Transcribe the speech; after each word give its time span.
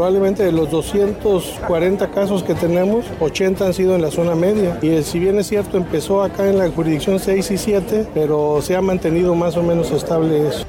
Probablemente 0.00 0.44
de 0.44 0.52
los 0.52 0.70
240 0.70 2.10
casos 2.10 2.42
que 2.42 2.54
tenemos, 2.54 3.04
80 3.20 3.66
han 3.66 3.74
sido 3.74 3.94
en 3.94 4.00
la 4.00 4.10
zona 4.10 4.34
media. 4.34 4.78
Y 4.80 5.02
si 5.02 5.18
bien 5.18 5.38
es 5.38 5.48
cierto, 5.48 5.76
empezó 5.76 6.22
acá 6.22 6.48
en 6.48 6.56
la 6.56 6.70
jurisdicción 6.70 7.18
6 7.18 7.50
y 7.50 7.58
7, 7.58 8.06
pero 8.14 8.62
se 8.62 8.74
ha 8.74 8.80
mantenido 8.80 9.34
más 9.34 9.58
o 9.58 9.62
menos 9.62 9.90
estable 9.90 10.48
eso. 10.48 10.64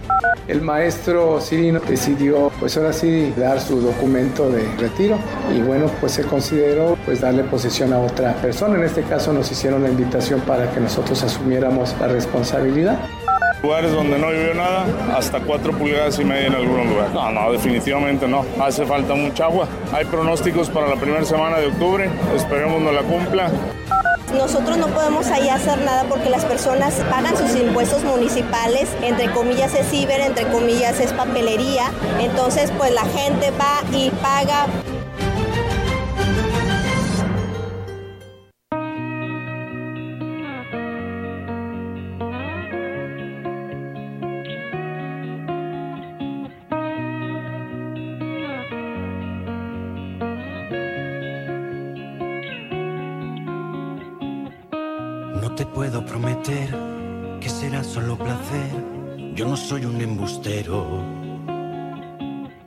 El 0.50 0.62
maestro 0.62 1.40
Cirino 1.40 1.80
decidió, 1.80 2.52
pues 2.60 2.76
ahora 2.76 2.92
sí, 2.92 3.34
dar 3.38 3.62
su 3.62 3.80
documento 3.80 4.50
de 4.50 4.68
retiro 4.78 5.16
y 5.56 5.62
bueno, 5.62 5.86
pues 6.02 6.12
se 6.12 6.24
consideró 6.24 6.98
pues 7.06 7.22
darle 7.22 7.46
posesión 7.46 7.94
a 7.94 8.00
otra 8.00 8.34
persona. 8.42 8.76
En 8.76 8.84
este 8.84 9.04
caso 9.04 9.32
nos 9.32 9.50
hicieron 9.50 9.84
la 9.84 9.90
invitación 9.90 10.42
para 10.42 10.70
que 10.72 10.82
nosotros 10.82 11.24
asumiéramos 11.24 11.96
la 12.02 12.10
responsabilidad. 12.10 13.00
Lugares 13.64 13.92
donde 13.92 14.18
no 14.18 14.32
llovió 14.32 14.56
nada, 14.56 14.86
hasta 15.16 15.40
4 15.40 15.74
pulgadas 15.74 16.18
y 16.20 16.26
media 16.26 16.48
en 16.48 16.56
algunos 16.56 16.88
lugares. 16.88 17.14
No, 17.14 17.32
no, 17.32 17.52
definitivamente 17.52 18.28
no. 18.28 18.44
Hace 18.60 18.88
falta 18.88 19.14
mucha 19.14 19.46
agua. 19.46 19.68
Hay 19.94 20.06
pronósticos 20.06 20.70
para 20.70 20.88
la 20.88 20.96
primera 20.96 21.24
semana 21.24 21.58
de 21.58 21.68
octubre. 21.68 22.10
Esperemos 22.36 22.82
no 22.82 22.92
la 22.92 23.02
cumpla. 23.02 23.52
Nosotros 24.36 24.78
no 24.78 24.88
podemos 24.88 25.28
ahí 25.28 25.48
hacer 25.50 25.78
nada 25.80 26.06
porque 26.10 26.30
las 26.30 26.44
personas 26.46 26.96
pagan 27.12 27.38
sus 27.38 27.56
impuestos 27.56 28.04
municipales, 28.04 28.90
entre 29.04 29.30
comillas 29.32 29.76
es 29.76 29.88
ciber, 29.90 30.22
entre 30.22 30.48
comillas 30.48 31.00
es 31.00 31.12
papelería. 31.14 31.92
Entonces, 32.20 32.72
pues 32.78 32.92
la 32.94 33.04
gente 33.04 33.52
va 33.52 33.84
y 33.96 34.10
paga 34.10 34.66
Yo 59.34 59.48
no 59.48 59.58
soy 59.58 59.86
un 59.86 60.00
embustero. 60.00 61.04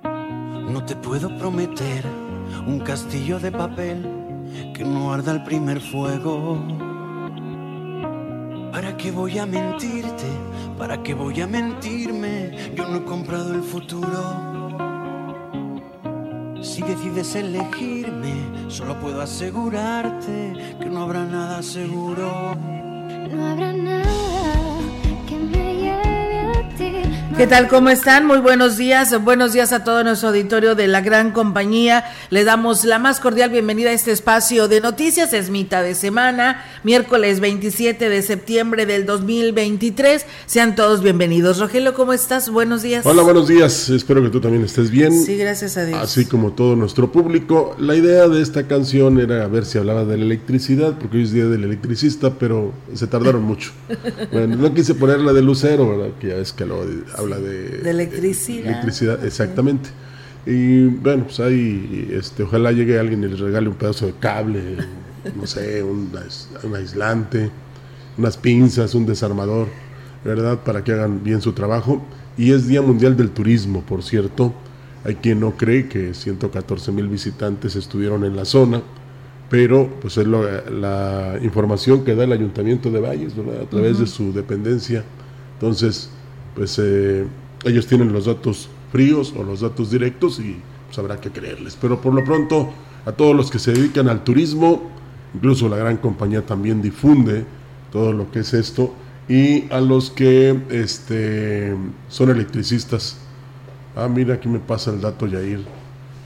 No 0.03 0.85
te 0.85 0.97
puedo 0.97 1.37
prometer 1.39 2.05
un 2.67 2.81
castillo 2.81 3.39
de 3.39 3.53
papel 3.53 4.05
que 4.75 4.85
no 4.85 5.13
arda 5.13 5.33
el 5.33 5.45
primer 5.45 5.81
fuego. 5.81 6.59
¿Para 8.73 8.97
qué 8.97 9.13
voy 9.13 9.39
a 9.39 9.47
mentirte? 9.47 10.27
¿Para 10.77 11.03
qué 11.03 11.15
voy 11.15 11.41
a 11.43 11.47
mentirme? 11.47 12.75
Yo 12.75 12.89
no 12.89 12.97
he 12.97 13.05
comprado 13.05 13.55
el 13.55 13.63
futuro. 13.63 14.55
Si 16.61 16.83
decides 16.83 17.35
elegirme, 17.37 18.35
solo 18.69 18.99
puedo 18.99 19.21
asegurarte 19.21 20.77
que 20.81 20.87
no 20.87 21.03
habrá 21.03 21.25
nada 21.25 21.63
seguro. 21.63 22.74
¿Qué 27.37 27.49
tal? 27.49 27.67
¿Cómo 27.67 27.91
están? 27.91 28.29
Muy 28.29 28.39
buenos 28.39 28.77
días. 28.77 29.21
Buenos 29.25 29.53
días 29.53 29.73
a 29.73 29.83
todo 29.83 30.05
nuestro 30.05 30.29
auditorio 30.29 30.77
de 30.77 30.87
la 30.87 31.01
gran 31.01 31.33
compañía. 31.33 32.05
Le 32.31 32.45
damos 32.45 32.85
la 32.85 33.01
más 33.01 33.19
cordial 33.19 33.51
bienvenida 33.51 33.91
a 33.91 33.93
este 33.93 34.13
espacio 34.13 34.69
de 34.69 34.81
noticias. 34.81 35.33
Es 35.33 35.51
mitad 35.51 35.83
de 35.83 35.97
semana, 35.97 36.65
miércoles 36.85 37.41
27 37.41 38.09
de 38.09 38.23
septiembre 38.23 38.87
del 38.87 39.05
2023. 39.05 40.25
Sean 40.47 40.77
todos 40.77 41.03
bienvenidos. 41.03 41.59
Rogelio, 41.59 41.93
¿cómo 41.93 42.13
estás? 42.13 42.51
Buenos 42.51 42.83
días. 42.83 43.05
Hola, 43.05 43.23
buenos 43.23 43.49
días. 43.49 43.89
Espero 43.91 44.23
que 44.23 44.29
tú 44.29 44.41
también 44.41 44.63
estés 44.63 44.93
bien. 44.93 45.21
Sí, 45.21 45.37
gracias 45.37 45.77
a 45.77 45.85
Dios. 45.85 45.99
Así 45.99 46.27
como 46.27 46.53
todo 46.53 46.77
nuestro 46.77 47.11
público. 47.11 47.75
La 47.81 47.97
idea 47.97 48.29
de 48.29 48.43
esta 48.43 48.69
canción 48.69 49.19
era 49.19 49.49
ver 49.49 49.67
si 49.67 49.79
hablaba 49.79 50.05
de 50.05 50.17
la 50.19 50.25
electricidad, 50.25 50.97
porque 51.01 51.17
hoy 51.17 51.25
es 51.25 51.33
día 51.33 51.47
del 51.47 51.65
electricista, 51.65 52.35
pero 52.39 52.73
se 52.95 53.09
tardaron 53.09 53.43
mucho. 53.43 53.73
bueno, 54.33 54.55
no 54.55 54.73
quise 54.73 54.95
poner 54.95 55.19
la 55.19 55.33
de 55.33 55.43
Lucero, 55.43 55.99
¿verdad? 55.99 56.15
Que 56.21 56.29
ya 56.29 56.37
es 56.37 56.53
que 56.53 56.65
lo 56.65 56.85
habla 57.25 57.39
de, 57.39 57.91
electricidad. 57.91 58.67
electricidad, 58.67 59.25
exactamente. 59.25 59.91
Y 60.47 60.87
bueno, 60.87 61.25
pues 61.25 61.41
ahí, 61.41 62.11
este, 62.13 62.43
ojalá 62.43 62.73
llegue 62.73 62.99
alguien 62.99 63.25
y 63.25 63.29
les 63.29 63.41
regale 63.41 63.69
un 63.69 63.75
pedazo 63.75 64.07
de 64.07 64.13
cable, 64.21 64.77
no 65.37 65.47
sé, 65.47 65.83
un, 65.83 66.11
un 66.63 66.77
aislante, 66.77 67.51
unas 68.19 68.37
pinzas, 68.37 68.95
un 68.95 69.07
desarmador, 69.07 69.69
¿verdad? 70.25 70.61
Para 70.63 70.85
que 70.85 70.93
hagan 70.93 71.25
bien 71.25 71.41
su 71.41 71.53
trabajo. 71.53 72.05
Y 72.37 72.53
es 72.53 72.67
Día 72.67 72.83
Mundial 72.83 73.17
del 73.17 73.31
Turismo, 73.31 73.83
por 73.83 74.03
cierto. 74.03 74.53
Hay 75.05 75.17
quien 75.17 75.41
no 75.41 75.57
cree 75.57 75.89
que 75.89 76.15
114 76.15 76.91
mil 76.93 77.09
visitantes 77.09 77.77
estuvieron 77.77 78.25
en 78.25 78.37
la 78.37 78.45
zona, 78.45 78.83
pero 79.51 79.89
pues 80.01 80.17
es 80.17 80.27
la 80.27 81.39
información 81.43 82.05
que 82.05 82.15
da 82.15 82.25
el 82.25 82.33
Ayuntamiento 82.33 82.91
de 82.91 83.01
Valles, 83.01 83.37
¿verdad? 83.37 83.63
A 83.63 83.67
través 83.67 83.99
de 83.99 84.07
su 84.07 84.33
dependencia. 84.33 85.05
Entonces, 85.55 86.11
pues 86.55 86.79
eh, 86.83 87.27
ellos 87.65 87.87
tienen 87.87 88.13
los 88.13 88.27
datos 88.27 88.69
fríos 88.93 89.35
o 89.37 89.43
los 89.43 89.61
datos 89.61 89.91
directos 89.91 90.39
y 90.39 90.57
pues 90.87 90.99
habrá 90.99 91.21
que 91.21 91.31
creerles. 91.31 91.77
Pero 91.81 92.01
por 92.01 92.15
lo 92.15 92.25
pronto, 92.25 92.71
a 93.07 93.13
todos 93.13 93.35
los 93.35 93.51
que 93.51 93.59
se 93.59 93.73
dedican 93.73 94.09
al 94.09 94.25
turismo, 94.25 94.91
incluso 95.35 95.69
la 95.69 95.77
gran 95.77 95.97
compañía 95.97 96.45
también 96.47 96.81
difunde 96.81 97.45
todo 97.91 98.13
lo 98.13 98.31
que 98.31 98.41
es 98.41 98.55
esto, 98.55 98.93
y 99.29 99.73
a 99.73 99.81
los 99.81 100.11
que 100.11 100.61
este, 100.71 101.75
son 102.09 102.31
electricistas. 102.31 103.17
Ah, 103.97 104.09
mira, 104.09 104.35
aquí 104.35 104.49
me 104.49 104.59
pasa 104.59 104.91
el 104.91 105.01
dato, 105.01 105.27
Yair. 105.27 105.65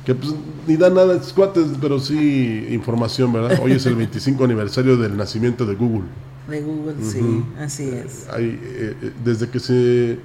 Que 0.04 0.14
pues, 0.14 0.34
ni 0.66 0.76
da 0.76 0.88
nada 0.88 1.14
de 1.14 1.32
cuates, 1.32 1.66
pero 1.80 2.00
sí 2.00 2.66
información, 2.70 3.32
¿verdad? 3.32 3.60
Hoy 3.62 3.72
es 3.72 3.86
el 3.86 3.94
25 3.94 4.42
aniversario 4.44 4.96
del 4.96 5.16
nacimiento 5.16 5.66
de 5.66 5.74
Google. 5.74 6.08
De 6.48 6.62
Google, 6.62 6.94
sí, 7.02 7.44
así 7.58 7.90
es. 7.90 8.26
Hay, 8.32 8.44
eh, 8.46 8.96
eh, 9.02 9.12
desde 9.22 9.50
que 9.50 9.60
se 9.60 10.18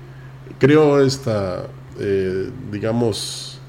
creó 0.57 1.01
esta, 1.01 1.67
eh, 1.99 2.49
digamos, 2.71 3.59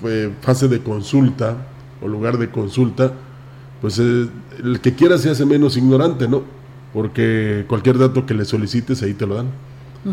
fue 0.00 0.30
fase 0.40 0.68
de 0.68 0.80
consulta 0.80 1.56
o 2.00 2.06
lugar 2.06 2.38
de 2.38 2.48
consulta, 2.48 3.12
pues 3.80 3.98
el 3.98 4.30
que 4.80 4.94
quiera 4.94 5.18
se 5.18 5.30
hace 5.30 5.44
menos 5.44 5.76
ignorante, 5.76 6.28
¿no? 6.28 6.44
Porque 6.94 7.64
cualquier 7.66 7.98
dato 7.98 8.24
que 8.24 8.32
le 8.32 8.44
solicites 8.44 9.02
ahí 9.02 9.14
te 9.14 9.26
lo 9.26 9.34
dan. 9.34 9.48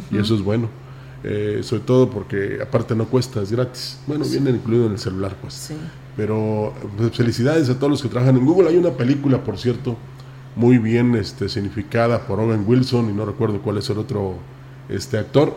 Y 0.09 0.17
eso 0.17 0.33
es 0.33 0.41
bueno. 0.41 0.67
sobre 1.61 1.83
todo 1.83 2.09
porque 2.09 2.57
aparte 2.59 2.95
no 2.95 3.05
cuesta, 3.05 3.39
es 3.43 3.51
gratis. 3.51 3.99
Bueno, 4.07 4.25
viene 4.25 4.49
incluido 4.49 4.87
en 4.87 4.93
el 4.93 4.99
celular, 4.99 5.37
pues. 5.39 5.53
Sí. 5.53 5.75
Pero 6.17 6.73
pues, 6.97 7.15
felicidades 7.15 7.69
a 7.69 7.75
todos 7.75 7.91
los 7.91 8.01
que 8.01 8.09
trabajan 8.09 8.35
en 8.35 8.45
Google. 8.45 8.69
Hay 8.69 8.77
una 8.77 8.91
película, 8.91 9.43
por 9.43 9.59
cierto, 9.59 9.95
muy 10.55 10.77
bien 10.77 11.15
este, 11.15 11.49
significada 11.49 12.27
por 12.27 12.39
Owen 12.39 12.63
Wilson 12.67 13.09
y 13.09 13.13
no 13.13 13.25
recuerdo 13.25 13.61
cuál 13.61 13.77
es 13.77 13.89
el 13.89 13.97
otro 13.97 14.35
este 14.89 15.17
actor, 15.17 15.55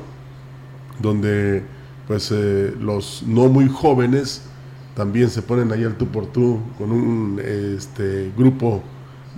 donde 1.00 1.62
pues 2.06 2.30
eh, 2.32 2.74
los 2.80 3.24
no 3.26 3.48
muy 3.48 3.68
jóvenes 3.68 4.42
también 4.94 5.28
se 5.28 5.42
ponen 5.42 5.72
ahí 5.72 5.84
al 5.84 5.96
tú 5.96 6.06
por 6.06 6.26
tú 6.26 6.60
con 6.78 6.90
un 6.90 7.40
este, 7.44 8.32
grupo 8.36 8.82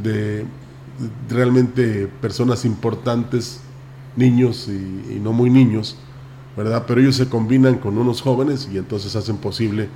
de 0.02 0.46
realmente 1.28 2.08
personas 2.20 2.64
importantes, 2.64 3.60
niños 4.16 4.68
y, 4.68 5.18
no 5.20 5.32
muy 5.32 5.50
niños, 5.50 5.96
¿verdad? 6.56 6.84
Pero 6.86 7.00
ellos 7.00 7.16
se 7.16 7.28
combinan 7.28 7.76
con 7.76 7.98
unos 7.98 8.22
jóvenes 8.22 8.68
y 8.72 8.78
entonces 8.78 9.14
hacen 9.16 9.36
posible 9.36 9.88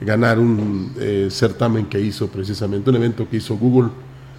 ganar 0.00 0.38
un 0.38 0.92
eh, 0.98 1.28
certamen 1.30 1.86
que 1.86 2.00
hizo 2.00 2.28
precisamente, 2.28 2.90
un 2.90 2.96
evento 2.96 3.28
que 3.28 3.38
hizo 3.38 3.56
Google 3.56 3.90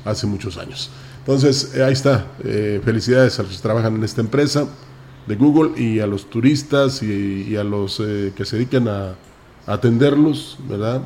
hace 0.06 0.28
muchos 0.28 0.58
años. 0.58 0.90
Entonces, 1.20 1.74
eh, 1.76 1.84
ahí 1.84 1.94
está. 1.94 2.26
Eh, 2.44 2.82
felicidades 2.84 3.40
a 3.40 3.44
los 3.44 3.56
que 3.56 3.62
trabajan 3.62 3.96
en 3.96 4.04
esta 4.04 4.22
empresa 4.22 4.68
de 5.28 5.36
Google 5.36 5.80
y 5.80 6.00
a 6.00 6.08
los 6.08 6.30
turistas 6.30 7.04
y, 7.04 7.56
a 7.56 7.64
los 7.64 8.00
eh, 8.00 8.34
que 8.36 8.46
se 8.46 8.56
dedican 8.56 8.88
a, 8.88 9.14
atenderlos, 9.68 10.58
¿verdad? 10.68 11.04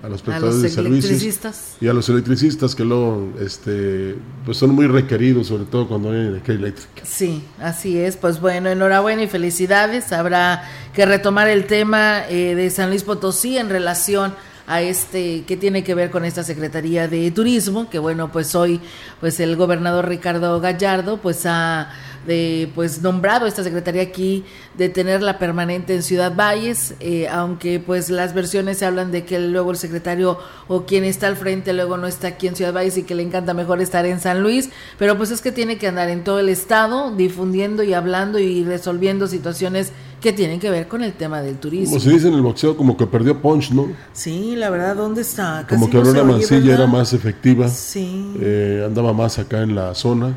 A 0.00 0.08
los 0.08 0.22
prestadores 0.22 0.62
de 0.62 0.68
servicios 0.68 1.76
y 1.80 1.88
a 1.88 1.92
los 1.92 2.08
electricistas 2.08 2.76
que 2.76 2.84
luego 2.84 3.32
este 3.40 4.14
pues 4.44 4.58
son 4.58 4.70
muy 4.70 4.86
requeridos, 4.86 5.48
sobre 5.48 5.64
todo 5.64 5.88
cuando 5.88 6.12
hay 6.12 6.28
energía 6.28 6.54
eléctrica. 6.54 7.02
Sí, 7.02 7.42
así 7.58 7.98
es. 7.98 8.16
Pues 8.16 8.40
bueno, 8.40 8.68
enhorabuena 8.68 9.24
y 9.24 9.26
felicidades. 9.26 10.12
Habrá 10.12 10.62
que 10.94 11.04
retomar 11.04 11.48
el 11.48 11.66
tema 11.66 12.20
de 12.28 12.70
San 12.70 12.90
Luis 12.90 13.02
Potosí 13.02 13.58
en 13.58 13.68
relación 13.68 14.34
a 14.66 14.82
este 14.82 15.44
que 15.44 15.56
tiene 15.56 15.84
que 15.84 15.94
ver 15.94 16.10
con 16.10 16.24
esta 16.24 16.42
Secretaría 16.42 17.08
de 17.08 17.30
Turismo, 17.30 17.88
que 17.88 17.98
bueno, 17.98 18.32
pues 18.32 18.54
hoy 18.54 18.80
pues 19.20 19.40
el 19.40 19.56
gobernador 19.56 20.08
Ricardo 20.08 20.60
Gallardo 20.60 21.18
pues 21.18 21.46
ha 21.46 21.90
de 22.26 22.68
pues 22.74 23.02
nombrado 23.02 23.46
esta 23.46 23.62
secretaría 23.62 24.02
aquí 24.02 24.44
de 24.76 24.88
tenerla 24.88 25.38
permanente 25.38 25.94
en 25.94 26.02
Ciudad 26.02 26.34
Valles, 26.34 26.94
eh, 27.00 27.28
aunque 27.28 27.78
pues 27.78 28.10
las 28.10 28.34
versiones 28.34 28.82
hablan 28.82 29.12
de 29.12 29.24
que 29.24 29.38
luego 29.38 29.70
el 29.70 29.76
secretario 29.76 30.38
o 30.68 30.84
quien 30.84 31.04
está 31.04 31.28
al 31.28 31.36
frente 31.36 31.72
luego 31.72 31.96
no 31.96 32.06
está 32.06 32.28
aquí 32.28 32.48
en 32.48 32.56
Ciudad 32.56 32.74
Valles 32.74 32.98
y 32.98 33.04
que 33.04 33.14
le 33.14 33.22
encanta 33.22 33.54
mejor 33.54 33.80
estar 33.80 34.04
en 34.06 34.20
San 34.20 34.42
Luis, 34.42 34.70
pero 34.98 35.16
pues 35.16 35.30
es 35.30 35.40
que 35.40 35.52
tiene 35.52 35.78
que 35.78 35.86
andar 35.86 36.08
en 36.08 36.24
todo 36.24 36.40
el 36.40 36.48
estado 36.48 37.14
difundiendo 37.14 37.82
y 37.82 37.94
hablando 37.94 38.38
y 38.38 38.64
resolviendo 38.64 39.28
situaciones 39.28 39.92
que 40.20 40.32
tienen 40.32 40.58
que 40.58 40.70
ver 40.70 40.88
con 40.88 41.02
el 41.02 41.12
tema 41.12 41.42
del 41.42 41.56
turismo. 41.56 41.90
Como 41.90 42.00
se 42.00 42.10
dice 42.10 42.28
en 42.28 42.34
el 42.34 42.42
boxeo, 42.42 42.76
como 42.76 42.96
que 42.96 43.06
perdió 43.06 43.40
punch, 43.40 43.70
¿no? 43.70 43.88
Sí, 44.12 44.56
la 44.56 44.70
verdad, 44.70 44.96
¿dónde 44.96 45.22
está? 45.22 45.66
como 45.68 45.90
que 45.90 45.96
Aurora 45.96 46.24
Mancilla 46.24 46.74
era 46.74 46.86
más 46.86 47.12
efectiva, 47.12 47.68
sí. 47.68 48.34
Eh, 48.40 48.82
andaba 48.86 49.12
más 49.12 49.38
acá 49.38 49.62
en 49.62 49.74
la 49.74 49.94
zona 49.94 50.36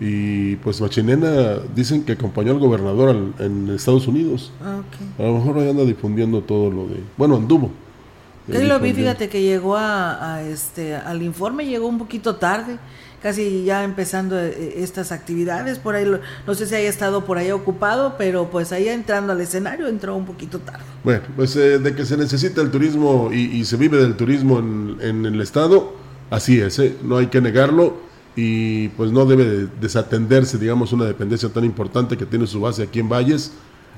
y 0.00 0.56
pues 0.56 0.80
Machinena 0.80 1.58
dicen 1.74 2.04
que 2.04 2.12
acompañó 2.12 2.52
al 2.52 2.58
gobernador 2.58 3.32
en 3.38 3.70
Estados 3.70 4.06
Unidos. 4.06 4.52
Ah, 4.62 4.80
a 5.18 5.22
lo 5.22 5.34
mejor 5.34 5.58
ahí 5.58 5.70
anda 5.70 5.84
difundiendo 5.84 6.42
todo 6.42 6.70
lo 6.70 6.86
de... 6.86 7.00
Bueno, 7.16 7.36
anduvo. 7.36 7.70
Yo 8.46 8.62
lo 8.62 8.78
vi, 8.78 8.92
fíjate 8.92 9.28
que 9.28 9.40
llegó 9.40 9.76
a, 9.76 10.42
este 10.42 10.94
al 10.96 11.22
informe, 11.22 11.64
llegó 11.64 11.88
un 11.88 11.96
poquito 11.98 12.36
tarde, 12.36 12.78
casi 13.24 13.64
ya 13.64 13.84
empezando 13.84 14.38
eh, 14.38 14.74
estas 14.76 15.10
actividades, 15.10 15.78
por 15.78 15.94
ahí, 15.94 16.04
no 16.46 16.54
sé 16.54 16.66
si 16.66 16.74
haya 16.74 16.90
estado 16.90 17.24
por 17.24 17.38
ahí 17.38 17.50
ocupado, 17.52 18.16
pero 18.18 18.50
pues 18.50 18.70
ahí 18.70 18.86
entrando 18.86 19.32
al 19.32 19.40
escenario 19.40 19.88
entró 19.88 20.14
un 20.14 20.26
poquito 20.26 20.58
tarde. 20.58 20.84
Bueno, 21.02 21.22
pues 21.34 21.56
eh, 21.56 21.78
de 21.78 21.94
que 21.94 22.04
se 22.04 22.18
necesita 22.18 22.60
el 22.60 22.70
turismo 22.70 23.30
y, 23.32 23.64
se 23.64 23.78
vive 23.78 23.96
del 23.96 24.14
turismo 24.14 24.58
en, 24.58 24.98
en 25.00 25.24
el 25.24 25.40
Estado, 25.40 25.94
así 26.28 26.60
es, 26.60 26.78
¿eh? 26.78 26.96
no 27.02 27.16
hay 27.16 27.28
que 27.28 27.40
negarlo 27.40 27.96
y 28.36 28.88
pues 28.88 29.10
no 29.10 29.24
debe 29.24 29.68
desatenderse, 29.80 30.58
digamos, 30.58 30.92
una 30.92 31.06
dependencia 31.06 31.48
tan 31.48 31.64
importante 31.64 32.18
que 32.18 32.26
tiene 32.26 32.46
su 32.46 32.60
base 32.60 32.82
aquí 32.82 33.00
en 33.00 33.08
Valles, 33.08 33.52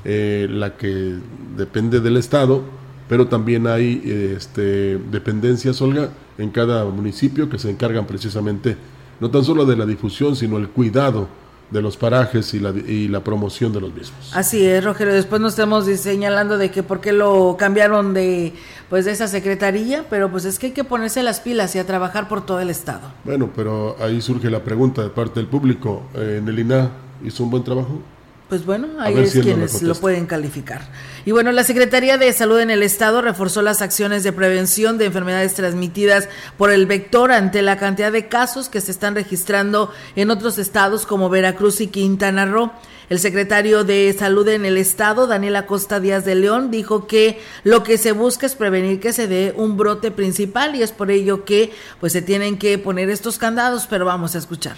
eh, 0.05 0.47
la 0.49 0.77
que 0.77 1.17
depende 1.57 1.99
del 1.99 2.17
Estado, 2.17 2.63
pero 3.09 3.27
también 3.27 3.67
hay 3.67 4.03
este, 4.37 4.99
dependencias, 5.11 5.83
Olga, 5.83 6.11
en 6.39 6.51
cada 6.51 6.85
municipio 6.85 7.51
que 7.51 7.59
se 7.59 7.71
encargan 7.71 8.07
precisamente 8.07 8.77
no 9.21 9.31
tan 9.31 9.45
solo 9.45 9.65
de 9.65 9.77
la 9.77 9.87
difusión, 9.87 10.37
sino 10.37 10.59
el 10.59 10.69
cuidado 10.69 11.29
de 11.71 11.83
los 11.83 11.97
parajes 11.97 12.55
y 12.55 12.61
la, 12.61 12.71
y 12.71 13.09
la 13.09 13.21
promoción 13.21 13.73
de 13.73 13.81
los 13.81 13.93
mismos. 13.93 14.31
Así 14.35 14.65
es, 14.65 14.85
Rogelio. 14.85 15.13
Después 15.13 15.41
nos 15.41 15.55
estamos 15.55 15.87
señalando 15.87 16.59
de 16.59 16.71
que 16.71 16.83
por 16.83 17.01
qué 17.01 17.13
lo 17.13 17.57
cambiaron 17.59 18.15
de 18.15 18.53
pues 18.89 19.05
de 19.05 19.11
esa 19.11 19.27
secretaría, 19.27 20.05
pero 20.09 20.31
pues 20.31 20.45
es 20.45 20.61
que 20.61 20.67
hay 20.67 20.73
que 20.73 20.85
ponerse 20.85 21.23
las 21.25 21.41
pilas 21.41 21.75
y 21.75 21.81
a 21.81 21.87
trabajar 21.87 22.29
por 22.29 22.47
todo 22.47 22.61
el 22.61 22.71
estado. 22.71 23.13
Bueno, 23.25 23.51
pero 23.55 23.97
ahí 24.01 24.21
surge 24.21 24.49
la 24.49 24.63
pregunta 24.63 25.03
de 25.03 25.11
parte 25.11 25.41
del 25.41 25.49
público. 25.49 26.05
Eh, 26.15 26.37
¿En 26.41 26.49
el 26.49 26.59
INA 26.59 26.91
hizo 27.25 27.43
un 27.43 27.51
buen 27.51 27.65
trabajo? 27.65 28.01
Pues 28.49 28.65
bueno, 28.65 28.87
ahí 29.01 29.19
es 29.19 29.33
quienes 29.33 29.83
lo 29.83 29.97
pueden 29.97 30.27
calificar. 30.27 30.83
Y 31.25 31.33
bueno, 31.33 31.51
la 31.51 31.65
Secretaría 31.65 32.17
de 32.17 32.33
Salud 32.33 32.61
en 32.61 32.71
el 32.71 32.85
Estado 32.85 33.21
reforzó 33.21 33.61
las 33.61 33.83
acciones 33.83 34.23
de 34.23 34.33
prevención 34.33 34.99
de 34.99 35.07
enfermedades 35.07 35.55
transmitidas 35.55 36.29
por 36.57 36.71
el 36.71 36.87
vector 36.87 37.33
ante 37.33 37.61
la 37.63 37.77
cantidad 37.77 38.13
de 38.13 38.29
casos 38.29 38.69
que 38.69 38.81
se 38.81 38.93
están 38.93 39.17
registrando 39.17 39.93
en 40.15 40.31
otros 40.31 40.59
estados 40.59 41.07
como 41.07 41.29
Veracruz 41.29 41.81
y 41.81 41.89
Quintana 41.89 42.47
Roo. 42.47 42.71
El 43.11 43.19
secretario 43.19 43.83
de 43.83 44.15
Salud 44.17 44.47
en 44.47 44.65
el 44.65 44.77
Estado, 44.77 45.27
Daniel 45.27 45.57
Acosta 45.57 45.99
Díaz 45.99 46.25
de 46.25 46.37
León, 46.37 46.71
dijo 46.71 47.09
que 47.09 47.41
lo 47.65 47.83
que 47.83 47.99
se 47.99 48.13
busca 48.13 48.47
es 48.47 48.55
prevenir 48.55 49.01
que 49.01 49.13
se 49.13 49.27
dé 49.27 49.55
un 49.57 49.77
brote 49.77 50.13
principal 50.13 50.77
y 50.77 50.83
es 50.83 50.93
por 50.93 51.11
ello 51.11 51.45
que 51.45 51.73
pues 51.99 52.13
se 52.13 52.23
tienen 52.23 52.59
que 52.59 52.79
poner 52.79 53.11
estos 53.11 53.39
candados, 53.39 53.89
pero 53.91 54.05
vamos 54.05 54.37
a 54.37 54.39
escuchar. 54.39 54.77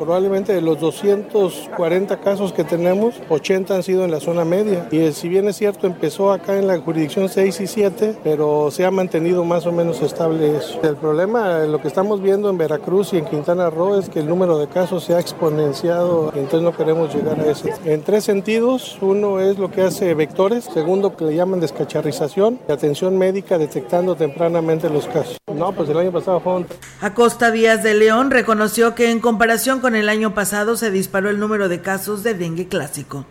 Probablemente 0.00 0.54
de 0.54 0.62
los 0.62 0.80
240 0.80 2.20
casos 2.20 2.54
que 2.54 2.64
tenemos, 2.64 3.16
80 3.28 3.74
han 3.74 3.82
sido 3.82 4.02
en 4.02 4.10
la 4.10 4.18
zona 4.18 4.46
media. 4.46 4.88
Y 4.90 5.12
si 5.12 5.28
bien 5.28 5.46
es 5.46 5.56
cierto, 5.56 5.86
empezó 5.86 6.32
acá 6.32 6.56
en 6.56 6.66
la 6.66 6.78
jurisdicción 6.78 7.28
6 7.28 7.60
y 7.60 7.66
7, 7.66 8.16
pero 8.24 8.70
se 8.70 8.86
ha 8.86 8.90
mantenido 8.90 9.44
más 9.44 9.66
o 9.66 9.72
menos 9.72 10.00
estable 10.00 10.56
eso. 10.56 10.80
El 10.82 10.96
problema, 10.96 11.58
lo 11.64 11.82
que 11.82 11.88
estamos 11.88 12.22
viendo 12.22 12.48
en 12.48 12.56
Veracruz 12.56 13.12
y 13.12 13.18
en 13.18 13.26
Quintana 13.26 13.68
Roo 13.68 13.98
es 13.98 14.08
que 14.08 14.20
el 14.20 14.26
número 14.26 14.56
de 14.56 14.68
casos 14.68 15.04
se 15.04 15.14
ha 15.14 15.20
exponenciado, 15.20 16.32
entonces 16.34 16.62
no 16.62 16.74
queremos 16.74 17.14
llegar 17.14 17.38
a 17.38 17.50
eso. 17.50 17.68
En 17.84 18.02
tres 18.02 18.24
sentidos, 18.24 18.96
uno 19.02 19.38
es 19.38 19.58
lo 19.58 19.70
que 19.70 19.82
hace 19.82 20.14
vectores, 20.14 20.64
segundo 20.64 21.14
que 21.14 21.26
le 21.26 21.36
llaman 21.36 21.60
descacharrización 21.60 22.58
y 22.66 22.72
atención 22.72 23.18
médica 23.18 23.58
detectando 23.58 24.14
tempranamente 24.14 24.88
los 24.88 25.06
casos. 25.06 25.36
No, 25.54 25.72
pues 25.72 25.90
el 25.90 25.98
año 25.98 26.10
pasado 26.10 26.40
fue 26.40 26.64
Acosta 27.02 27.50
Díaz 27.50 27.82
de 27.82 27.92
León 27.92 28.30
reconoció 28.30 28.94
que 28.94 29.10
en 29.10 29.20
comparación 29.20 29.80
con 29.80 29.89
en 29.90 29.96
el 29.96 30.08
año 30.08 30.34
pasado 30.34 30.76
se 30.76 30.92
disparó 30.92 31.30
el 31.30 31.40
número 31.40 31.68
de 31.68 31.80
casos 31.80 32.22
de 32.22 32.34
dengue 32.34 32.68
clásico. 32.68 33.26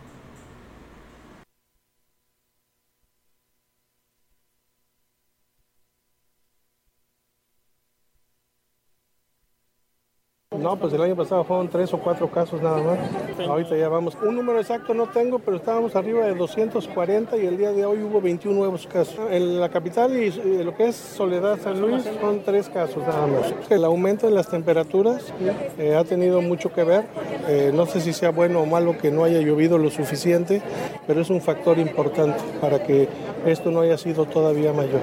No, 10.69 10.75
pues 10.75 10.94
el 10.94 11.01
año 11.01 11.16
pasado 11.16 11.44
fueron 11.44 11.68
tres 11.68 11.92
o 11.95 11.98
cuatro 11.98 12.30
casos 12.30 12.62
nada 12.62 12.77
más. 12.83 13.00
Ahorita 13.39 13.75
ya 13.75 13.89
vamos. 13.89 14.16
Un 14.21 14.36
número 14.36 14.60
exacto 14.60 14.94
no 14.94 15.07
tengo, 15.07 15.39
pero 15.39 15.57
estábamos 15.57 15.95
arriba 15.95 16.24
de 16.27 16.36
240 16.36 17.38
y 17.38 17.48
el 17.48 17.57
día 17.57 17.71
de 17.71 17.88
hoy 17.88 18.04
hubo 18.04 18.21
21 18.21 18.56
nuevos 18.56 18.86
casos. 18.86 19.18
En 19.31 19.60
la 19.60 19.69
capital 19.69 20.16
y 20.16 20.30
lo 20.63 20.75
que 20.75 20.89
es 20.89 20.95
Soledad 20.95 21.60
San 21.60 21.81
Luis 21.81 22.04
son 22.21 22.44
tres 22.44 22.69
casos 22.69 23.01
nada 23.01 23.25
más. 23.25 23.51
El 23.71 23.83
aumento 23.83 24.27
de 24.27 24.33
las 24.33 24.48
temperaturas 24.48 25.33
eh, 25.80 25.95
ha 25.95 26.04
tenido 26.04 26.40
mucho 26.40 26.71
que 26.71 26.83
ver. 26.83 27.06
Eh, 27.47 27.71
no 27.73 27.88
sé 27.88 27.99
si 27.99 28.14
sea 28.14 28.30
bueno 28.30 28.61
o 28.61 28.68
malo 28.68 28.95
que 28.95 29.09
no 29.09 29.23
haya 29.23 29.42
llovido 29.42 29.80
lo 29.80 29.90
suficiente, 29.90 30.61
pero 31.07 31.21
es 31.21 31.31
un 31.31 31.42
factor 31.42 31.80
importante 31.80 32.44
para 32.61 32.83
que 32.83 33.07
esto 33.47 33.71
no 33.71 33.81
haya 33.81 33.97
sido 33.97 34.26
todavía 34.26 34.71
mayor. 34.71 35.02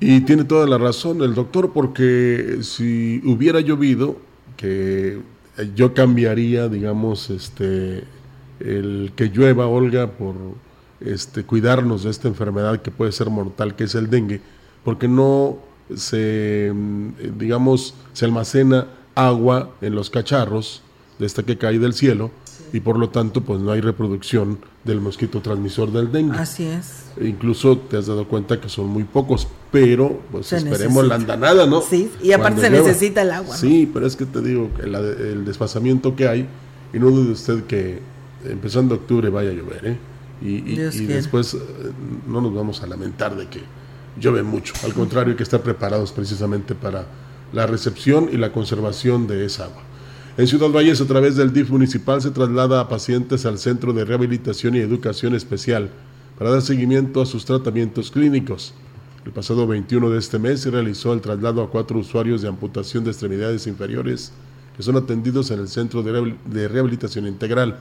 Y 0.00 0.22
tiene 0.22 0.42
toda 0.42 0.66
la 0.66 0.76
razón 0.76 1.22
el 1.22 1.36
doctor, 1.36 1.72
porque 1.72 2.58
si 2.62 3.22
hubiera 3.24 3.60
llovido, 3.60 4.16
que 4.60 5.18
yo 5.74 5.94
cambiaría, 5.94 6.68
digamos, 6.68 7.30
este, 7.30 8.04
el 8.60 9.12
que 9.16 9.30
llueva, 9.30 9.66
Olga, 9.66 10.10
por 10.10 10.34
este, 11.00 11.44
cuidarnos 11.44 12.02
de 12.04 12.10
esta 12.10 12.28
enfermedad 12.28 12.82
que 12.82 12.90
puede 12.90 13.10
ser 13.12 13.30
mortal, 13.30 13.74
que 13.74 13.84
es 13.84 13.94
el 13.94 14.10
dengue, 14.10 14.42
porque 14.84 15.08
no 15.08 15.56
se, 15.96 16.70
mm, 16.74 17.38
digamos, 17.38 17.94
se 18.12 18.26
almacena 18.26 18.88
agua 19.14 19.70
en 19.80 19.94
los 19.94 20.10
cacharros 20.10 20.82
de 21.18 21.24
esta 21.24 21.42
que 21.42 21.56
cae 21.56 21.78
del 21.78 21.94
cielo 21.94 22.30
y 22.72 22.80
por 22.80 22.98
lo 22.98 23.10
tanto 23.10 23.40
pues 23.42 23.60
no 23.60 23.72
hay 23.72 23.80
reproducción 23.80 24.58
del 24.84 25.00
mosquito 25.00 25.40
transmisor 25.40 25.92
del 25.92 26.10
dengue. 26.12 26.38
Así 26.38 26.64
es. 26.64 27.04
E 27.18 27.26
incluso 27.26 27.78
te 27.78 27.96
has 27.96 28.06
dado 28.06 28.26
cuenta 28.28 28.60
que 28.60 28.68
son 28.68 28.86
muy 28.86 29.04
pocos, 29.04 29.48
pero 29.70 30.20
pues 30.30 30.52
esperemos 30.52 31.06
la 31.06 31.16
andanada, 31.16 31.66
¿no? 31.66 31.82
Sí, 31.82 32.10
y 32.22 32.32
aparte 32.32 32.62
se 32.62 32.70
necesita 32.70 33.22
el 33.22 33.32
agua. 33.32 33.56
Sí, 33.56 33.90
pero 33.92 34.06
es 34.06 34.16
que 34.16 34.26
te 34.26 34.40
digo, 34.40 34.70
el, 34.82 34.94
el 34.94 35.44
desfasamiento 35.44 36.14
que 36.14 36.28
hay, 36.28 36.46
y 36.92 36.98
no 36.98 37.10
dude 37.10 37.32
usted 37.32 37.64
que 37.64 38.00
empezando 38.44 38.94
octubre 38.94 39.28
vaya 39.28 39.50
a 39.50 39.52
llover, 39.52 39.86
¿eh? 39.86 39.98
Y, 40.42 40.72
y, 40.72 41.06
después 41.06 41.52
eh, 41.52 41.58
no 42.26 42.40
nos 42.40 42.54
vamos 42.54 42.82
a 42.82 42.86
lamentar 42.86 43.36
de 43.36 43.46
que 43.48 43.60
llueve 44.18 44.42
mucho, 44.42 44.72
al 44.84 44.94
contrario, 44.94 45.32
hay 45.32 45.36
que 45.36 45.42
estar 45.42 45.60
preparados 45.60 46.12
precisamente 46.12 46.74
para 46.74 47.04
la 47.52 47.66
recepción 47.66 48.30
y 48.32 48.38
la 48.38 48.50
conservación 48.50 49.26
de 49.26 49.44
esa 49.44 49.64
agua. 49.64 49.82
En 50.40 50.46
Ciudad 50.46 50.70
Valles, 50.70 51.02
a 51.02 51.06
través 51.06 51.36
del 51.36 51.52
DIF 51.52 51.68
municipal, 51.68 52.22
se 52.22 52.30
traslada 52.30 52.80
a 52.80 52.88
pacientes 52.88 53.44
al 53.44 53.58
Centro 53.58 53.92
de 53.92 54.06
Rehabilitación 54.06 54.74
y 54.74 54.78
Educación 54.78 55.34
Especial 55.34 55.90
para 56.38 56.48
dar 56.48 56.62
seguimiento 56.62 57.20
a 57.20 57.26
sus 57.26 57.44
tratamientos 57.44 58.10
clínicos. 58.10 58.72
El 59.26 59.32
pasado 59.32 59.66
21 59.66 60.08
de 60.08 60.18
este 60.18 60.38
mes 60.38 60.60
se 60.60 60.70
realizó 60.70 61.12
el 61.12 61.20
traslado 61.20 61.62
a 61.62 61.68
cuatro 61.68 61.98
usuarios 61.98 62.40
de 62.40 62.48
amputación 62.48 63.04
de 63.04 63.10
extremidades 63.10 63.66
inferiores 63.66 64.32
que 64.74 64.82
son 64.82 64.96
atendidos 64.96 65.50
en 65.50 65.60
el 65.60 65.68
Centro 65.68 66.02
de 66.02 66.68
Rehabilitación 66.68 67.26
Integral. 67.26 67.76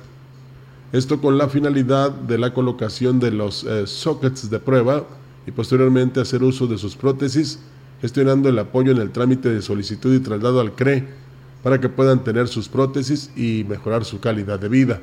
Esto 0.92 1.22
con 1.22 1.38
la 1.38 1.48
finalidad 1.48 2.12
de 2.12 2.40
la 2.40 2.54
colocación 2.54 3.22
de 3.22 3.32
los 3.32 3.64
eh, 3.64 3.88
sockets 3.88 4.50
de 4.50 4.60
prueba 4.60 5.08
y 5.48 5.52
posteriormente 5.52 6.20
hacer 6.20 6.44
uso 6.44 6.68
de 6.68 6.78
sus 6.78 6.98
prótesis 6.98 7.60
gestionando 8.02 8.50
el 8.50 8.60
apoyo 8.60 8.92
en 8.92 8.98
el 8.98 9.12
trámite 9.12 9.48
de 9.48 9.62
solicitud 9.62 10.14
y 10.14 10.20
traslado 10.20 10.60
al 10.60 10.76
CRE 10.76 11.29
para 11.64 11.80
que 11.80 11.90
puedan 11.90 12.24
tener 12.24 12.48
sus 12.48 12.70
prótesis 12.70 13.32
y 13.36 13.66
mejorar 13.68 14.06
su 14.06 14.20
calidad 14.20 14.60
de 14.60 14.70
vida. 14.70 15.00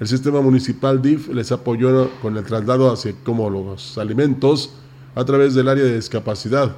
El 0.00 0.08
sistema 0.08 0.40
municipal 0.40 1.00
DIF 1.00 1.28
les 1.28 1.52
apoyó 1.52 2.10
con 2.20 2.36
el 2.36 2.44
traslado 2.44 2.90
hacia 2.90 3.14
como 3.24 3.50
los 3.50 3.98
alimentos 3.98 4.74
a 5.14 5.24
través 5.24 5.54
del 5.54 5.68
área 5.68 5.84
de 5.84 5.96
discapacidad. 5.96 6.74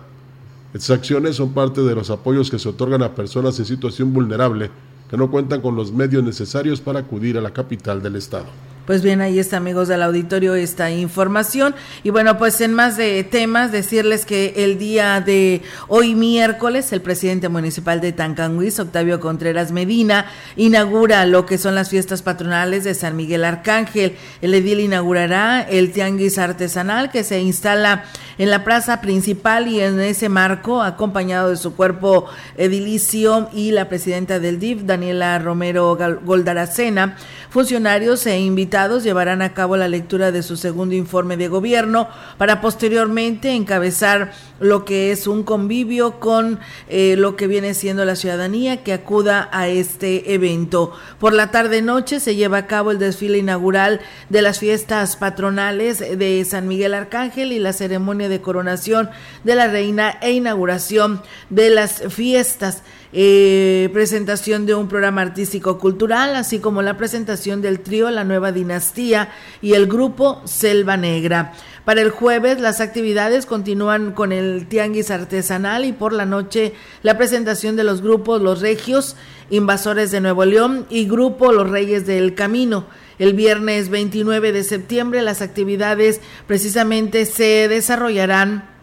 Estas 0.74 0.98
acciones 0.98 1.36
son 1.36 1.54
parte 1.54 1.82
de 1.82 1.94
los 1.94 2.10
apoyos 2.10 2.50
que 2.50 2.58
se 2.58 2.68
otorgan 2.68 3.02
a 3.02 3.14
personas 3.14 3.58
en 3.58 3.64
situación 3.64 4.12
vulnerable 4.12 4.70
que 5.08 5.16
no 5.16 5.30
cuentan 5.30 5.60
con 5.60 5.76
los 5.76 5.92
medios 5.92 6.24
necesarios 6.24 6.80
para 6.80 7.00
acudir 7.00 7.38
a 7.38 7.40
la 7.40 7.52
capital 7.52 8.02
del 8.02 8.16
estado. 8.16 8.46
Pues 8.86 9.02
bien, 9.02 9.22
ahí 9.22 9.38
está, 9.38 9.56
amigos 9.56 9.88
del 9.88 10.02
auditorio, 10.02 10.54
esta 10.54 10.90
información. 10.90 11.74
Y 12.02 12.10
bueno, 12.10 12.36
pues 12.36 12.60
en 12.60 12.74
más 12.74 12.98
de 12.98 13.24
temas, 13.24 13.72
decirles 13.72 14.26
que 14.26 14.52
el 14.58 14.76
día 14.76 15.22
de 15.22 15.62
hoy 15.88 16.14
miércoles, 16.14 16.92
el 16.92 17.00
presidente 17.00 17.48
municipal 17.48 18.02
de 18.02 18.12
Tancanguis, 18.12 18.78
Octavio 18.78 19.20
Contreras 19.20 19.72
Medina, 19.72 20.26
inaugura 20.56 21.24
lo 21.24 21.46
que 21.46 21.56
son 21.56 21.74
las 21.74 21.88
fiestas 21.88 22.20
patronales 22.20 22.84
de 22.84 22.92
San 22.92 23.16
Miguel 23.16 23.46
Arcángel. 23.46 24.16
El 24.42 24.52
edil 24.52 24.80
inaugurará 24.80 25.62
el 25.62 25.90
tianguis 25.90 26.36
artesanal 26.36 27.10
que 27.10 27.24
se 27.24 27.40
instala 27.40 28.04
en 28.36 28.50
la 28.50 28.64
plaza 28.64 29.00
principal 29.00 29.66
y 29.68 29.80
en 29.80 29.98
ese 30.00 30.28
marco, 30.28 30.82
acompañado 30.82 31.48
de 31.48 31.56
su 31.56 31.74
cuerpo 31.74 32.26
edilicio 32.58 33.48
y 33.54 33.70
la 33.70 33.88
presidenta 33.88 34.40
del 34.40 34.58
DIF, 34.58 34.82
Daniela 34.82 35.38
Romero 35.38 35.96
Goldaracena, 36.22 37.16
funcionarios 37.54 38.26
e 38.26 38.40
invitados 38.40 39.04
llevarán 39.04 39.40
a 39.40 39.54
cabo 39.54 39.76
la 39.76 39.86
lectura 39.86 40.32
de 40.32 40.42
su 40.42 40.56
segundo 40.56 40.96
informe 40.96 41.36
de 41.36 41.46
gobierno 41.46 42.08
para 42.36 42.60
posteriormente 42.60 43.52
encabezar 43.52 44.32
lo 44.58 44.84
que 44.84 45.12
es 45.12 45.28
un 45.28 45.44
convivio 45.44 46.18
con 46.18 46.58
eh, 46.88 47.14
lo 47.16 47.36
que 47.36 47.46
viene 47.46 47.74
siendo 47.74 48.04
la 48.04 48.16
ciudadanía 48.16 48.82
que 48.82 48.92
acuda 48.92 49.48
a 49.52 49.68
este 49.68 50.34
evento. 50.34 50.94
Por 51.20 51.32
la 51.32 51.52
tarde-noche 51.52 52.18
se 52.18 52.34
lleva 52.34 52.58
a 52.58 52.66
cabo 52.66 52.90
el 52.90 52.98
desfile 52.98 53.38
inaugural 53.38 54.00
de 54.30 54.42
las 54.42 54.58
fiestas 54.58 55.14
patronales 55.14 56.00
de 56.00 56.44
San 56.44 56.66
Miguel 56.66 56.92
Arcángel 56.92 57.52
y 57.52 57.60
la 57.60 57.72
ceremonia 57.72 58.28
de 58.28 58.40
coronación 58.40 59.10
de 59.44 59.54
la 59.54 59.68
reina 59.68 60.18
e 60.22 60.32
inauguración 60.32 61.22
de 61.50 61.70
las 61.70 62.02
fiestas. 62.08 62.82
Eh, 63.16 63.90
presentación 63.92 64.66
de 64.66 64.74
un 64.74 64.88
programa 64.88 65.22
artístico 65.22 65.78
cultural, 65.78 66.34
así 66.34 66.58
como 66.58 66.82
la 66.82 66.96
presentación 66.96 67.62
del 67.62 67.78
trío 67.78 68.10
La 68.10 68.24
Nueva 68.24 68.50
Dinastía 68.50 69.28
y 69.62 69.74
el 69.74 69.86
grupo 69.86 70.42
Selva 70.46 70.96
Negra. 70.96 71.52
Para 71.84 72.00
el 72.00 72.10
jueves 72.10 72.60
las 72.60 72.80
actividades 72.80 73.46
continúan 73.46 74.10
con 74.10 74.32
el 74.32 74.66
tianguis 74.66 75.12
artesanal 75.12 75.84
y 75.84 75.92
por 75.92 76.12
la 76.12 76.26
noche 76.26 76.72
la 77.04 77.16
presentación 77.16 77.76
de 77.76 77.84
los 77.84 78.02
grupos 78.02 78.42
Los 78.42 78.60
Regios, 78.60 79.14
Invasores 79.48 80.10
de 80.10 80.20
Nuevo 80.20 80.44
León 80.44 80.84
y 80.90 81.06
Grupo 81.06 81.52
Los 81.52 81.70
Reyes 81.70 82.06
del 82.06 82.34
Camino. 82.34 82.84
El 83.20 83.34
viernes 83.34 83.90
29 83.90 84.50
de 84.50 84.64
septiembre 84.64 85.22
las 85.22 85.40
actividades 85.40 86.20
precisamente 86.48 87.26
se 87.26 87.68
desarrollarán 87.68 88.73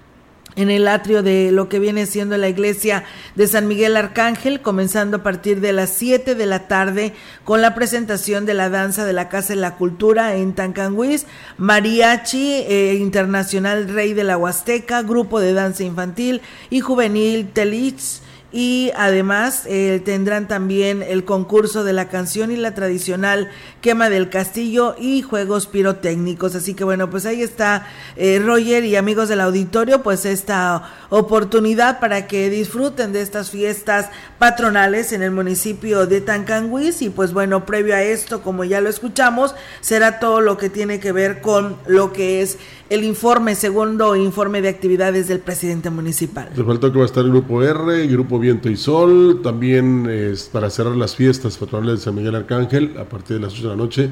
en 0.56 0.70
el 0.70 0.88
atrio 0.88 1.24
de 1.24 1.52
lo 1.52 1.70
que 1.70 1.80
viene 1.80 2.06
siendo 2.06 2.38
la 2.38 2.50
iglesia 2.50 3.04
de 3.36 3.48
San 3.48 3.68
Miguel 3.68 3.96
Arcángel, 3.96 4.62
comenzando 4.62 5.18
a 5.18 5.24
partir 5.24 5.62
de 5.62 5.74
las 5.74 5.92
7 5.92 6.36
de 6.36 6.46
la 6.46 6.68
tarde 6.68 7.14
con 7.44 7.62
la 7.62 7.74
presentación 7.76 8.46
de 8.46 8.54
la 8.54 8.70
danza 8.70 9.06
de 9.06 9.14
la 9.14 9.30
Casa 9.30 9.54
de 9.54 9.60
la 9.60 9.76
Cultura 9.76 10.36
en 10.36 10.54
Tancanguis, 10.54 11.26
Mariachi 11.58 12.64
eh, 12.68 12.98
Internacional 13.00 13.90
Rey 13.90 14.14
de 14.14 14.24
la 14.24 14.38
Huasteca, 14.38 15.02
Grupo 15.04 15.40
de 15.40 15.54
Danza 15.54 15.84
Infantil 15.84 16.42
y 16.70 16.82
Juvenil 16.82 17.50
Telich 17.52 18.21
y 18.52 18.92
además 18.96 19.64
eh, 19.66 20.02
tendrán 20.04 20.48
también 20.48 21.02
el 21.02 21.24
concurso 21.24 21.84
de 21.84 21.94
la 21.94 22.10
canción 22.10 22.52
y 22.52 22.58
la 22.58 22.74
tradicional 22.74 23.50
quema 23.80 24.10
del 24.10 24.30
castillo 24.30 24.96
y 25.00 25.22
juegos 25.22 25.68
pirotécnicos. 25.68 26.56
Así 26.56 26.74
que 26.74 26.84
bueno, 26.84 27.10
pues 27.10 27.26
ahí 27.26 27.42
está 27.42 27.88
eh, 28.16 28.42
Roger 28.44 28.84
y 28.84 28.96
amigos 28.96 29.30
del 29.30 29.42
auditorio, 29.42 30.04
pues 30.04 30.26
esta 30.26 30.84
oportunidad 31.10 32.00
para 32.00 32.28
que 32.28 32.50
disfruten 32.50 33.14
de 33.14 33.22
estas 33.22 33.52
fiestas 33.52 34.10
patronales 34.38 35.14
en 35.14 35.24
el 35.24 35.32
municipio 35.32 36.06
de 36.06 36.22
Tancanguis 36.22 37.02
y 37.02 37.10
pues 37.10 37.34
bueno, 37.34 37.66
previo 37.66 37.96
a 37.96 38.02
esto, 38.02 38.42
como 38.42 38.64
ya 38.64 38.82
lo 38.82 38.90
escuchamos, 38.90 39.56
será 39.80 40.20
todo 40.20 40.42
lo 40.42 40.58
que 40.58 40.70
tiene 40.70 41.00
que 41.00 41.12
ver 41.12 41.42
con 41.42 41.78
lo 41.88 42.12
que 42.12 42.42
es 42.42 42.58
el 42.90 43.06
informe, 43.06 43.56
segundo 43.56 44.18
informe 44.18 44.62
de 44.62 44.68
actividades 44.68 45.30
del 45.30 45.40
presidente 45.40 45.90
municipal. 45.90 46.50
Le 46.54 46.64
faltó 46.66 46.92
que 46.92 46.98
va 46.98 47.06
a 47.06 47.08
estar 47.08 47.24
el 47.24 47.32
grupo 47.32 47.64
R, 47.64 48.02
el 48.02 48.12
grupo 48.12 48.38
Viento 48.42 48.70
y 48.70 48.76
Sol, 48.76 49.40
también 49.42 50.10
es 50.10 50.50
para 50.52 50.70
cerrar 50.70 50.96
las 50.96 51.16
fiestas 51.16 51.58
patronales 51.58 52.00
de 52.00 52.06
San 52.06 52.16
Miguel 52.16 52.36
Arcángel 52.36 52.98
a 53.00 53.06
partir 53.06 53.38
de 53.38 53.44
las 53.44 53.54
8 53.54 53.62
de 53.62 53.70
la 53.70 53.76
noche, 53.76 54.10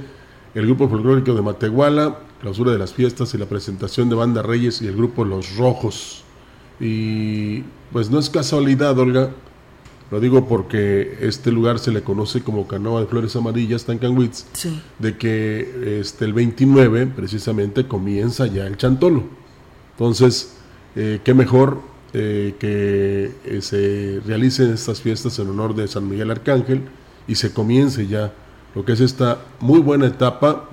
el 0.54 0.66
grupo 0.66 0.88
folclórico 0.88 1.34
de 1.34 1.42
Matehuala, 1.42 2.20
clausura 2.40 2.72
de 2.72 2.78
las 2.78 2.94
fiestas 2.94 3.34
y 3.34 3.38
la 3.38 3.48
presentación 3.48 4.08
de 4.08 4.16
Banda 4.16 4.42
Reyes 4.42 4.82
y 4.82 4.88
el 4.88 4.96
grupo 4.96 5.26
Los 5.26 5.58
Rojos. 5.58 6.24
Y 6.80 7.64
pues 7.92 8.10
no 8.10 8.20
es 8.20 8.30
casualidad, 8.30 8.98
Olga, 8.98 9.32
lo 10.12 10.20
digo 10.20 10.48
porque 10.48 11.18
este 11.22 11.52
lugar 11.52 11.80
se 11.80 11.92
le 11.92 12.02
conoce 12.02 12.42
como 12.42 12.68
Canoa 12.68 13.02
de 13.02 13.08
Flores 13.08 13.36
Amarillas, 13.36 13.86
Tancanwitz, 13.86 14.46
de 14.98 15.18
que 15.18 16.00
este, 16.00 16.26
el 16.26 16.34
29 16.34 17.08
precisamente 17.08 17.88
comienza 17.88 18.48
ya 18.48 18.66
el 18.66 18.78
Chantolo. 18.78 19.24
Entonces, 19.92 20.56
eh, 20.96 21.20
qué 21.24 21.34
mejor 21.34 21.89
eh, 22.14 22.56
que 22.60 23.32
eh, 23.46 23.62
se 23.62 24.20
realicen 24.26 24.74
estas 24.74 25.02
fiestas 25.02 25.38
en 25.40 25.50
honor 25.50 25.76
de 25.76 25.88
San 25.88 26.10
Miguel 26.10 26.32
Arcángel 26.32 26.82
y 27.28 27.36
se 27.36 27.54
comience 27.54 28.08
ya 28.08 28.34
lo 28.76 28.84
que 28.86 28.94
es 28.94 29.00
esta 29.00 29.40
muy 29.60 29.80
buena 29.80 30.08
etapa 30.08 30.70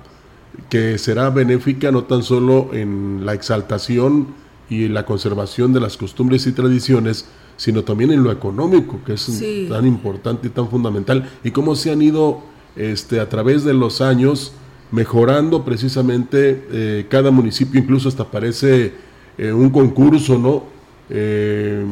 que 0.69 0.97
será 0.97 1.29
benéfica 1.29 1.91
no 1.91 2.05
tan 2.05 2.23
solo 2.23 2.69
en 2.73 3.25
la 3.25 3.33
exaltación 3.33 4.27
y 4.69 4.87
la 4.87 5.05
conservación 5.05 5.73
de 5.73 5.79
las 5.79 5.97
costumbres 5.97 6.45
y 6.47 6.51
tradiciones, 6.51 7.25
sino 7.55 7.83
también 7.83 8.11
en 8.11 8.23
lo 8.23 8.31
económico, 8.31 8.99
que 9.05 9.13
es 9.13 9.27
tan 9.69 9.87
importante 9.87 10.47
y 10.47 10.49
tan 10.49 10.69
fundamental, 10.69 11.29
y 11.43 11.51
cómo 11.51 11.75
se 11.75 11.91
han 11.91 12.01
ido 12.01 12.41
este, 12.75 13.19
a 13.19 13.29
través 13.29 13.63
de 13.63 13.73
los 13.73 14.01
años 14.01 14.53
mejorando 14.91 15.63
precisamente 15.63 16.65
eh, 16.71 17.05
cada 17.09 17.31
municipio, 17.31 17.79
incluso 17.79 18.09
hasta 18.09 18.25
parece 18.25 18.93
eh, 19.37 19.51
un 19.51 19.69
concurso, 19.69 20.37
¿no? 20.37 20.76
Eh, 21.09 21.85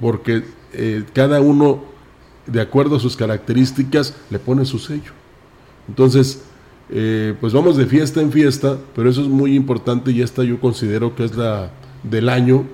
porque 0.00 0.42
cada 1.12 1.40
uno, 1.40 1.84
de 2.46 2.60
acuerdo 2.60 2.96
a 2.96 3.00
sus 3.00 3.16
características, 3.16 4.14
le 4.30 4.38
pone 4.38 4.64
su 4.64 4.78
sello. 4.78 5.12
Entonces, 5.88 6.42
pues 6.88 7.52
vamos 7.52 7.76
de 7.76 7.86
fiesta 7.86 8.20
en 8.20 8.32
fiesta, 8.32 8.78
pero 8.94 9.08
eso 9.08 9.22
es 9.22 9.28
muy 9.28 9.54
importante 9.54 10.10
y 10.10 10.20
esta 10.22 10.44
yo 10.44 10.60
considero 10.60 11.14
que 11.14 11.24
es 11.24 11.36
la 11.36 11.70
del 12.02 12.28
año 12.28 12.64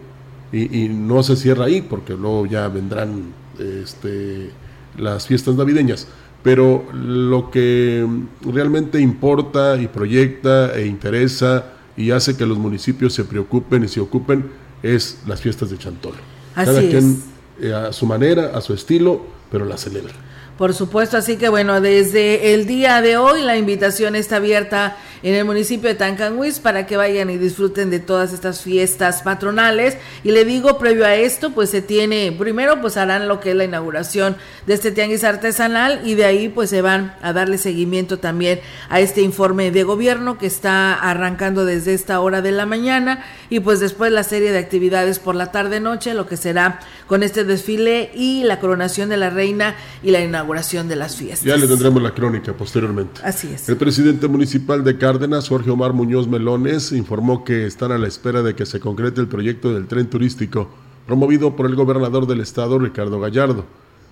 y, 0.53 0.89
no 0.89 1.23
se 1.23 1.37
cierra 1.37 1.65
ahí 1.67 1.83
porque 1.83 2.15
luego 2.15 2.47
ya 2.47 2.69
vendrán 2.69 3.33
este, 3.59 4.51
las 4.97 5.27
fiestas 5.27 5.57
navideñas. 5.57 6.07
Pero 6.43 6.85
lo 6.93 7.51
que 7.51 8.07
realmente 8.43 9.01
importa 9.01 9.81
y 9.81 9.89
proyecta 9.89 10.75
e 10.77 10.87
interesa 10.87 11.73
y 11.97 12.11
hace 12.11 12.37
que 12.37 12.45
los 12.45 12.59
municipios 12.59 13.15
se 13.15 13.25
preocupen 13.25 13.85
y 13.85 13.89
se 13.89 14.01
ocupen 14.01 14.45
es 14.85 15.19
las 15.27 15.41
fiestas 15.41 15.71
de 15.71 15.79
Chantolo. 15.79 16.19
Cada 16.55 16.81
quien 16.81 17.23
eh, 17.61 17.73
a 17.73 17.93
su 17.93 18.07
manera, 18.07 18.53
a 18.55 18.61
su 18.61 18.75
estilo, 18.75 19.23
pero 19.51 19.65
la 19.65 19.79
celebra. 19.79 20.13
Por 20.57 20.73
supuesto, 20.73 21.17
así 21.17 21.37
que 21.37 21.49
bueno, 21.49 21.81
desde 21.81 22.55
el 22.55 22.67
día 22.67 23.01
de 23.01 23.17
hoy 23.17 23.43
la 23.43 23.57
invitación 23.57 24.15
está 24.15 24.37
abierta 24.37 24.97
en 25.25 25.35
el 25.35 25.45
municipio 25.45 25.89
de 25.89 25.97
Tancanhuiz 25.97 26.61
para 26.61 26.87
que 26.87 26.97
vayan 26.97 27.29
y 27.29 27.39
disfruten 27.39 27.91
de 27.91 27.99
todas 27.99 28.33
estas 28.33 28.61
fiestas 28.61 29.23
patronales. 29.23 29.97
Y 30.23 30.31
le 30.31 30.45
digo, 30.45 30.79
previo 30.79 31.07
a 31.07 31.17
esto, 31.17 31.51
pues 31.51 31.71
se 31.71 31.83
tiene, 31.83 32.31
primero 32.39 32.81
pues 32.81 32.97
harán 32.97 33.27
lo 33.27 33.41
que 33.41 33.51
es 33.51 33.57
la 33.57 33.65
inauguración 33.65 34.37
de 34.67 34.75
este 34.75 34.93
tianguis 34.93 35.25
artesanal 35.25 36.03
y 36.05 36.15
de 36.15 36.25
ahí 36.25 36.49
pues 36.49 36.71
se 36.71 36.83
van 36.83 37.17
a 37.21 37.33
darle 37.33 37.59
seguimiento 37.59 38.21
también 38.21 38.61
a 38.91 39.01
este 39.01 39.23
informe 39.23 39.73
de 39.73 39.83
gobierno 39.83 40.39
que 40.39 40.47
está 40.47 40.95
arrancando 40.95 41.65
desde 41.65 41.95
esta 41.95 42.21
hora 42.21 42.43
de 42.43 42.53
la 42.53 42.67
mañana 42.67 43.25
y 43.51 43.59
pues 43.59 43.81
después 43.81 44.13
la 44.13 44.23
serie 44.23 44.53
de 44.53 44.59
actividades 44.59 45.19
por 45.19 45.35
la 45.35 45.51
tarde-noche, 45.51 46.15
lo 46.15 46.29
que 46.29 46.37
será 46.37 46.79
con 47.09 47.25
este 47.25 47.43
desfile 47.43 48.13
y 48.15 48.45
la 48.45 48.61
coronación 48.61 49.09
de 49.09 49.17
la 49.17 49.31
reina 49.31 49.75
y 50.03 50.13
la 50.13 50.21
inauguración 50.21 50.44
de 50.45 50.97
las 50.97 51.17
fiestas. 51.17 51.45
Ya 51.45 51.57
le 51.57 51.67
tendremos 51.67 52.03
la 52.03 52.15
crónica 52.15 52.53
posteriormente. 52.53 53.21
Así 53.25 53.49
es. 53.53 53.69
El 53.69 53.77
presidente 53.77 54.29
municipal 54.29 54.85
de 54.85 54.99
Cárdenas, 54.99 55.49
Jorge 55.49 55.71
Omar 55.71 55.93
Muñoz 55.93 56.29
Melones, 56.29 56.93
informó 56.93 57.45
que 57.45 57.67
están 57.67 57.93
a 57.93 57.99
la 57.99 58.07
espera 58.07 58.43
de 58.43 58.55
que 58.55 58.67
se 58.67 58.81
concrete 58.81 59.21
el 59.21 59.29
proyecto 59.29 59.73
del 59.73 59.87
tren 59.87 60.09
turístico 60.09 60.69
promovido 61.07 61.55
por 61.55 61.67
el 61.67 61.75
gobernador 61.75 62.27
del 62.27 62.41
estado, 62.41 62.79
Ricardo 62.79 63.21
Gallardo. 63.21 63.65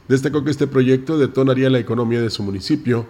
Destacó 0.08 0.44
que 0.44 0.50
este 0.50 0.66
proyecto 0.66 1.16
detonaría 1.16 1.70
la 1.70 1.78
economía 1.78 2.20
de 2.20 2.30
su 2.30 2.42
municipio. 2.42 3.06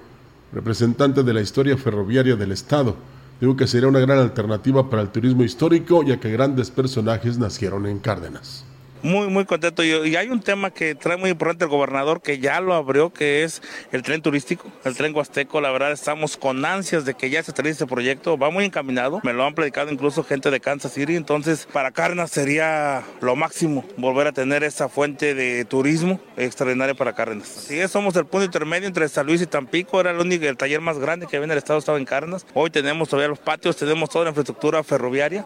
Representante 0.53 1.23
de 1.23 1.33
la 1.33 1.41
historia 1.41 1.77
ferroviaria 1.77 2.37
del 2.37 2.53
estado, 2.53 2.97
dijo 3.41 3.57
que 3.57 3.67
sería 3.67 3.89
una 3.89 4.01
gran 4.01 4.19
alternativa 4.19 4.89
para 4.91 5.03
el 5.03 5.09
turismo 5.09 5.43
histórico, 5.43 6.05
ya 6.05 6.21
que 6.21 6.31
grandes 6.31 6.71
personajes 6.71 7.39
nacieron 7.39 7.87
en 7.87 7.99
Cárdenas 7.99 8.67
Muy, 9.03 9.27
muy 9.29 9.45
contento. 9.45 9.83
Y, 9.83 10.15
hay 10.17 10.29
un 10.29 10.41
tema 10.41 10.71
que 10.71 10.95
trae 10.95 11.17
muy 11.17 11.31
importante 11.31 11.65
el 11.65 11.71
gobernador 11.71 12.23
que 12.23 12.39
ya 12.39 12.61
lo 12.61 12.75
abrió, 12.75 13.13
que 13.13 13.43
es 13.43 13.61
el 13.91 14.03
tren 14.03 14.23
turístico, 14.23 14.71
el 14.85 14.97
tren 14.97 15.15
huasteco. 15.15 15.61
La 15.61 15.71
verdad, 15.71 15.93
estamos 15.93 16.37
con 16.37 16.65
ansias 16.65 17.05
de 17.05 17.15
que 17.15 17.29
ya 17.29 17.43
se 17.43 17.53
termine 17.53 17.73
este 17.73 17.87
proyecto. 17.87 18.39
Va 18.39 18.51
muy 18.51 18.65
encaminado. 18.65 19.21
Me 19.25 19.33
lo 19.33 19.45
han 19.45 19.55
predicado 19.55 19.91
incluso 19.91 20.23
gente 20.23 20.51
de 20.51 20.61
Kansas 20.61 20.93
City. 20.93 21.17
Entonces, 21.17 21.67
para 21.73 21.91
Cárdenas 21.91 22.31
sería 22.31 23.03
lo 23.21 23.35
máximo 23.35 23.85
volver 23.97 24.29
a 24.29 24.33
tener 24.33 24.63
esa 24.63 24.89
fuente 24.89 25.35
de 25.35 25.65
turismo 25.65 26.21
extraordinaria 26.37 26.95
para 26.95 27.13
Cárdenas. 27.13 27.57
Así 27.59 27.81
es, 27.81 27.91
somos 27.91 28.15
el 28.17 28.27
punto 28.27 28.45
intermedio 28.45 28.87
entre 28.87 29.09
San 29.09 29.27
Luis 29.27 29.43
y 29.43 29.47
Tampico. 29.47 30.01
Era 30.01 30.13
el 30.13 30.19
único, 30.19 30.45
el 30.45 30.57
taller 30.57 30.81
más 30.81 30.99
grande 30.99 31.27
que 31.27 31.37
había 31.37 31.47
en 31.47 31.53
el 31.53 31.59
estado, 31.59 31.79
estaba 31.79 31.99
en 31.99 32.05
Cárdenas. 32.05 32.47
Hoy 32.55 32.71
tenemos 32.71 33.09
todavía 33.09 33.29
los 33.29 33.41
patios, 33.41 33.77
tenemos 33.77 34.11
toda 34.11 34.27
la 34.27 34.31
infraestructura 34.31 34.83
ferroviaria. 34.85 35.45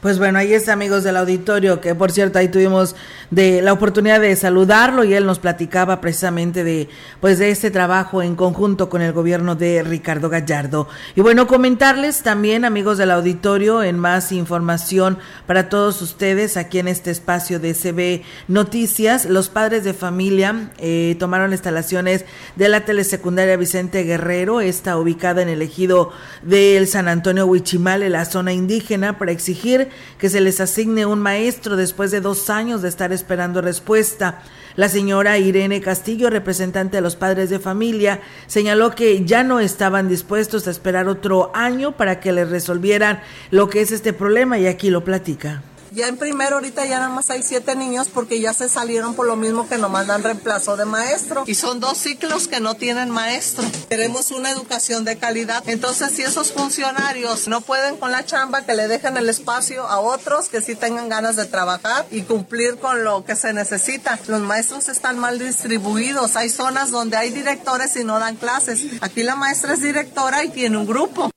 Pues 0.00 0.18
bueno, 0.18 0.38
ahí 0.38 0.54
está, 0.54 0.72
amigos 0.72 1.04
del 1.04 1.18
auditorio, 1.18 1.82
que 1.82 1.94
por 1.94 2.10
cierto 2.10 2.38
ahí 2.38 2.48
tuvimos 2.48 2.96
de 3.30 3.60
la 3.60 3.74
oportunidad 3.74 4.18
de 4.18 4.34
saludarlo 4.34 5.04
y 5.04 5.12
él 5.12 5.26
nos 5.26 5.38
platicaba 5.38 6.00
precisamente 6.00 6.64
de 6.64 6.88
pues 7.20 7.38
de 7.38 7.50
este 7.50 7.70
trabajo 7.70 8.22
en 8.22 8.34
conjunto 8.34 8.88
con 8.88 9.02
el 9.02 9.12
gobierno 9.12 9.56
de 9.56 9.82
Ricardo 9.82 10.30
Gallardo. 10.30 10.88
Y 11.16 11.20
bueno, 11.20 11.46
comentarles 11.46 12.22
también, 12.22 12.64
amigos 12.64 12.96
del 12.96 13.10
auditorio, 13.10 13.82
en 13.82 13.98
más 13.98 14.32
información 14.32 15.18
para 15.46 15.68
todos 15.68 16.00
ustedes 16.00 16.56
aquí 16.56 16.78
en 16.78 16.88
este 16.88 17.10
espacio 17.10 17.60
de 17.60 17.74
CB 17.74 18.24
Noticias, 18.48 19.26
los 19.26 19.50
padres 19.50 19.84
de 19.84 19.92
familia 19.92 20.70
eh, 20.78 21.14
tomaron 21.18 21.52
instalaciones 21.52 22.24
de 22.56 22.68
la 22.70 22.86
telesecundaria 22.86 23.58
Vicente 23.58 24.02
Guerrero, 24.04 24.62
está 24.62 24.96
ubicada 24.96 25.42
en 25.42 25.50
el 25.50 25.60
ejido 25.60 26.10
del 26.40 26.86
San 26.86 27.06
Antonio 27.06 27.44
Huichimal, 27.44 28.02
en 28.02 28.12
la 28.12 28.24
zona 28.24 28.54
indígena, 28.54 29.18
para 29.18 29.32
exigir 29.32 29.89
que 30.18 30.28
se 30.28 30.40
les 30.40 30.60
asigne 30.60 31.06
un 31.06 31.20
maestro 31.20 31.76
después 31.76 32.10
de 32.10 32.20
dos 32.20 32.50
años 32.50 32.82
de 32.82 32.88
estar 32.88 33.12
esperando 33.12 33.60
respuesta. 33.60 34.42
La 34.76 34.88
señora 34.88 35.38
Irene 35.38 35.80
Castillo, 35.80 36.30
representante 36.30 36.96
de 36.96 37.00
los 37.00 37.16
padres 37.16 37.50
de 37.50 37.58
familia, 37.58 38.20
señaló 38.46 38.94
que 38.94 39.24
ya 39.24 39.42
no 39.42 39.60
estaban 39.60 40.08
dispuestos 40.08 40.66
a 40.66 40.70
esperar 40.70 41.08
otro 41.08 41.50
año 41.54 41.96
para 41.96 42.20
que 42.20 42.32
les 42.32 42.48
resolvieran 42.48 43.20
lo 43.50 43.68
que 43.68 43.80
es 43.80 43.92
este 43.92 44.12
problema 44.12 44.58
y 44.58 44.66
aquí 44.66 44.90
lo 44.90 45.04
platica. 45.04 45.62
Ya 45.92 46.06
en 46.06 46.16
primero 46.16 46.56
ahorita 46.56 46.84
ya 46.86 46.98
nada 46.98 47.08
más 47.08 47.30
hay 47.30 47.42
siete 47.42 47.74
niños 47.74 48.08
porque 48.08 48.40
ya 48.40 48.54
se 48.54 48.68
salieron 48.68 49.14
por 49.14 49.26
lo 49.26 49.34
mismo 49.34 49.68
que 49.68 49.76
nomás 49.76 50.06
dan 50.06 50.22
reemplazo 50.22 50.76
de 50.76 50.84
maestro. 50.84 51.42
Y 51.46 51.56
son 51.56 51.80
dos 51.80 51.98
ciclos 51.98 52.46
que 52.46 52.60
no 52.60 52.74
tienen 52.74 53.10
maestro. 53.10 53.64
Queremos 53.88 54.30
una 54.30 54.50
educación 54.52 55.04
de 55.04 55.16
calidad. 55.16 55.62
Entonces 55.66 56.12
si 56.12 56.22
esos 56.22 56.52
funcionarios 56.52 57.48
no 57.48 57.60
pueden 57.60 57.96
con 57.96 58.12
la 58.12 58.24
chamba, 58.24 58.64
que 58.64 58.74
le 58.74 58.86
dejen 58.86 59.16
el 59.16 59.28
espacio 59.28 59.84
a 59.86 59.98
otros 59.98 60.48
que 60.48 60.62
sí 60.62 60.76
tengan 60.76 61.08
ganas 61.08 61.34
de 61.34 61.46
trabajar 61.46 62.06
y 62.10 62.22
cumplir 62.22 62.76
con 62.76 63.02
lo 63.02 63.24
que 63.24 63.34
se 63.34 63.52
necesita. 63.52 64.18
Los 64.28 64.40
maestros 64.40 64.88
están 64.88 65.18
mal 65.18 65.38
distribuidos. 65.38 66.36
Hay 66.36 66.50
zonas 66.50 66.92
donde 66.92 67.16
hay 67.16 67.30
directores 67.30 67.96
y 67.96 68.04
no 68.04 68.20
dan 68.20 68.36
clases. 68.36 68.80
Aquí 69.00 69.24
la 69.24 69.34
maestra 69.34 69.74
es 69.74 69.82
directora 69.82 70.44
y 70.44 70.50
tiene 70.50 70.76
un 70.76 70.86
grupo 70.86 71.30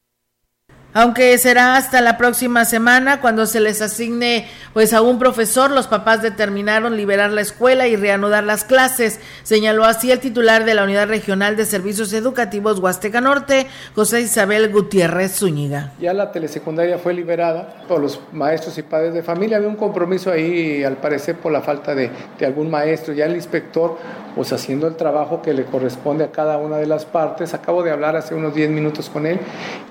aunque 0.93 1.37
será 1.37 1.75
hasta 1.75 2.01
la 2.01 2.17
próxima 2.17 2.65
semana 2.65 3.21
cuando 3.21 3.45
se 3.45 3.59
les 3.59 3.81
asigne 3.81 4.47
pues 4.73 4.93
a 4.93 5.01
un 5.01 5.19
profesor. 5.19 5.71
Los 5.71 5.87
papás 5.87 6.21
determinaron 6.21 6.97
liberar 6.97 7.31
la 7.31 7.41
escuela 7.41 7.87
y 7.87 7.95
reanudar 7.95 8.43
las 8.43 8.63
clases, 8.63 9.19
señaló 9.43 9.85
así 9.85 10.11
el 10.11 10.19
titular 10.19 10.65
de 10.65 10.73
la 10.73 10.83
Unidad 10.83 11.07
Regional 11.07 11.55
de 11.55 11.65
Servicios 11.65 12.13
Educativos 12.13 12.79
Huasteca 12.79 13.21
Norte, 13.21 13.67
José 13.95 14.21
Isabel 14.21 14.71
Gutiérrez 14.71 15.35
Zúñiga. 15.35 15.93
Ya 15.99 16.13
la 16.13 16.31
telesecundaria 16.31 16.97
fue 16.97 17.13
liberada 17.13 17.83
por 17.87 17.99
los 17.99 18.19
maestros 18.31 18.77
y 18.77 18.83
padres 18.83 19.13
de 19.13 19.23
familia. 19.23 19.57
Había 19.57 19.69
un 19.69 19.75
compromiso 19.75 20.31
ahí, 20.31 20.83
al 20.83 20.97
parecer, 20.97 21.35
por 21.37 21.51
la 21.51 21.61
falta 21.61 21.95
de, 21.95 22.09
de 22.37 22.45
algún 22.45 22.69
maestro. 22.69 23.13
Ya 23.13 23.25
el 23.25 23.35
inspector, 23.35 23.97
pues 24.35 24.53
haciendo 24.53 24.87
el 24.87 24.95
trabajo 24.95 25.41
que 25.41 25.53
le 25.53 25.65
corresponde 25.65 26.25
a 26.25 26.31
cada 26.31 26.57
una 26.57 26.77
de 26.77 26.85
las 26.85 27.05
partes. 27.05 27.53
Acabo 27.53 27.83
de 27.83 27.91
hablar 27.91 28.15
hace 28.15 28.35
unos 28.35 28.53
10 28.53 28.69
minutos 28.69 29.09
con 29.09 29.25
él 29.25 29.39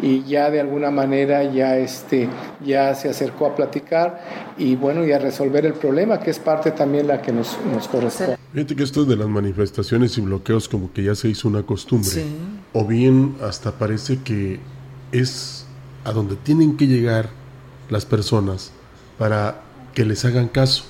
y 0.01 0.23
ya 0.25 0.51
de 0.51 0.61
alguna 0.61 0.92
manera 0.93 1.43
ya, 1.43 1.77
este, 1.77 2.29
ya 2.65 2.95
se 2.95 3.09
acercó 3.09 3.47
a 3.47 3.57
platicar 3.57 4.55
y 4.57 4.77
bueno, 4.77 5.05
y 5.05 5.11
a 5.11 5.19
resolver 5.19 5.67
el 5.67 5.73
problema, 5.75 6.21
que 6.21 6.31
es 6.31 6.39
parte 6.39 6.71
también 6.71 7.09
la 7.09 7.21
que 7.21 7.33
nos, 7.33 7.59
nos 7.73 7.89
corresponde. 7.89 8.37
Fíjate 8.53 8.77
que 8.77 8.83
esto 8.85 9.05
de 9.05 9.17
las 9.17 9.29
manifestaciones 9.29 10.17
y 10.19 10.21
bloqueos 10.21 10.69
como 10.69 10.93
que 10.93 11.03
ya 11.03 11.15
se 11.15 11.29
hizo 11.29 11.49
una 11.49 11.65
costumbre, 11.65 12.25
o 12.73 12.87
bien 12.87 13.35
hasta 13.43 13.73
parece 13.73 14.19
que 14.23 14.61
es 15.11 15.67
a 16.05 16.13
donde 16.13 16.37
tienen 16.37 16.77
que 16.77 16.87
llegar 16.87 17.31
las 17.89 18.07
personas 18.07 18.73
para 19.19 19.63
que 19.95 20.05
les 20.05 20.25
hagan 20.25 20.49
caso, 20.49 20.85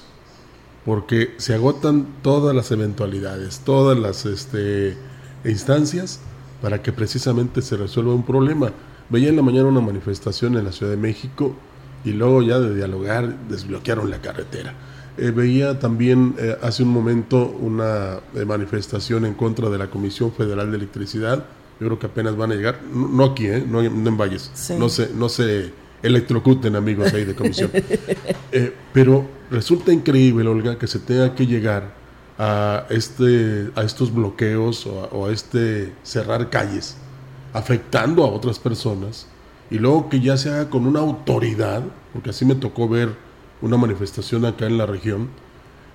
porque 0.84 1.34
se 1.38 1.54
agotan 1.54 2.06
todas 2.22 2.54
las 2.54 2.70
eventualidades, 2.70 3.60
todas 3.60 3.98
las 3.98 4.26
este, 4.26 4.96
instancias 5.44 6.20
para 6.60 6.82
que 6.82 6.92
precisamente 6.92 7.60
se 7.62 7.76
resuelva 7.76 8.14
un 8.14 8.24
problema 8.24 8.72
Veía 9.08 9.28
en 9.28 9.36
la 9.36 9.42
mañana 9.42 9.68
una 9.68 9.80
manifestación 9.80 10.56
en 10.56 10.64
la 10.64 10.72
Ciudad 10.72 10.92
de 10.92 10.98
México 10.98 11.54
y 12.04 12.12
luego 12.12 12.42
ya 12.42 12.58
de 12.58 12.74
dialogar 12.74 13.36
desbloquearon 13.48 14.10
la 14.10 14.20
carretera. 14.20 14.74
Eh, 15.18 15.30
veía 15.30 15.78
también 15.78 16.34
eh, 16.38 16.56
hace 16.62 16.82
un 16.82 16.88
momento 16.88 17.46
una 17.60 18.20
eh, 18.34 18.44
manifestación 18.46 19.26
en 19.26 19.34
contra 19.34 19.68
de 19.68 19.76
la 19.76 19.88
Comisión 19.88 20.32
Federal 20.32 20.70
de 20.70 20.78
Electricidad. 20.78 21.44
Yo 21.78 21.86
creo 21.86 21.98
que 21.98 22.06
apenas 22.06 22.36
van 22.36 22.52
a 22.52 22.54
llegar, 22.54 22.80
no, 22.92 23.24
aquí, 23.24 23.48
no, 23.68 23.82
en 23.82 24.16
Valles, 24.16 24.50
no, 24.78 24.88
se, 24.88 25.10
no 25.14 25.28
se 25.28 25.72
electrocuten 26.02 26.76
amigos 26.76 27.12
ahí 27.12 27.24
de 27.24 27.34
comisión. 27.34 27.70
pero 28.92 29.26
resulta 29.50 29.92
increíble, 29.92 30.48
Olga, 30.48 30.78
que 30.78 30.86
se 30.86 31.00
tenga 31.00 31.34
que 31.34 31.46
llegar 31.46 31.94
a, 32.38 32.86
este, 32.88 33.68
a 33.74 33.82
estos 33.82 34.14
bloqueos 34.14 34.86
o 34.86 35.08
o 35.12 35.26
a 35.26 35.32
este 35.32 35.92
cerrar 36.02 36.50
calles 36.50 36.96
afectando 37.52 38.24
a 38.24 38.28
otras 38.28 38.58
personas 38.58 39.26
y 39.70 39.78
luego 39.78 40.08
que 40.08 40.20
ya 40.20 40.36
se 40.36 40.50
haga 40.50 40.70
con 40.70 40.86
una 40.86 41.00
autoridad, 41.00 41.82
porque 42.12 42.30
así 42.30 42.44
me 42.44 42.54
tocó 42.54 42.88
ver 42.88 43.14
una 43.60 43.76
manifestación 43.76 44.44
acá 44.44 44.66
en 44.66 44.78
la 44.78 44.86
región, 44.86 45.28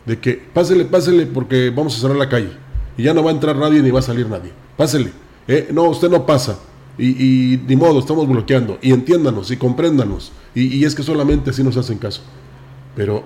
de 0.05 0.19
que 0.19 0.33
pásele, 0.33 0.85
pásele 0.85 1.25
porque 1.25 1.69
vamos 1.69 1.95
a 1.97 1.99
cerrar 1.99 2.17
la 2.17 2.29
calle 2.29 2.51
y 2.97 3.03
ya 3.03 3.13
no 3.13 3.23
va 3.23 3.31
a 3.31 3.33
entrar 3.33 3.55
nadie 3.55 3.81
ni 3.81 3.91
va 3.91 3.99
a 3.99 4.03
salir 4.03 4.27
nadie. 4.27 4.51
Pásele. 4.75 5.11
Eh, 5.47 5.69
no, 5.71 5.83
usted 5.83 6.09
no 6.09 6.25
pasa. 6.25 6.57
Y, 6.97 7.09
y, 7.09 7.57
ni 7.67 7.75
modo, 7.75 7.99
estamos 7.99 8.27
bloqueando. 8.27 8.79
Y 8.81 8.91
entiéndanos 8.91 9.51
y 9.51 9.57
compréndanos. 9.57 10.31
Y, 10.55 10.77
y 10.77 10.85
es 10.85 10.95
que 10.95 11.03
solamente 11.03 11.51
así 11.51 11.63
nos 11.63 11.77
hacen 11.77 11.99
caso. 11.99 12.21
Pero 12.95 13.23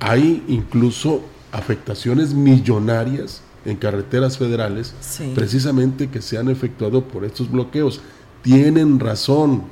hay 0.00 0.42
incluso 0.48 1.22
afectaciones 1.52 2.32
millonarias 2.32 3.42
en 3.64 3.76
carreteras 3.76 4.38
federales, 4.38 4.94
precisamente 5.34 6.08
que 6.08 6.22
se 6.22 6.38
han 6.38 6.48
efectuado 6.48 7.04
por 7.04 7.24
estos 7.24 7.50
bloqueos. 7.50 8.00
Tienen 8.42 8.98
razón, 8.98 9.64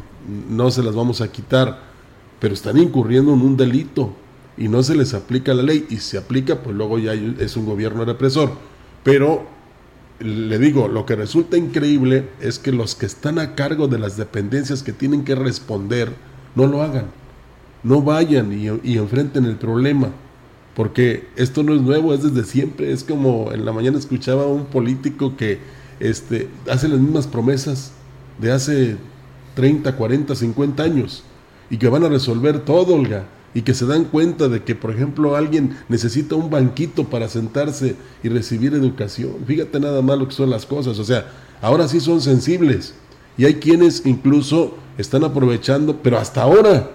no 0.48 0.70
se 0.70 0.82
las 0.82 0.94
vamos 0.94 1.20
a 1.20 1.32
quitar, 1.32 1.80
pero 2.38 2.54
están 2.54 2.78
incurriendo 2.78 3.34
en 3.34 3.40
un 3.40 3.56
delito 3.56 4.14
y 4.56 4.68
no 4.68 4.82
se 4.82 4.94
les 4.94 5.14
aplica 5.14 5.54
la 5.54 5.62
ley 5.62 5.86
y 5.90 5.96
se 5.96 6.18
aplica, 6.18 6.62
pues 6.62 6.76
luego 6.76 6.98
ya 6.98 7.14
es 7.14 7.56
un 7.56 7.66
gobierno 7.66 8.04
represor. 8.04 8.52
Pero 9.02 9.46
le 10.20 10.58
digo, 10.58 10.86
lo 10.88 11.06
que 11.06 11.16
resulta 11.16 11.56
increíble 11.56 12.28
es 12.40 12.58
que 12.58 12.72
los 12.72 12.94
que 12.94 13.06
están 13.06 13.38
a 13.38 13.54
cargo 13.54 13.88
de 13.88 13.98
las 13.98 14.16
dependencias 14.16 14.82
que 14.82 14.92
tienen 14.92 15.24
que 15.24 15.34
responder 15.34 16.12
no 16.54 16.66
lo 16.66 16.82
hagan, 16.82 17.06
no 17.82 18.02
vayan 18.02 18.52
y, 18.52 18.66
y 18.84 18.98
enfrenten 18.98 19.46
el 19.46 19.56
problema 19.56 20.10
porque 20.80 21.28
esto 21.36 21.62
no 21.62 21.74
es 21.74 21.82
nuevo, 21.82 22.14
es 22.14 22.22
desde 22.22 22.42
siempre. 22.42 22.90
Es 22.90 23.04
como 23.04 23.52
en 23.52 23.66
la 23.66 23.72
mañana 23.74 23.98
escuchaba 23.98 24.44
a 24.44 24.46
un 24.46 24.64
político 24.64 25.36
que 25.36 25.58
este, 26.00 26.48
hace 26.70 26.88
las 26.88 26.98
mismas 26.98 27.26
promesas 27.26 27.92
de 28.38 28.50
hace 28.50 28.96
30, 29.56 29.94
40, 29.94 30.34
50 30.34 30.82
años 30.82 31.22
y 31.68 31.76
que 31.76 31.90
van 31.90 32.04
a 32.04 32.08
resolver 32.08 32.60
todo, 32.60 32.94
Olga, 32.94 33.26
y 33.52 33.60
que 33.60 33.74
se 33.74 33.84
dan 33.84 34.04
cuenta 34.04 34.48
de 34.48 34.62
que, 34.62 34.74
por 34.74 34.90
ejemplo, 34.90 35.36
alguien 35.36 35.76
necesita 35.90 36.34
un 36.34 36.48
banquito 36.48 37.04
para 37.04 37.28
sentarse 37.28 37.96
y 38.22 38.30
recibir 38.30 38.72
educación. 38.72 39.32
Fíjate 39.46 39.80
nada 39.80 40.00
más 40.00 40.18
lo 40.18 40.28
que 40.28 40.34
son 40.34 40.48
las 40.48 40.64
cosas, 40.64 40.98
o 40.98 41.04
sea, 41.04 41.30
ahora 41.60 41.88
sí 41.88 42.00
son 42.00 42.22
sensibles 42.22 42.94
y 43.36 43.44
hay 43.44 43.56
quienes 43.56 44.06
incluso 44.06 44.78
están 44.96 45.24
aprovechando, 45.24 46.00
pero 46.02 46.16
hasta 46.16 46.40
ahora 46.40 46.90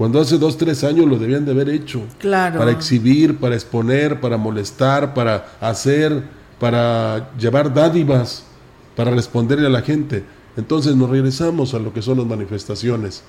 cuando 0.00 0.18
hace 0.18 0.38
dos, 0.38 0.56
tres 0.56 0.82
años 0.82 1.04
lo 1.04 1.18
debían 1.18 1.44
de 1.44 1.50
haber 1.50 1.68
hecho. 1.68 2.00
Claro. 2.18 2.58
Para 2.58 2.70
exhibir, 2.70 3.36
para 3.36 3.54
exponer, 3.54 4.18
para 4.18 4.38
molestar, 4.38 5.12
para 5.12 5.52
hacer, 5.60 6.22
para 6.58 7.30
llevar 7.36 7.74
dádivas, 7.74 8.44
para 8.96 9.10
responderle 9.10 9.66
a 9.66 9.68
la 9.68 9.82
gente. 9.82 10.24
Entonces 10.56 10.96
nos 10.96 11.10
regresamos 11.10 11.74
a 11.74 11.78
lo 11.78 11.92
que 11.92 12.00
son 12.00 12.16
las 12.16 12.26
manifestaciones. 12.26 13.22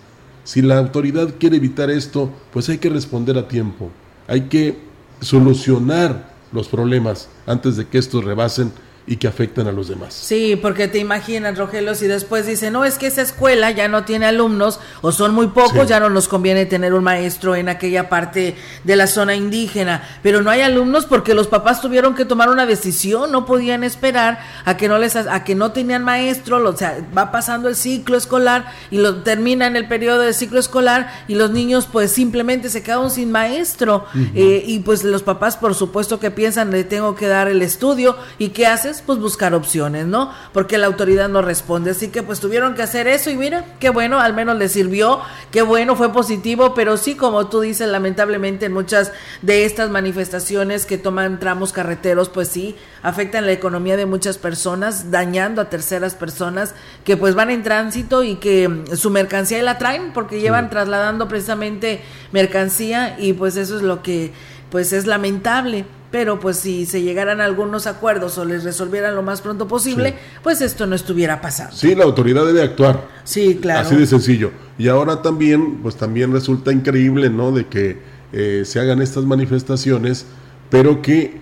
Si 0.46 0.62
la 0.62 0.78
autoridad 0.78 1.34
quiere 1.38 1.58
evitar 1.58 1.90
esto, 1.90 2.32
pues 2.54 2.70
hay 2.70 2.78
que 2.78 2.90
responder 2.90 3.38
a 3.38 3.50
tiempo. 3.50 3.92
Hay 4.30 4.44
que 4.44 4.78
solucionar 5.20 6.32
los 6.54 6.70
problemas 6.70 7.28
antes 7.48 7.76
de 7.76 7.86
que 7.86 7.98
estos 7.98 8.24
rebasen 8.24 8.72
y 9.12 9.18
que 9.18 9.28
afectan 9.28 9.68
a 9.68 9.74
los 9.74 9.90
demás. 9.90 10.14
Sí, 10.14 10.56
porque 10.56 10.88
te 10.88 10.98
imaginas, 10.98 11.58
Rogelio, 11.58 11.96
si 11.96 12.08
después 12.08 12.46
dice, 12.46 12.72
no, 12.72 12.86
es 12.86 12.98
que 12.98 13.08
esa 13.08 13.22
escuela 13.22 13.70
ya 13.70 13.90
no 13.90 14.06
tiene 14.06 14.26
alumnos 14.26 14.80
o 15.02 15.12
son 15.12 15.36
muy 15.36 15.48
pocos, 15.48 15.90
ya 15.90 16.00
no 16.00 16.10
nos 16.10 16.30
conviene 16.30 16.66
tener 16.66 16.94
un 16.94 17.04
maestro 17.04 17.58
en 17.58 17.68
aquella 17.68 18.08
parte 18.08 18.56
de 18.86 18.96
la 18.96 19.08
zona 19.08 19.36
indígena, 19.36 20.02
pero 20.24 20.42
no 20.42 20.50
hay 20.50 20.62
alumnos 20.62 21.06
porque 21.08 21.34
los 21.34 21.50
papás 21.50 21.82
tuvieron 21.82 22.16
que 22.16 22.24
tomar 22.24 22.48
una 22.48 22.66
decisión, 22.66 23.34
no 23.34 23.46
podían 23.46 23.84
esperar 23.84 24.40
a 24.64 24.78
que 24.78 24.88
no 24.88 24.98
les 24.98 25.18
a 25.18 25.44
que 25.44 25.56
no 25.56 25.74
tenían 25.74 26.06
maestro, 26.06 26.64
o 26.66 26.78
sea, 26.78 26.98
va 27.16 27.34
pasando 27.34 27.68
el 27.68 27.76
ciclo 27.76 28.16
escolar 28.16 28.72
y 28.92 28.98
lo 28.98 29.24
terminan 29.24 29.76
el 29.76 29.90
periodo 29.90 30.22
de 30.22 30.32
ciclo 30.32 30.58
escolar 30.58 31.12
y 31.28 31.36
los 31.36 31.52
niños 31.52 31.86
pues 31.92 32.14
simplemente 32.14 32.70
se 32.70 32.82
quedaron 32.82 33.12
sin 33.12 33.30
maestro. 33.30 34.06
Eh, 34.34 34.64
y 34.66 34.80
pues 34.80 35.04
los 35.04 35.22
papás 35.22 35.58
por 35.58 35.76
supuesto 35.76 36.18
que 36.18 36.32
piensan 36.32 36.72
le 36.72 36.86
tengo 36.86 37.16
que 37.16 37.28
dar 37.28 37.50
el 37.50 37.62
estudio 37.62 38.16
y 38.38 38.50
qué 38.50 38.68
haces 38.68 39.01
pues 39.02 39.20
buscar 39.20 39.54
opciones, 39.54 40.06
¿no? 40.06 40.32
Porque 40.54 40.78
la 40.78 40.88
autoridad 40.88 41.30
no 41.30 41.42
responde. 41.42 41.92
Así 41.92 42.10
que 42.10 42.24
pues 42.24 42.40
tuvieron 42.40 42.76
que 42.76 42.84
hacer 42.84 43.08
eso 43.08 43.30
y 43.30 43.38
mira, 43.38 43.66
qué 43.80 43.90
bueno, 43.90 44.20
al 44.20 44.34
menos 44.34 44.58
les 44.58 44.72
sirvió, 44.72 45.20
qué 45.52 45.62
bueno, 45.62 45.96
fue 45.96 46.14
positivo, 46.14 46.74
pero 46.74 46.98
sí, 46.98 47.16
como 47.16 47.48
tú 47.48 47.62
dices, 47.62 47.88
lamentablemente 47.90 48.68
en 48.68 48.74
muchas 48.74 49.12
de 49.42 49.66
estas 49.66 49.90
manifestaciones 49.90 50.86
que 50.86 50.98
toman 50.98 51.40
tramos 51.40 51.74
carreteros, 51.74 52.30
pues 52.30 52.48
sí, 52.48 52.76
afectan 53.04 53.46
la 53.46 53.52
economía 53.52 53.98
de 53.98 54.06
muchas 54.06 54.38
personas, 54.38 55.12
dañando 55.12 55.62
a 55.62 55.70
terceras 55.70 56.16
personas 56.16 56.76
que 57.04 57.18
pues 57.18 57.36
van 57.36 57.50
en 57.50 57.64
tránsito 57.64 58.24
y 58.24 58.36
que 58.36 58.84
su 58.96 59.10
mercancía 59.10 59.62
la 59.62 59.78
traen 59.78 60.14
porque 60.14 60.40
llevan 60.40 60.70
trasladando 60.70 61.28
precisamente 61.28 62.02
mercancía 62.32 63.16
y 63.20 63.34
pues 63.34 63.58
eso 63.58 63.76
es 63.76 63.82
lo 63.82 64.02
que 64.02 64.34
pues 64.70 64.94
es 64.94 65.06
lamentable 65.06 65.86
pero 66.12 66.40
pues 66.42 66.58
si 66.58 66.86
se 66.86 67.02
llegaran 67.02 67.40
a 67.40 67.46
algunos 67.46 67.88
acuerdos 67.88 68.38
o 68.38 68.44
les 68.44 68.66
resolvieran 68.66 69.16
lo 69.16 69.24
más 69.24 69.42
pronto 69.42 69.68
posible, 69.68 70.16
pues 70.44 70.62
esto 70.62 70.86
no 70.86 70.94
estuviera 70.94 71.40
pasando. 71.40 71.74
Sí, 71.74 71.96
la 71.96 72.04
autoridad 72.04 72.46
debe 72.46 72.62
actuar. 72.62 73.08
Sí, 73.24 73.58
claro. 73.62 73.88
Así 73.88 73.96
de 73.96 74.06
sencillo. 74.06 74.52
Y 74.78 74.90
ahora 74.90 75.22
también, 75.22 75.78
pues 75.82 75.96
también 75.96 76.34
resulta 76.34 76.74
increíble, 76.74 77.30
¿no? 77.30 77.54
De 77.54 77.66
que 77.68 78.00
eh, 78.34 78.64
se 78.66 78.80
hagan 78.82 79.02
estas 79.02 79.24
manifestaciones, 79.24 80.26
pero 80.70 81.02
que 81.02 81.40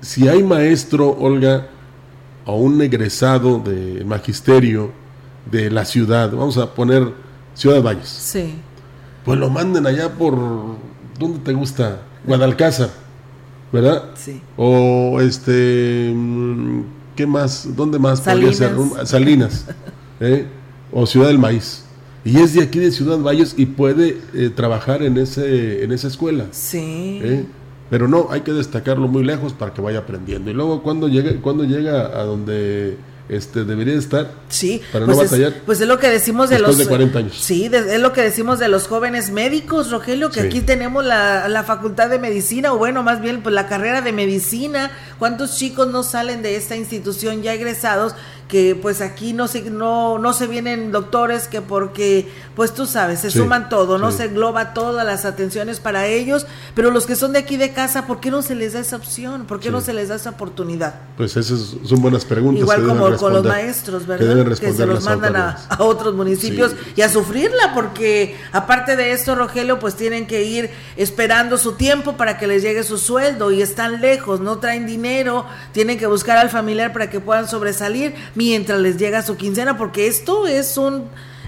si 0.00 0.28
hay 0.28 0.44
maestro, 0.44 1.10
Olga, 1.10 1.66
o 2.44 2.56
un 2.56 2.80
egresado 2.82 3.58
de 3.58 4.04
magisterio 4.04 4.92
de 5.50 5.70
la 5.70 5.84
ciudad, 5.84 6.30
vamos 6.30 6.56
a 6.56 6.72
poner 6.72 7.12
Ciudad 7.54 7.82
Valles. 7.82 8.08
Sí. 8.08 8.54
Pues 9.24 9.40
lo 9.40 9.50
manden 9.50 9.86
allá 9.86 10.12
por, 10.12 10.38
¿dónde 11.18 11.40
te 11.40 11.52
gusta? 11.52 12.02
Guadalcázar 12.24 13.02
¿verdad? 13.72 14.10
Sí. 14.14 14.40
O 14.56 15.18
este, 15.20 16.12
mm, 16.14 16.82
¿qué 17.16 17.26
más? 17.26 17.68
¿Dónde 17.74 17.98
más 17.98 18.20
Salinas. 18.20 18.58
podría 18.60 18.96
ser? 18.96 19.06
Salinas, 19.06 19.66
¿eh? 20.20 20.46
o 20.92 21.06
Ciudad 21.06 21.28
del 21.28 21.38
Maíz. 21.38 21.84
Y 22.24 22.38
es 22.38 22.54
de 22.54 22.62
aquí 22.62 22.78
de 22.78 22.92
Ciudad 22.92 23.18
Valles 23.18 23.54
y 23.56 23.66
puede 23.66 24.18
eh, 24.34 24.50
trabajar 24.54 25.02
en 25.02 25.16
ese 25.16 25.82
en 25.82 25.90
esa 25.90 26.06
escuela. 26.06 26.46
Sí. 26.52 27.18
¿eh? 27.22 27.44
Pero 27.90 28.08
no, 28.08 28.28
hay 28.30 28.42
que 28.42 28.52
destacarlo 28.52 29.08
muy 29.08 29.24
lejos 29.24 29.52
para 29.52 29.74
que 29.74 29.82
vaya 29.82 29.98
aprendiendo. 29.98 30.50
Y 30.50 30.54
luego 30.54 30.82
cuando 30.82 31.08
llega, 31.08 31.32
cuando 31.42 31.64
llega 31.64 32.18
a 32.18 32.24
donde 32.24 32.96
este 33.28 33.64
debería 33.64 33.94
estar 33.94 34.30
sí 34.48 34.82
para 34.92 35.06
pues 35.06 35.16
no 35.16 35.22
es, 35.22 35.30
batallar 35.30 35.54
pues 35.64 35.80
es 35.80 35.86
lo 35.86 35.98
que 35.98 36.08
decimos 36.08 36.50
de 36.50 36.58
los 36.58 36.76
de 36.76 36.86
40 36.86 37.18
años 37.18 37.36
sí 37.40 37.68
de, 37.68 37.94
es 37.94 38.00
lo 38.00 38.12
que 38.12 38.20
decimos 38.20 38.58
de 38.58 38.68
los 38.68 38.88
jóvenes 38.88 39.30
médicos 39.30 39.90
Rogelio 39.90 40.30
que 40.30 40.40
Sí. 40.40 40.46
aquí 40.48 40.60
tenemos 40.60 41.04
la, 41.04 41.48
la 41.48 41.62
facultad 41.62 42.10
de 42.10 42.18
medicina 42.18 42.72
o 42.72 42.78
bueno 42.78 43.02
más 43.02 43.20
bien 43.20 43.42
pues 43.42 43.54
la 43.54 43.68
carrera 43.68 44.02
de 44.02 44.12
medicina 44.12 44.90
cuántos 45.18 45.56
chicos 45.56 45.88
no 45.88 46.02
salen 46.02 46.42
de 46.42 46.56
esta 46.56 46.76
institución 46.76 47.42
ya 47.42 47.54
egresados 47.54 48.14
que 48.52 48.74
pues 48.76 49.00
aquí 49.00 49.32
no 49.32 49.48
se 49.48 49.62
no 49.70 50.18
no 50.18 50.34
se 50.34 50.46
vienen 50.46 50.92
doctores 50.92 51.48
que 51.48 51.62
porque 51.62 52.30
pues 52.54 52.74
tú 52.74 52.84
sabes 52.84 53.20
se 53.20 53.30
Sí, 53.30 53.38
suman 53.38 53.70
todo 53.70 53.96
no 53.96 54.10
sí. 54.10 54.18
se 54.18 54.24
engloba 54.26 54.74
todas 54.74 55.06
las 55.06 55.24
atenciones 55.24 55.80
para 55.80 56.06
ellos 56.06 56.46
pero 56.74 56.90
los 56.90 57.06
que 57.06 57.16
son 57.16 57.32
de 57.32 57.38
aquí 57.38 57.56
de 57.56 57.72
casa 57.72 58.06
por 58.06 58.20
qué 58.20 58.30
no 58.30 58.42
se 58.42 58.54
les 58.54 58.74
da 58.74 58.80
esa 58.80 58.96
opción 58.96 59.46
por 59.46 59.58
qué 59.58 59.68
Sí. 59.68 59.72
no 59.72 59.80
se 59.80 59.94
les 59.94 60.08
da 60.10 60.16
esa 60.16 60.28
oportunidad 60.30 60.96
pues 61.16 61.34
esas 61.38 61.76
son 61.82 62.02
buenas 62.02 62.26
preguntas 62.26 62.60
Igual 62.60 62.86
como 62.86 63.16
con 63.16 63.32
los 63.32 63.44
maestros, 63.44 64.06
¿verdad? 64.06 64.54
Que, 64.58 64.72
se 64.74 64.84
los 64.86 65.02
mandan 65.04 65.34
a, 65.36 65.56
a 65.70 65.82
otros 65.84 66.14
municipios 66.14 66.72
y 66.96 67.00
a 67.02 67.08
sufrirla, 67.08 67.72
porque 67.74 68.36
aparte 68.52 68.96
de 68.96 69.12
esto, 69.12 69.34
Rogelio, 69.34 69.78
pues 69.78 69.94
tienen 69.94 70.26
que 70.26 70.42
ir 70.44 70.70
esperando 70.96 71.56
su 71.58 71.72
tiempo 71.72 72.16
para 72.16 72.38
que 72.38 72.46
les 72.46 72.62
llegue 72.62 72.82
su 72.82 72.98
sueldo 72.98 73.50
y 73.52 73.62
están 73.62 74.00
lejos, 74.00 74.40
no 74.40 74.58
traen 74.58 74.84
dinero, 74.86 75.46
tienen 75.72 75.98
que 75.98 76.06
buscar 76.06 76.36
al 76.38 76.50
familiar 76.50 76.92
para 76.92 77.08
que 77.08 77.20
puedan 77.20 77.48
sobresalir 77.48 78.14
mientras 78.50 78.80
les 78.80 78.96
llega 78.96 79.22
su 79.22 79.36
quincena, 79.36 79.76
porque 79.78 80.06
esto 80.06 80.46
es 80.46 80.76
un 80.76 81.04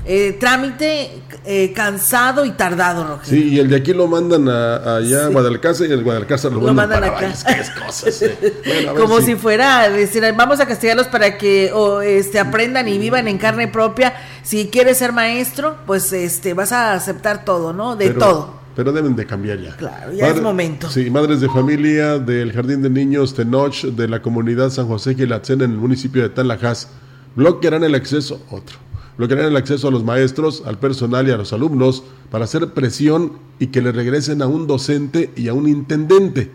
eh, 0.06 0.36
trámite 0.38 1.22
eh, 1.46 1.72
cansado 1.74 2.44
y 2.44 2.50
tardado, 2.50 3.04
Rogelio. 3.06 3.42
Sí, 3.42 3.54
y 3.54 3.58
el 3.58 3.70
de 3.70 3.76
aquí 3.76 3.94
lo 3.94 4.06
mandan 4.06 4.48
a, 4.50 4.96
allá 4.98 5.24
a 5.24 5.28
Guadalcázar 5.28 5.86
y 5.88 5.92
el 5.92 6.02
Guadalcázar 6.04 6.52
lo, 6.52 6.60
Lo 6.60 6.74
mandan, 6.74 7.00
mandan 7.00 7.14
para 7.14 7.28
acá. 7.30 7.36
Valles. 7.48 7.70
Qué 7.70 7.80
cosas, 7.86 8.22
eh. 8.22 8.54
Bueno, 8.66 8.94
como 9.00 9.20
si- 9.20 9.26
si 9.26 9.34
fuera 9.36 9.88
decir 9.88 10.22
vamos 10.36 10.60
a 10.60 10.66
castigarlos 10.66 11.06
para 11.08 11.38
que 11.38 11.70
o, 11.72 12.02
este 12.02 12.38
aprendan 12.38 12.86
y 12.88 12.98
vivan 12.98 13.28
en 13.28 13.38
carne 13.38 13.66
propia 13.68 14.12
si 14.42 14.68
quieres 14.68 14.98
ser 14.98 15.12
maestro 15.12 15.76
pues 15.86 16.12
este 16.12 16.52
vas 16.52 16.72
a 16.72 16.92
aceptar 16.92 17.44
todo 17.46 17.72
no 17.72 17.96
de 17.96 18.08
pero- 18.08 18.18
todo 18.20 18.63
Pero 18.76 18.92
deben 18.92 19.14
de 19.14 19.24
cambiar 19.24 19.60
ya. 19.60 19.76
Claro, 19.76 20.12
ya 20.12 20.28
es 20.28 20.42
momento. 20.42 20.90
Sí, 20.90 21.08
madres 21.10 21.40
de 21.40 21.48
familia 21.48 22.18
del 22.18 22.52
Jardín 22.52 22.82
de 22.82 22.90
Niños 22.90 23.34
Tenoch 23.34 23.84
de 23.84 24.08
la 24.08 24.20
comunidad 24.20 24.70
San 24.70 24.88
José 24.88 25.14
Gilatzen 25.14 25.62
en 25.62 25.72
el 25.72 25.78
municipio 25.78 26.22
de 26.22 26.28
Tanlajas 26.28 26.88
bloquearán 27.36 27.84
el 27.84 27.94
acceso, 27.94 28.40
otro, 28.50 28.78
bloquearán 29.16 29.46
el 29.46 29.56
acceso 29.56 29.88
a 29.88 29.90
los 29.90 30.04
maestros, 30.04 30.62
al 30.66 30.78
personal 30.78 31.28
y 31.28 31.32
a 31.32 31.36
los 31.36 31.52
alumnos 31.52 32.02
para 32.30 32.44
hacer 32.44 32.72
presión 32.72 33.34
y 33.58 33.68
que 33.68 33.82
le 33.82 33.92
regresen 33.92 34.42
a 34.42 34.46
un 34.46 34.66
docente 34.66 35.30
y 35.36 35.48
a 35.48 35.54
un 35.54 35.68
intendente. 35.68 36.50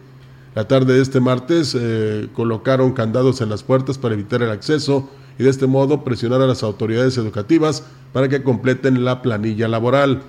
La 0.55 0.67
tarde 0.67 0.95
de 0.95 1.01
este 1.01 1.19
martes 1.19 1.75
eh, 1.79 2.27
colocaron 2.34 2.93
candados 2.93 3.41
en 3.41 3.49
las 3.49 3.63
puertas 3.63 3.97
para 3.97 4.15
evitar 4.15 4.41
el 4.41 4.49
acceso 4.49 5.10
y 5.38 5.43
de 5.43 5.49
este 5.49 5.67
modo 5.67 6.03
presionar 6.03 6.41
a 6.41 6.47
las 6.47 6.63
autoridades 6.63 7.17
educativas 7.17 7.84
para 8.12 8.27
que 8.27 8.43
completen 8.43 9.05
la 9.05 9.21
planilla 9.21 9.67
laboral. 9.67 10.21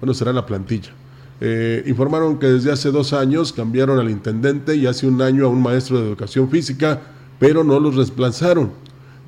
Bueno, 0.00 0.14
será 0.14 0.32
la 0.32 0.46
plantilla. 0.46 0.92
Eh, 1.40 1.82
informaron 1.86 2.38
que 2.38 2.46
desde 2.46 2.70
hace 2.70 2.90
dos 2.90 3.12
años 3.12 3.52
cambiaron 3.52 3.98
al 3.98 4.10
intendente 4.10 4.76
y 4.76 4.86
hace 4.86 5.06
un 5.06 5.20
año 5.20 5.46
a 5.46 5.48
un 5.48 5.62
maestro 5.62 5.98
de 6.00 6.06
educación 6.06 6.48
física, 6.48 7.02
pero 7.38 7.64
no 7.64 7.80
los 7.80 7.96
reemplazaron, 7.96 8.70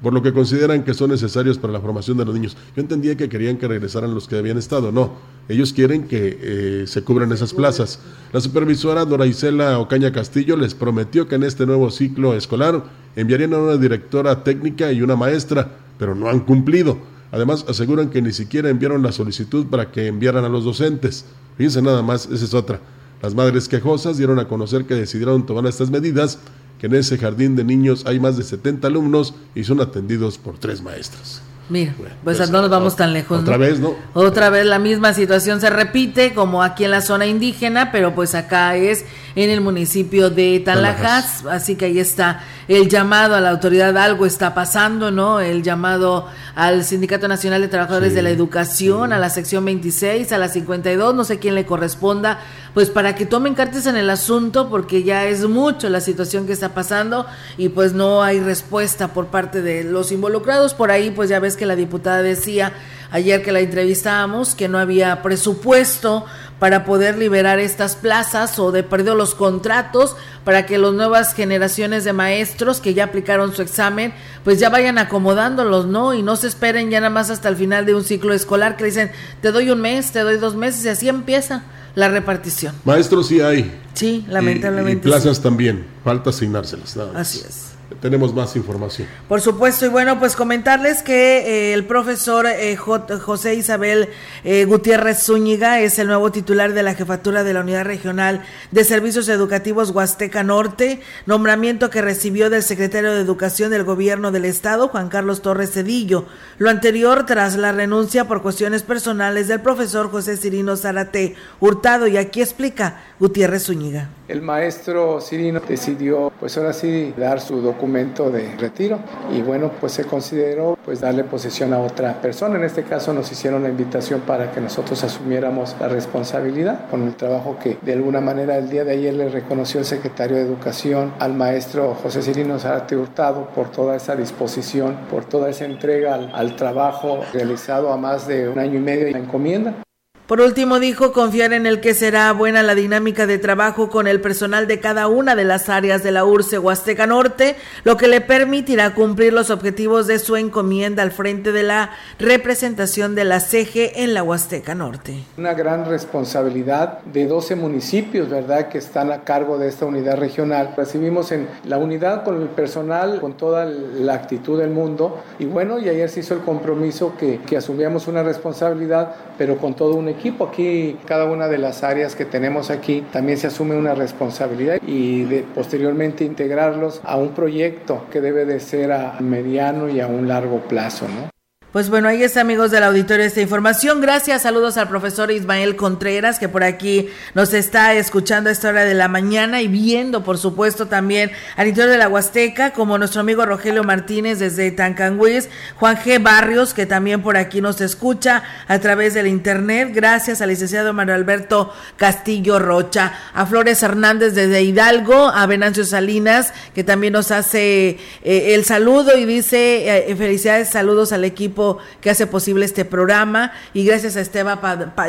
por 0.03 0.13
lo 0.13 0.23
que 0.23 0.33
consideran 0.33 0.85
que 0.85 0.95
son 0.95 1.11
necesarios 1.11 1.59
para 1.59 1.73
la 1.73 1.81
formación 1.81 2.17
de 2.17 2.25
los 2.25 2.35
niños. 2.35 2.57
Yo 2.77 2.83
entendía 2.83 3.17
que 3.17 3.29
querían 3.29 3.57
que 3.57 3.67
regresaran 3.67 4.15
los 4.15 4.29
que 4.29 4.37
habían 4.37 4.59
estado, 4.59 4.93
no. 4.93 5.15
Ellos 5.49 5.73
quieren 5.73 6.09
que 6.09 6.39
eh, 6.41 6.85
se 6.87 7.03
cubran 7.03 7.33
esas 7.33 7.53
plazas. 7.53 8.01
La 8.33 8.41
supervisora 8.41 9.05
Dora 9.05 9.27
Isela 9.27 9.79
Ocaña 9.79 10.13
Castillo 10.13 10.57
les 10.57 10.75
prometió 10.75 11.29
que 11.29 11.37
en 11.37 11.43
este 11.43 11.67
nuevo 11.67 11.91
ciclo 11.91 12.35
escolar 12.35 12.85
enviarían 13.17 13.55
a 13.55 13.59
una 13.59 13.77
directora 13.77 14.45
técnica 14.45 14.93
y 14.93 15.03
una 15.03 15.17
maestra, 15.17 15.71
pero 15.99 16.15
no 16.15 16.29
han 16.29 16.41
cumplido. 16.41 16.99
Además, 17.33 17.65
aseguran 17.69 18.11
que 18.11 18.23
ni 18.23 18.33
siquiera 18.33 18.69
enviaron 18.69 19.03
la 19.03 19.13
solicitud 19.13 19.67
para 19.67 19.91
que 19.91 20.07
enviaran 20.07 20.45
a 20.45 20.49
los 20.49 20.65
docentes. 20.65 21.25
Fíjense 21.57 21.83
nada 21.83 22.03
más, 22.03 22.27
esa 22.27 22.45
es 22.45 22.55
otra. 22.55 22.81
Las 23.23 23.35
madres 23.35 23.69
quejosas 23.69 24.19
dieron 24.19 24.39
a 24.39 24.49
conocer 24.49 24.85
que 24.85 24.95
decidieron 24.95 25.47
tomar 25.47 25.67
estas 25.67 25.91
medidas, 25.91 26.39
que 26.79 26.87
en 26.87 26.95
ese 26.95 27.19
jardín 27.19 27.57
de 27.57 27.65
niños 27.65 28.05
hay 28.07 28.21
más 28.21 28.37
de 28.37 28.45
70 28.45 28.87
alumnos 28.87 29.35
y 29.55 29.65
son 29.65 29.81
atendidos 29.81 30.39
por 30.39 30.59
tres 30.59 30.83
maestras. 30.83 31.43
Mira, 31.69 31.95
pues, 31.99 32.39
pues, 32.39 32.51
no 32.51 32.61
nos 32.61 32.71
vamos 32.71 32.95
tan 32.95 33.13
lejos. 33.13 33.41
otra 33.41 33.55
¿no? 33.55 33.59
vez, 33.59 33.81
¿no? 33.81 33.95
Otra 34.15 34.51
vez 34.51 34.67
la 34.67 34.79
misma 34.79 35.15
situación 35.15 35.61
se 35.61 35.69
repite 35.69 36.33
como 36.33 36.63
aquí 36.63 36.85
en 36.85 36.93
la 36.93 37.01
zona 37.01 37.27
indígena, 37.27 37.91
pero 37.91 38.15
pues 38.15 38.37
acá 38.37 38.77
es 38.77 39.05
en 39.37 39.51
el 39.51 39.61
municipio 39.61 40.31
de 40.31 40.61
Tanlajas, 40.61 41.45
así 41.45 41.77
que 41.77 41.85
ahí 41.85 42.01
está 42.01 42.43
el 42.69 42.89
llamado 42.89 43.35
a 43.35 43.41
la 43.41 43.51
autoridad, 43.51 43.97
algo 43.99 44.25
está 44.25 44.55
pasando, 44.55 45.11
¿no? 45.11 45.41
El 45.41 45.63
llamado 45.63 46.27
al 46.55 46.85
Sindicato 46.85 47.29
Nacional 47.29 47.61
de 47.61 47.69
Trabajadores 47.69 48.11
Sí, 48.11 48.17
de 48.17 48.23
la 48.23 48.31
Educación, 48.31 49.13
a 49.13 49.19
la 49.19 49.29
sección 49.29 49.65
26, 49.65 50.33
a 50.33 50.39
la 50.39 50.49
52, 50.49 51.15
no 51.15 51.23
sé 51.25 51.39
quién 51.39 51.55
le 51.55 51.67
corresponda, 51.67 52.41
pues 52.73 52.89
para 52.89 53.15
que 53.15 53.27
tomen 53.27 53.55
cartas 53.55 53.87
en 53.87 53.97
el 53.97 54.09
asunto, 54.09 54.71
porque 54.71 55.03
ya 55.03 55.27
es 55.27 55.47
mucho 55.47 55.91
la 55.91 56.01
situación 56.01 56.47
que 56.47 56.55
está 56.55 56.75
pasando 56.75 57.27
y 57.59 57.69
pues 57.69 57.93
no 57.93 58.23
hay 58.23 58.41
respuesta 58.41 59.09
por 59.09 59.27
parte 59.27 59.61
de 59.61 59.85
los 59.85 60.13
involucrados. 60.13 60.73
Por 60.73 60.91
ahí, 60.91 61.11
pues 61.11 61.29
ya 61.29 61.41
ves 61.41 61.57
que 61.57 61.67
la 61.67 61.77
diputada 61.77 62.23
decía 62.23 62.73
ayer 63.11 63.43
que 63.43 63.53
la 63.53 63.61
entrevistábamos 63.61 64.55
que 64.55 64.69
no 64.69 64.79
había 64.79 65.23
presupuesto 65.23 66.25
para 66.59 66.85
poder 66.85 67.19
liberar 67.19 67.59
estas 67.59 67.97
plazas 67.97 68.59
o 68.59 68.73
de 68.73 68.83
perdido 68.83 69.15
los 69.15 69.35
contratos 69.35 70.17
para 70.45 70.65
que 70.65 70.79
las 70.79 70.93
nuevas 70.93 71.35
generaciones 71.35 72.05
de 72.05 72.13
maestros 72.13 72.81
que 72.81 72.95
ya 72.95 73.05
aplicaron 73.05 73.55
su 73.55 73.63
examen 73.63 74.15
pues 74.45 74.59
ya 74.59 74.71
vayan 74.71 74.99
acomodándolos, 74.99 75.87
¿no? 75.87 76.15
Y 76.15 76.23
no 76.23 76.37
se 76.37 76.49
esperen 76.49 76.91
ya 76.91 77.01
nada 77.01 77.11
más 77.11 77.31
hasta 77.31 77.49
el 77.49 77.57
final 77.57 77.85
de 77.85 77.95
un 77.95 78.05
ciclo 78.05 78.33
escolar 78.33 78.77
que 78.77 78.85
dicen 78.85 79.11
te 79.43 79.53
doy 79.53 79.71
un 79.71 79.81
mes, 79.81 80.13
te 80.13 80.21
doy 80.21 80.39
dos 80.39 80.55
meses 80.55 80.85
y 80.85 80.89
así 80.89 81.09
empieza 81.09 81.65
la 81.95 82.09
repartición. 82.09 82.75
Maestros 82.85 83.29
sí 83.29 83.41
hay. 83.41 83.81
Sí, 83.95 84.25
lamentablemente. 84.29 85.09
Y, 85.09 85.11
plazas 85.11 85.41
también, 85.41 85.87
falta 86.05 86.31
asignárselas. 86.31 86.97
Así 87.15 87.43
es 87.47 87.76
tenemos 88.01 88.35
más 88.35 88.57
información. 88.57 89.09
Por 89.29 89.41
supuesto, 89.41 89.87
y 89.87 89.89
bueno, 89.89 90.19
pues 90.19 90.37
comentarles 90.37 91.03
que 91.03 91.39
eh, 91.39 91.75
el 91.75 91.85
profesor 91.85 92.47
eh, 92.47 92.77
José 92.77 93.55
Isabel 93.55 94.09
eh, 94.45 94.65
Gutiérrez 94.65 95.23
Zúñiga 95.25 95.81
es 95.81 95.99
el 95.99 96.07
nuevo 96.07 96.31
titular 96.31 96.73
de 96.73 96.83
la 96.83 96.95
jefatura 96.95 97.45
de 97.45 97.55
la 97.55 97.61
Unidad 97.61 97.85
Regional 97.85 98.43
de 98.71 98.85
Servicios 98.85 99.29
Educativos 99.29 99.91
Huasteca 99.91 100.43
Norte, 100.43 101.01
nombramiento 101.27 101.91
que 101.91 102.03
recibió 102.03 102.51
del 102.51 102.63
secretario 102.63 103.13
de 103.13 103.21
Educación 103.21 103.71
del 103.71 103.85
Gobierno 103.85 104.33
del 104.33 104.45
Estado, 104.45 104.89
Juan 104.89 105.09
Carlos 105.09 105.43
Torres 105.43 105.73
Cedillo. 105.73 106.27
Lo 106.59 106.71
anterior 106.71 107.27
tras 107.27 107.57
la 107.57 107.73
renuncia 107.73 108.27
por 108.27 108.43
cuestiones 108.43 108.83
personales 108.83 109.49
del 109.49 109.61
profesor 109.61 110.11
José 110.11 110.37
Cirino 110.37 110.77
Zarate 110.77 111.35
Hurtado, 111.61 112.07
y 112.07 112.17
aquí 112.17 112.41
explica 112.41 113.03
Gutiérrez 113.19 113.65
Zúñiga. 113.65 114.11
El 114.29 114.43
maestro 114.43 115.21
Cirino 115.21 115.61
decidió, 115.61 116.33
pues 116.41 116.59
ahora 116.59 116.73
sí, 116.73 117.15
dar 117.17 117.41
su 117.41 117.61
documento 117.61 118.29
de 118.29 118.57
retiro 118.57 118.99
y 119.33 119.41
bueno, 119.41 119.71
pues 119.81 119.93
se 119.93 120.05
consideró 120.05 120.77
pues 120.85 121.01
darle 121.01 121.23
posesión 121.23 121.73
a 121.73 121.79
otra 121.79 122.21
persona. 122.21 122.57
En 122.57 122.65
este 122.65 122.83
caso 122.83 123.13
nos 123.13 123.31
hicieron 123.31 123.63
la 123.63 123.69
invitación 123.69 124.23
para 124.23 124.51
que 124.51 124.61
nosotros 124.61 125.05
asumiéramos 125.05 125.77
la 125.79 125.87
responsabilidad 125.87 126.91
con 126.91 127.05
el 127.05 127.15
trabajo 127.15 127.57
que 127.63 127.79
de 127.83 127.93
alguna 127.93 128.21
manera 128.21 128.59
el 128.59 128.69
día 128.69 128.85
de 128.85 128.93
ayer 128.93 129.15
le 129.15 129.29
reconoció 129.29 129.79
el 129.79 129.87
secretario 129.87 130.37
de 130.37 130.43
Educación 130.43 131.13
al 131.21 131.35
maestro 131.35 131.95
José 131.95 132.21
Cirino 132.21 132.59
Zárate 132.59 132.97
Hurtado 132.97 133.49
por 133.55 133.71
toda 133.71 133.95
esa 133.95 134.17
disposición, 134.17 134.97
por 135.09 135.25
toda 135.25 135.51
esa 135.51 135.67
entrega 135.67 136.15
al, 136.15 136.33
al 136.35 136.57
trabajo 136.57 137.21
realizado 137.33 137.93
a 137.93 137.97
más 137.97 138.27
de 138.27 138.49
un 138.49 138.59
año 138.59 138.75
y 138.75 138.83
medio 138.83 139.07
en 139.07 139.13
la 139.13 139.19
encomienda. 139.21 139.86
Por 140.27 140.41
último, 140.41 140.81
dijo 140.81 141.13
confiar 141.13 141.53
en 141.53 141.67
el 141.67 141.81
que 141.81 141.95
será 141.95 142.33
buena 142.33 142.65
la 142.65 142.75
dinámica 142.75 143.29
de 143.29 143.39
trabajo 143.39 143.89
con 143.91 144.09
el 144.09 144.21
personal 144.21 144.67
de 144.67 144.81
cada 144.81 145.07
una 145.07 145.37
de 145.37 145.45
las 145.45 145.69
áreas 145.69 146.03
de 146.03 146.11
la 146.11 146.25
URCE 146.25 146.59
Huasteca 146.59 147.07
Norte, 147.07 147.55
lo 147.85 147.97
que 147.97 148.09
le 148.09 148.21
permitirá 148.21 148.93
cumplir 148.93 149.33
los 149.33 149.51
objetivos 149.51 150.09
de 150.09 150.19
su 150.19 150.35
encomienda 150.35 151.05
al 151.05 151.13
frente 151.13 151.53
de 151.53 151.63
la 151.63 151.91
representación 152.19 153.15
de 153.15 153.25
la 153.25 153.39
CG 153.39 153.93
en 153.95 154.15
la 154.15 154.25
Huasteca 154.25 154.75
Norte. 154.75 155.23
Una 155.39 155.55
gran 155.55 155.85
responsabilidad 155.85 156.99
de 157.05 157.29
12 157.29 157.55
municipios, 157.55 158.29
¿verdad?, 158.29 158.67
que 158.67 158.79
están 158.79 159.13
a 159.13 159.23
cargo 159.23 159.59
de 159.59 159.69
esta 159.69 159.87
unidad 159.87 160.17
regional. 160.17 160.75
Recibimos 160.77 161.31
en 161.31 161.47
la 161.63 161.79
unidad 161.79 162.25
con 162.25 162.43
el 162.43 162.49
personal, 162.49 163.21
con 163.21 163.35
toda 163.35 163.65
la 163.65 164.15
actitud 164.15 164.59
del 164.59 164.71
mundo, 164.71 165.23
y 165.39 165.45
bueno, 165.45 165.79
y 165.79 165.89
ayer 165.89 166.09
se 166.09 166.19
hizo 166.19 166.35
el 166.35 166.41
compromiso 166.41 167.15
que, 167.17 167.39
que 167.47 167.57
asumíamos 167.57 168.09
una 168.09 168.25
responsabilidad, 168.25 169.15
pero 169.39 169.59
con 169.59 169.75
todo 169.75 169.95
un 169.95 170.09
equipo. 170.09 170.16
Aquí, 170.17 170.97
cada 171.07 171.27
una 171.27 171.49
de 171.49 171.59
las 171.59 171.83
áreas 171.83 172.17
que 172.17 172.25
tenemos 172.25 172.71
aquí, 172.71 173.05
también 173.13 173.39
se 173.39 173.49
asume 173.49 173.77
una 173.77 173.95
responsabilidad 173.95 174.79
y 174.87 175.25
de, 175.25 175.43
posteriormente 175.55 176.25
integrarlos 176.25 177.01
a 177.05 177.17
un 177.17 177.31
proyecto 177.31 178.07
que 178.11 178.21
debe 178.21 178.45
de 178.45 178.61
ser 178.61 178.93
a 178.93 179.19
mediano 179.21 179.89
y 179.89 180.01
a 180.01 180.07
un 180.07 180.29
largo 180.29 180.61
plazo, 180.61 181.07
¿no? 181.09 181.36
Pues 181.77 181.91
bueno, 181.91 182.09
ahí 182.09 182.23
está, 182.23 182.41
amigos 182.41 182.71
del 182.71 182.85
auditorio, 182.85 183.27
esta 183.27 183.43
información. 183.43 184.01
Gracias, 184.01 184.45
saludos 184.45 184.79
al 184.79 184.89
profesor 184.89 185.31
Ismael 185.31 185.77
Contreras, 185.77 186.39
que 186.39 186.49
por 186.49 186.65
aquí 186.65 187.11
nos 187.35 187.53
está 187.53 187.93
escuchando 187.93 188.49
a 188.49 188.53
esta 188.55 188.71
hora 188.71 188.87
de 188.87 188.95
la 188.95 189.09
mañana 189.09 189.61
y 189.61 189.69
viendo, 189.69 190.25
por 190.25 190.39
supuesto, 190.39 190.87
también 190.87 191.33
al 191.55 191.69
interior 191.69 191.93
de 191.93 191.99
la 191.99 192.09
Huasteca, 192.09 192.73
como 192.73 192.97
nuestro 192.97 193.21
amigo 193.21 193.45
Rogelio 193.45 193.85
Martínez 193.85 194.39
desde 194.39 194.71
Tancanguis, 194.71 195.51
Juan 195.77 195.99
G. 195.99 196.23
Barrios, 196.23 196.73
que 196.73 196.87
también 196.87 197.21
por 197.21 197.37
aquí 197.37 197.61
nos 197.61 197.79
escucha 197.83 198.43
a 198.69 198.79
través 198.79 199.13
del 199.13 199.27
internet. 199.27 199.91
Gracias 199.93 200.41
al 200.41 200.49
licenciado 200.49 200.95
Manuel 200.95 201.19
Alberto 201.19 201.75
Castillo 201.99 202.59
Rocha, 202.59 203.13
a 203.35 203.45
Flores 203.45 203.83
Hernández 203.83 204.35
desde 204.35 204.63
Hidalgo, 204.63 205.29
a 205.29 205.45
Venancio 205.45 205.85
Salinas, 205.85 206.55
que 206.75 206.85
también 206.85 207.13
nos 207.13 207.31
hace 207.31 207.99
eh, 208.25 208.55
el 208.55 208.65
saludo 208.65 209.19
y 209.19 209.27
dice 209.27 210.09
eh, 210.11 210.17
felicidades, 210.17 210.71
saludos 210.71 211.13
al 211.13 211.25
equipo 211.25 211.66
que 212.01 212.11
hace 212.11 212.27
posible 212.27 212.65
este 212.65 212.85
programa 212.85 213.53
y 213.75 213.85
gracias 213.85 214.17
a 214.17 214.21
Esteban, 214.21 214.61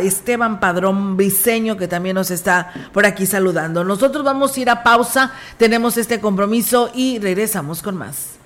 Esteban 0.02 0.60
Padrón 0.60 1.18
Briseño 1.18 1.78
que 1.78 1.88
también 1.88 2.16
nos 2.16 2.32
está 2.32 2.72
por 2.94 3.06
aquí 3.06 3.26
saludando. 3.26 3.84
Nosotros 3.84 4.24
vamos 4.24 4.56
a 4.56 4.60
ir 4.60 4.70
a 4.70 4.84
pausa, 4.84 5.32
tenemos 5.58 5.98
este 5.98 6.20
compromiso 6.20 6.92
y 6.94 7.20
regresamos 7.20 7.82
con 7.82 7.98
más. 7.98 8.38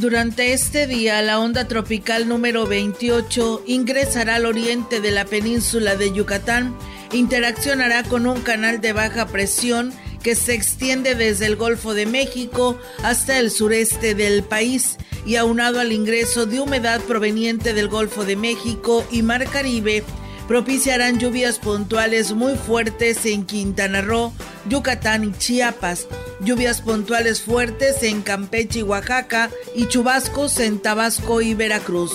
Durante 0.00 0.54
este 0.54 0.86
día, 0.86 1.20
la 1.20 1.38
onda 1.38 1.68
tropical 1.68 2.26
número 2.26 2.66
28 2.66 3.64
ingresará 3.66 4.36
al 4.36 4.46
oriente 4.46 5.02
de 5.02 5.10
la 5.10 5.26
península 5.26 5.94
de 5.94 6.10
Yucatán, 6.10 6.74
interaccionará 7.12 8.02
con 8.04 8.26
un 8.26 8.40
canal 8.40 8.80
de 8.80 8.94
baja 8.94 9.26
presión 9.26 9.92
que 10.22 10.34
se 10.34 10.54
extiende 10.54 11.14
desde 11.14 11.46
el 11.46 11.56
Golfo 11.56 11.94
de 11.94 12.06
México 12.06 12.78
hasta 13.02 13.38
el 13.38 13.50
sureste 13.50 14.14
del 14.14 14.42
país 14.42 14.96
y 15.26 15.36
aunado 15.36 15.80
al 15.80 15.92
ingreso 15.92 16.46
de 16.46 16.60
humedad 16.60 17.00
proveniente 17.02 17.74
del 17.74 17.88
Golfo 17.88 18.24
de 18.24 18.36
México 18.36 19.04
y 19.10 19.22
Mar 19.22 19.48
Caribe, 19.50 20.04
propiciarán 20.48 21.18
lluvias 21.18 21.58
puntuales 21.58 22.32
muy 22.32 22.56
fuertes 22.56 23.24
en 23.26 23.44
Quintana 23.44 24.00
Roo, 24.00 24.32
Yucatán 24.68 25.24
y 25.24 25.32
Chiapas, 25.32 26.06
lluvias 26.40 26.80
puntuales 26.80 27.40
fuertes 27.40 28.02
en 28.02 28.22
Campeche 28.22 28.80
y 28.80 28.82
Oaxaca 28.82 29.50
y 29.74 29.86
chubascos 29.86 30.58
en 30.58 30.80
Tabasco 30.80 31.40
y 31.40 31.54
Veracruz. 31.54 32.12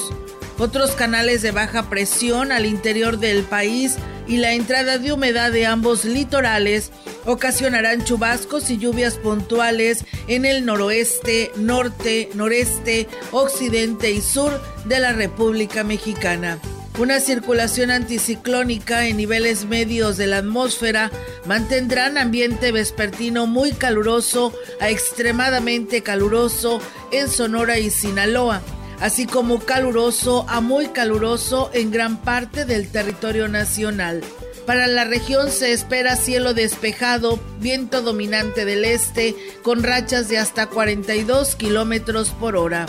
Otros 0.57 0.91
canales 0.91 1.41
de 1.41 1.51
baja 1.51 1.89
presión 1.89 2.51
al 2.51 2.65
interior 2.65 3.19
del 3.19 3.43
país 3.43 3.95
y 4.27 4.37
la 4.37 4.53
entrada 4.53 4.97
de 4.97 5.11
humedad 5.11 5.51
de 5.51 5.65
ambos 5.65 6.05
litorales 6.05 6.91
ocasionarán 7.25 8.05
chubascos 8.05 8.69
y 8.69 8.77
lluvias 8.77 9.15
puntuales 9.15 10.05
en 10.27 10.45
el 10.45 10.65
noroeste, 10.65 11.51
norte, 11.57 12.29
noreste, 12.35 13.07
occidente 13.31 14.11
y 14.11 14.21
sur 14.21 14.51
de 14.85 14.99
la 14.99 15.11
República 15.11 15.83
Mexicana. 15.83 16.59
Una 16.97 17.19
circulación 17.19 17.91
anticiclónica 17.91 19.05
en 19.05 19.17
niveles 19.17 19.65
medios 19.65 20.15
de 20.15 20.27
la 20.27 20.37
atmósfera 20.37 21.11
mantendrán 21.45 22.17
ambiente 22.17 22.71
vespertino 22.71 23.47
muy 23.47 23.73
caluroso 23.73 24.53
a 24.79 24.89
extremadamente 24.89 26.03
caluroso 26.03 26.79
en 27.11 27.29
Sonora 27.29 27.79
y 27.79 27.89
Sinaloa, 27.89 28.61
así 28.99 29.25
como 29.25 29.59
caluroso 29.59 30.45
a 30.47 30.61
muy 30.61 30.87
caluroso 30.87 31.69
en 31.73 31.91
gran 31.91 32.17
parte 32.17 32.65
del 32.65 32.89
territorio 32.89 33.47
nacional. 33.47 34.21
Para 34.65 34.87
la 34.87 35.03
región 35.03 35.51
se 35.51 35.73
espera 35.73 36.15
cielo 36.15 36.53
despejado, 36.55 37.39
viento 37.59 38.01
dominante 38.01 38.65
del 38.65 38.83
este, 38.83 39.35
con 39.61 39.83
rachas 39.83 40.27
de 40.27 40.39
hasta 40.39 40.67
42 40.67 41.55
kilómetros 41.55 42.29
por 42.29 42.55
hora. 42.55 42.87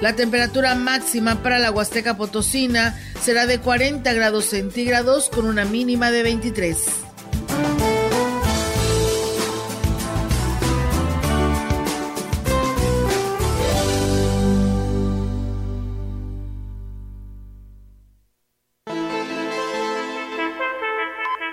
La 0.00 0.16
temperatura 0.16 0.74
máxima 0.74 1.42
para 1.44 1.60
la 1.60 1.70
Huasteca 1.70 2.16
Potosina 2.16 2.98
será 3.22 3.46
de 3.46 3.60
40 3.60 4.12
grados 4.14 4.46
centígrados 4.46 5.28
con 5.28 5.46
una 5.46 5.64
mínima 5.64 6.10
de 6.10 6.24
23. 6.24 6.76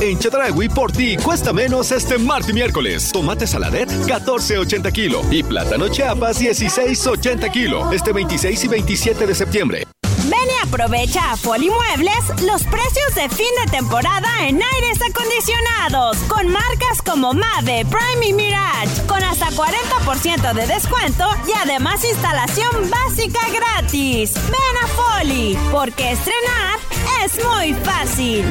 En 0.00 0.16
Chedragui 0.16 0.68
por 0.68 0.92
ti 0.92 1.16
cuesta 1.16 1.52
menos 1.52 1.90
este 1.90 2.18
martes 2.18 2.50
y 2.50 2.52
miércoles. 2.52 3.10
Tomate 3.12 3.46
saladet 3.46 3.90
14.80 3.90 4.92
kilo 4.92 5.22
y 5.30 5.42
plátano 5.42 5.88
chiapas 5.88 6.40
16.80 6.40 7.50
kilo. 7.50 7.90
Este 7.90 8.12
26 8.12 8.64
y 8.64 8.68
27 8.68 9.26
de 9.26 9.34
septiembre. 9.34 9.88
Ven 10.24 10.48
Aprovecha 10.62 11.32
a 11.32 11.36
Muebles 11.36 12.42
los 12.44 12.62
precios 12.64 13.14
de 13.14 13.28
fin 13.30 13.46
de 13.64 13.70
temporada 13.70 14.28
en 14.46 14.60
aires 14.62 14.98
acondicionados 15.00 16.18
con 16.28 16.48
marcas 16.48 17.00
como 17.04 17.32
Mave, 17.32 17.86
Prime 17.86 18.26
y 18.26 18.32
Mirage 18.34 19.06
con 19.06 19.24
hasta 19.24 19.46
40% 19.46 20.52
de 20.52 20.66
descuento 20.66 21.24
y 21.48 21.52
además 21.58 22.04
instalación 22.04 22.90
básica 22.90 23.40
gratis. 23.50 24.34
Ven 24.34 24.82
a 24.82 24.86
Foli, 24.88 25.58
porque 25.72 26.12
estrenar 26.12 26.78
es 27.24 27.42
muy 27.44 27.72
fácil. 27.82 28.44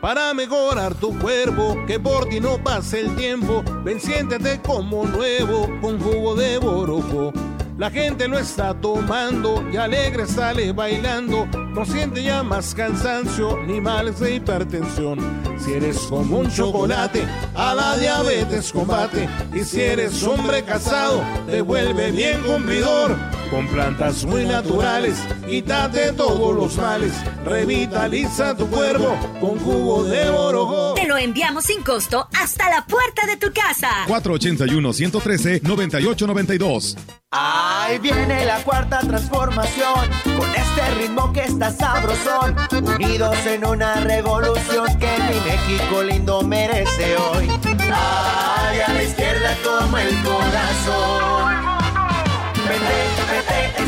Para 0.00 0.32
mejorar 0.34 0.94
tu 0.94 1.18
cuerpo, 1.18 1.76
que 1.86 2.00
por 2.00 2.28
ti 2.28 2.40
no 2.40 2.62
pase 2.62 3.00
el 3.00 3.16
tiempo, 3.16 3.62
ven 3.84 4.00
siéntete 4.00 4.60
como 4.60 5.04
nuevo 5.04 5.68
con 5.80 6.00
jugo 6.00 6.34
de 6.34 6.58
borojo 6.58 7.32
la 7.80 7.90
gente 7.90 8.28
lo 8.28 8.38
está 8.38 8.74
tomando 8.74 9.64
y 9.72 9.78
alegre 9.78 10.26
sale 10.26 10.70
bailando. 10.70 11.46
No 11.46 11.86
siente 11.86 12.22
ya 12.22 12.42
más 12.42 12.74
cansancio 12.74 13.56
ni 13.66 13.80
males 13.80 14.20
de 14.20 14.34
hipertensión. 14.34 15.18
Si 15.58 15.72
eres 15.72 15.96
como 16.00 16.40
un 16.40 16.50
chocolate, 16.50 17.26
a 17.54 17.74
la 17.74 17.96
diabetes 17.96 18.70
combate. 18.70 19.26
Y 19.54 19.60
si 19.60 19.80
eres 19.80 20.22
hombre 20.24 20.62
casado, 20.62 21.22
te 21.46 21.62
vuelve 21.62 22.10
bien 22.10 22.42
cumplidor. 22.42 23.16
Con 23.50 23.66
plantas 23.66 24.24
muy 24.24 24.44
naturales, 24.44 25.18
quítate 25.48 26.12
todos 26.12 26.54
los 26.54 26.76
males. 26.76 27.12
Revitaliza 27.44 28.56
tu 28.56 28.68
cuerpo 28.68 29.16
con 29.40 29.58
jugo 29.58 30.04
de 30.04 30.28
orojo. 30.28 30.94
Te 30.94 31.08
lo 31.08 31.18
enviamos 31.18 31.64
sin 31.64 31.82
costo 31.82 32.28
hasta 32.40 32.70
la 32.70 32.86
puerta 32.86 33.26
de 33.26 33.36
tu 33.36 33.52
casa. 33.52 33.88
481-113-9892. 34.06 36.96
Ahí 37.32 37.98
viene 37.98 38.44
la 38.44 38.62
cuarta 38.62 39.00
transformación, 39.00 40.08
con 40.36 40.48
este 40.54 40.90
ritmo 40.98 41.32
que 41.32 41.42
está 41.44 41.72
sabrosón, 41.72 42.54
unidos 42.72 43.36
en 43.46 43.64
una 43.64 43.94
revolución 43.96 44.86
que 44.98 45.08
mi 45.28 45.34
México 45.48 46.02
lindo 46.04 46.42
merece 46.42 47.16
hoy. 47.16 47.48
Ay, 47.92 48.80
a 48.80 48.92
la 48.92 49.02
izquierda 49.02 49.56
como 49.64 49.98
el 49.98 50.14
corazón. 50.22 51.79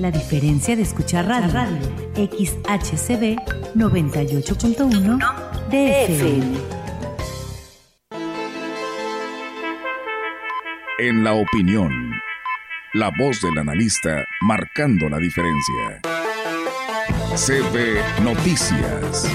La 0.00 0.10
diferencia 0.10 0.74
de 0.76 0.80
escuchar 0.80 1.26
radio, 1.26 1.52
radio. 1.52 1.76
XHCB 2.14 3.36
98.1 3.74 5.18
DFM. 5.68 6.58
En 11.00 11.22
la 11.22 11.34
opinión, 11.34 11.92
la 12.94 13.10
voz 13.18 13.42
del 13.42 13.58
analista 13.58 14.24
marcando 14.40 15.06
la 15.10 15.18
diferencia. 15.18 16.00
CB 17.34 18.22
Noticias. 18.22 19.30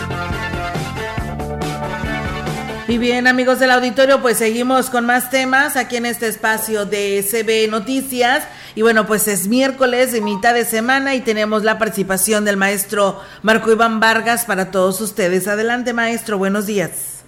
Y 2.87 2.97
bien, 2.97 3.27
amigos 3.27 3.59
del 3.59 3.69
auditorio, 3.69 4.19
pues 4.19 4.39
seguimos 4.39 4.89
con 4.89 5.05
más 5.05 5.29
temas 5.29 5.75
aquí 5.75 5.97
en 5.97 6.07
este 6.07 6.27
espacio 6.27 6.87
de 6.87 7.23
CB 7.23 7.69
Noticias. 7.69 8.47
Y 8.77 8.81
bueno, 8.81 9.07
pues 9.07 9.29
es 9.29 9.47
miércoles 9.47 10.11
de 10.11 10.19
mitad 10.19 10.53
de 10.53 10.65
semana 10.65 11.15
y 11.15 11.21
tenemos 11.21 11.63
la 11.63 11.79
participación 11.79 12.43
del 12.43 12.57
maestro 12.57 13.21
Marco 13.41 13.71
Iván 13.71 14.01
Vargas 14.01 14.43
para 14.43 14.69
todos 14.69 14.99
ustedes. 14.99 15.47
Adelante, 15.47 15.93
maestro, 15.93 16.37
buenos 16.37 16.65
días. 16.65 17.23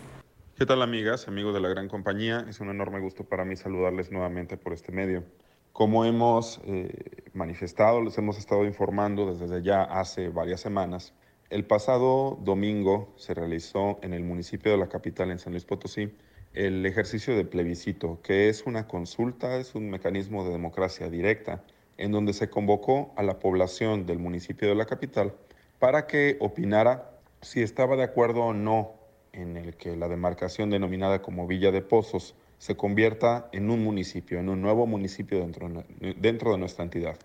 ¿Qué 0.57 0.65
tal, 0.65 0.81
amigas, 0.81 1.29
amigos 1.29 1.53
de 1.53 1.61
la 1.61 1.69
gran 1.69 1.87
compañía? 1.87 2.45
Es 2.49 2.59
un 2.59 2.69
enorme 2.69 2.99
gusto 2.99 3.23
para 3.23 3.45
mí 3.45 3.55
saludarles 3.55 4.11
nuevamente 4.11 4.57
por 4.57 4.73
este 4.73 4.91
medio. 4.91 5.23
Como 5.71 6.03
hemos 6.03 6.59
eh, 6.65 6.91
manifestado, 7.33 8.01
les 8.01 8.17
hemos 8.17 8.37
estado 8.37 8.65
informando 8.65 9.33
desde 9.33 9.63
ya 9.63 9.83
hace 9.83 10.27
varias 10.27 10.59
semanas, 10.59 11.13
el 11.49 11.63
pasado 11.63 12.37
domingo 12.41 13.13
se 13.15 13.33
realizó 13.33 13.99
en 14.01 14.13
el 14.13 14.25
municipio 14.25 14.69
de 14.69 14.79
la 14.79 14.89
capital, 14.89 15.31
en 15.31 15.39
San 15.39 15.53
Luis 15.53 15.63
Potosí, 15.63 16.11
el 16.57 16.83
ejercicio 16.87 17.35
de 17.35 17.45
plebiscito, 17.45 18.19
que 18.23 18.49
es 18.49 18.65
una 18.65 18.87
consulta, 18.87 19.57
es 19.57 19.75
un 19.75 19.91
mecanismo 19.91 20.43
de 20.43 20.49
democracia 20.49 21.07
directa, 21.07 21.61
en 21.97 22.11
donde 22.11 22.33
se 22.33 22.49
convocó 22.49 23.13
a 23.15 23.21
la 23.21 23.37
población 23.37 24.07
del 24.07 24.17
municipio 24.17 24.67
de 24.67 24.73
la 24.73 24.85
capital 24.85 25.35
para 25.77 26.07
que 26.07 26.35
opinara 26.39 27.11
si 27.41 27.61
estaba 27.61 27.95
de 27.95 28.03
acuerdo 28.03 28.41
o 28.41 28.53
no 28.53 28.93
en 29.33 29.55
el 29.55 29.75
que 29.75 29.95
la 29.95 30.07
demarcación 30.07 30.71
denominada 30.71 31.21
como 31.21 31.45
Villa 31.45 31.71
de 31.71 31.83
Pozos 31.83 32.33
se 32.57 32.75
convierta 32.75 33.49
en 33.51 33.69
un 33.69 33.83
municipio, 33.83 34.39
en 34.39 34.49
un 34.49 34.59
nuevo 34.59 34.87
municipio 34.87 35.39
dentro, 35.39 35.69
dentro 36.17 36.51
de 36.53 36.57
nuestra 36.57 36.83
entidad. 36.83 37.17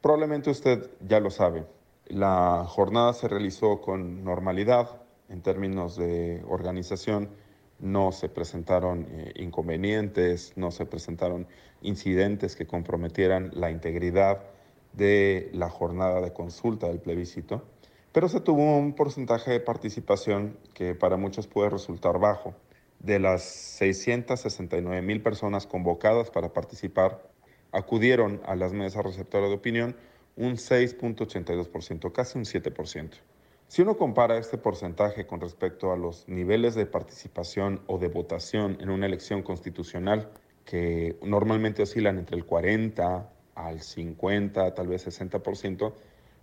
Probablemente 0.00 0.50
usted 0.50 0.90
ya 1.06 1.20
lo 1.20 1.30
sabe, 1.30 1.64
la 2.08 2.64
jornada 2.66 3.12
se 3.12 3.28
realizó 3.28 3.80
con 3.80 4.24
normalidad 4.24 5.00
en 5.28 5.42
términos 5.42 5.96
de 5.96 6.42
organización 6.48 7.28
no 7.80 8.12
se 8.12 8.28
presentaron 8.28 9.06
eh, 9.10 9.32
inconvenientes, 9.36 10.52
no 10.56 10.70
se 10.70 10.86
presentaron 10.86 11.46
incidentes 11.82 12.56
que 12.56 12.66
comprometieran 12.66 13.50
la 13.54 13.70
integridad 13.70 14.42
de 14.92 15.50
la 15.52 15.70
jornada 15.70 16.20
de 16.20 16.32
consulta 16.32 16.88
del 16.88 17.00
plebiscito, 17.00 17.62
pero 18.12 18.28
se 18.28 18.40
tuvo 18.40 18.76
un 18.76 18.94
porcentaje 18.94 19.50
de 19.52 19.60
participación 19.60 20.58
que 20.74 20.94
para 20.94 21.16
muchos 21.16 21.46
puede 21.46 21.70
resultar 21.70 22.18
bajo. 22.18 22.54
De 22.98 23.18
las 23.18 23.42
669 23.44 25.00
mil 25.00 25.22
personas 25.22 25.66
convocadas 25.66 26.30
para 26.30 26.52
participar, 26.52 27.22
acudieron 27.72 28.40
a 28.44 28.56
las 28.56 28.72
mesas 28.72 29.04
receptoras 29.04 29.48
de 29.48 29.54
opinión 29.54 29.96
un 30.36 30.56
6.82%, 30.56 32.12
casi 32.12 32.38
un 32.38 32.44
7%. 32.44 33.10
Si 33.70 33.82
uno 33.82 33.96
compara 33.96 34.36
este 34.36 34.58
porcentaje 34.58 35.28
con 35.28 35.40
respecto 35.40 35.92
a 35.92 35.96
los 35.96 36.28
niveles 36.28 36.74
de 36.74 36.86
participación 36.86 37.80
o 37.86 37.98
de 37.98 38.08
votación 38.08 38.76
en 38.80 38.90
una 38.90 39.06
elección 39.06 39.44
constitucional, 39.44 40.28
que 40.64 41.16
normalmente 41.22 41.84
oscilan 41.84 42.18
entre 42.18 42.36
el 42.36 42.44
40 42.44 43.32
al 43.54 43.80
50, 43.80 44.74
tal 44.74 44.88
vez 44.88 45.06
60%, 45.06 45.92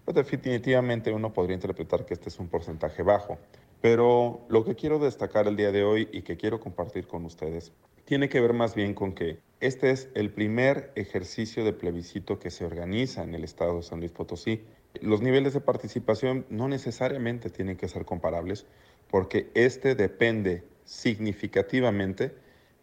pues 0.05 0.15
definitivamente 0.15 1.11
uno 1.11 1.33
podría 1.33 1.55
interpretar 1.55 2.05
que 2.05 2.13
este 2.13 2.29
es 2.29 2.39
un 2.39 2.47
porcentaje 2.47 3.03
bajo. 3.03 3.37
Pero 3.81 4.45
lo 4.47 4.63
que 4.63 4.75
quiero 4.75 4.97
destacar 4.97 5.49
el 5.49 5.57
día 5.57 5.73
de 5.73 5.83
hoy 5.83 6.07
y 6.13 6.21
que 6.21 6.37
quiero 6.37 6.61
compartir 6.61 7.07
con 7.07 7.25
ustedes 7.25 7.73
tiene 8.05 8.29
que 8.29 8.39
ver 8.39 8.53
más 8.53 8.73
bien 8.73 8.93
con 8.93 9.13
que 9.13 9.41
este 9.59 9.91
es 9.91 10.07
el 10.15 10.31
primer 10.31 10.93
ejercicio 10.95 11.65
de 11.65 11.73
plebiscito 11.73 12.39
que 12.39 12.52
se 12.52 12.63
organiza 12.63 13.21
en 13.21 13.35
el 13.35 13.43
estado 13.43 13.75
de 13.75 13.83
San 13.83 13.99
Luis 13.99 14.13
Potosí 14.13 14.62
los 15.02 15.21
niveles 15.21 15.54
de 15.54 15.62
participación 15.62 16.45
no 16.50 16.67
necesariamente 16.67 17.50
tienen 17.50 17.77
que 17.77 17.87
ser 17.87 18.06
comparables 18.06 18.65
porque 19.10 19.50
este 19.54 19.95
depende 19.95 20.63
significativamente 20.85 22.35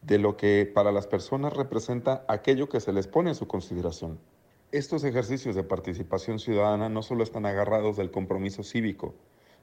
de 0.03 0.19
lo 0.19 0.37
que 0.37 0.71
para 0.73 0.93
las 0.93 1.07
personas 1.07 1.53
representa 1.55 2.25
aquello 2.29 2.69
que 2.69 2.81
se 2.81 2.93
les 2.93 3.07
pone 3.07 3.31
en 3.31 3.35
su 3.35 3.47
consideración. 3.47 4.19
Estos 4.73 5.05
ejercicios 5.05 5.55
de 5.55 5.63
participación 5.63 6.39
ciudadana 6.39 6.89
no 6.89 7.03
solo 7.03 7.23
están 7.23 7.47
agarrados 7.47 7.97
del 7.97 8.11
compromiso 8.11 8.63
cívico, 8.63 9.15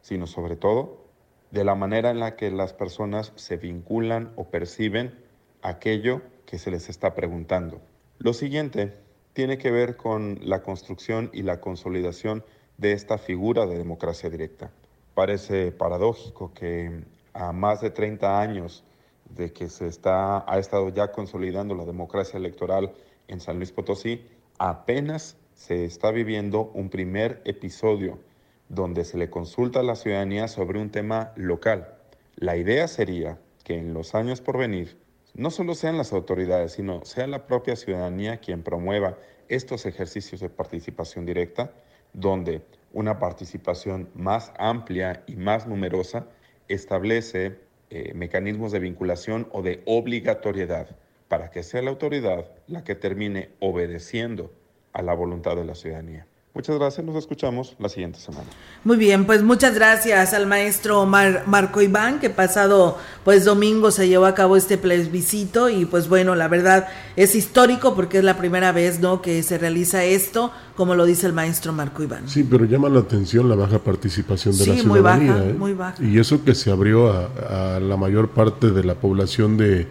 sino 0.01 0.25
sobre 0.25 0.55
todo 0.55 1.05
de 1.51 1.63
la 1.63 1.75
manera 1.75 2.09
en 2.11 2.19
la 2.19 2.35
que 2.35 2.49
las 2.49 2.73
personas 2.73 3.33
se 3.35 3.57
vinculan 3.57 4.31
o 4.35 4.45
perciben 4.45 5.13
aquello 5.61 6.21
que 6.45 6.57
se 6.57 6.71
les 6.71 6.89
está 6.89 7.13
preguntando. 7.13 7.81
Lo 8.17 8.33
siguiente 8.33 8.93
tiene 9.33 9.57
que 9.57 9.71
ver 9.71 9.95
con 9.97 10.39
la 10.41 10.61
construcción 10.61 11.29
y 11.33 11.43
la 11.43 11.59
consolidación 11.59 12.43
de 12.77 12.93
esta 12.93 13.17
figura 13.17 13.65
de 13.65 13.77
democracia 13.77 14.29
directa. 14.29 14.71
Parece 15.13 15.71
paradójico 15.71 16.53
que 16.53 17.03
a 17.33 17.51
más 17.51 17.81
de 17.81 17.91
30 17.91 18.41
años 18.41 18.83
de 19.29 19.53
que 19.53 19.69
se 19.69 19.87
está, 19.87 20.43
ha 20.51 20.59
estado 20.59 20.89
ya 20.89 21.11
consolidando 21.11 21.75
la 21.75 21.85
democracia 21.85 22.37
electoral 22.37 22.93
en 23.27 23.39
San 23.39 23.57
Luis 23.57 23.71
Potosí, 23.71 24.25
apenas 24.57 25.37
se 25.53 25.85
está 25.85 26.11
viviendo 26.11 26.71
un 26.73 26.89
primer 26.89 27.41
episodio 27.45 28.19
donde 28.67 29.05
se 29.05 29.17
le 29.17 29.29
consulta 29.29 29.81
a 29.81 29.83
la 29.83 29.95
ciudadanía 29.95 30.47
sobre 30.47 30.79
un 30.79 30.89
tema 30.91 31.33
local. 31.35 31.93
La 32.35 32.57
idea 32.57 32.87
sería 32.87 33.37
que 33.63 33.77
en 33.77 33.93
los 33.93 34.15
años 34.15 34.41
por 34.41 34.57
venir 34.57 34.97
no 35.33 35.49
solo 35.51 35.75
sean 35.75 35.97
las 35.97 36.13
autoridades, 36.13 36.73
sino 36.73 37.03
sea 37.05 37.27
la 37.27 37.47
propia 37.47 37.75
ciudadanía 37.75 38.37
quien 38.37 38.63
promueva 38.63 39.17
estos 39.47 39.85
ejercicios 39.85 40.41
de 40.41 40.49
participación 40.49 41.25
directa, 41.25 41.71
donde 42.13 42.61
una 42.93 43.19
participación 43.19 44.09
más 44.13 44.51
amplia 44.57 45.23
y 45.27 45.35
más 45.35 45.67
numerosa 45.67 46.27
establece 46.67 47.59
eh, 47.89 48.13
mecanismos 48.13 48.71
de 48.71 48.79
vinculación 48.79 49.47
o 49.51 49.61
de 49.61 49.81
obligatoriedad 49.85 50.95
para 51.27 51.49
que 51.49 51.63
sea 51.63 51.81
la 51.81 51.91
autoridad 51.91 52.51
la 52.67 52.83
que 52.83 52.95
termine 52.95 53.51
obedeciendo 53.59 54.51
a 54.93 55.01
la 55.01 55.13
voluntad 55.13 55.55
de 55.55 55.65
la 55.65 55.75
ciudadanía. 55.75 56.27
Muchas 56.53 56.77
gracias, 56.77 57.05
nos 57.05 57.15
escuchamos 57.15 57.75
la 57.79 57.87
siguiente 57.87 58.19
semana. 58.19 58.47
Muy 58.83 58.97
bien, 58.97 59.25
pues 59.25 59.41
muchas 59.41 59.73
gracias 59.73 60.33
al 60.33 60.47
maestro 60.47 61.05
Marco 61.05 61.81
Iván, 61.81 62.19
que 62.19 62.29
pasado 62.29 62.97
pues 63.23 63.45
domingo 63.45 63.89
se 63.89 64.09
llevó 64.09 64.25
a 64.25 64.35
cabo 64.35 64.57
este 64.57 64.77
plebiscito 64.77 65.69
y 65.69 65.85
pues 65.85 66.09
bueno, 66.09 66.35
la 66.35 66.49
verdad 66.49 66.89
es 67.15 67.35
histórico 67.35 67.95
porque 67.95 68.17
es 68.17 68.25
la 68.25 68.37
primera 68.37 68.73
vez, 68.73 68.99
¿no?, 68.99 69.21
que 69.21 69.43
se 69.43 69.57
realiza 69.57 70.03
esto, 70.03 70.51
como 70.75 70.93
lo 70.93 71.05
dice 71.05 71.25
el 71.25 71.31
maestro 71.31 71.71
Marco 71.71 72.03
Iván. 72.03 72.27
Sí, 72.27 72.43
pero 72.43 72.65
llama 72.65 72.89
la 72.89 72.99
atención 72.99 73.47
la 73.47 73.55
baja 73.55 73.79
participación 73.79 74.57
de 74.57 74.67
la 74.67 74.75
ciudadanía. 74.75 75.31
Muy 75.31 75.33
baja, 75.33 75.49
¿eh? 75.49 75.53
muy 75.53 75.73
baja. 75.73 76.03
Y 76.03 76.19
eso 76.19 76.43
que 76.43 76.53
se 76.53 76.69
abrió 76.69 77.13
a, 77.13 77.79
la 77.79 77.95
mayor 77.95 78.31
parte 78.31 78.71
de 78.71 78.83
la 78.83 78.95
población 78.95 79.55
de 79.55 79.87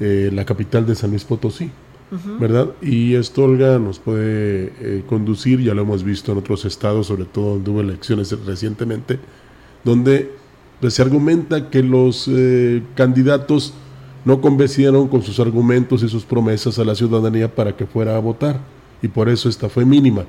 eh, 0.00 0.30
la 0.32 0.44
capital 0.44 0.84
de 0.84 0.96
San 0.96 1.10
Luis 1.10 1.22
Potosí. 1.22 1.70
¿Verdad? 2.38 2.72
Y 2.82 3.14
esto, 3.14 3.44
Olga, 3.44 3.78
nos 3.78 3.98
puede 3.98 4.72
eh, 4.80 5.02
conducir, 5.08 5.60
ya 5.60 5.72
lo 5.72 5.82
hemos 5.82 6.04
visto 6.04 6.32
en 6.32 6.38
otros 6.38 6.64
estados, 6.64 7.06
sobre 7.06 7.24
todo 7.24 7.54
donde 7.54 7.70
hubo 7.70 7.80
elecciones 7.80 8.36
recientemente, 8.44 9.18
donde 9.82 10.30
pues, 10.80 10.94
se 10.94 11.02
argumenta 11.02 11.70
que 11.70 11.82
los 11.82 12.28
eh, 12.28 12.82
candidatos 12.94 13.72
no 14.24 14.40
convencieron 14.40 15.08
con 15.08 15.22
sus 15.22 15.40
argumentos 15.40 16.02
y 16.02 16.08
sus 16.08 16.24
promesas 16.24 16.78
a 16.78 16.84
la 16.84 16.94
ciudadanía 16.94 17.54
para 17.54 17.76
que 17.76 17.86
fuera 17.86 18.16
a 18.16 18.20
votar, 18.20 18.60
y 19.00 19.08
por 19.08 19.28
eso 19.28 19.48
esta 19.48 19.68
fue 19.68 19.84
mínima. 19.84 20.24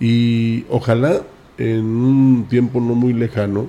Y 0.00 0.64
ojalá 0.70 1.22
en 1.58 1.84
un 1.84 2.46
tiempo 2.48 2.80
no 2.80 2.94
muy 2.94 3.12
lejano, 3.12 3.66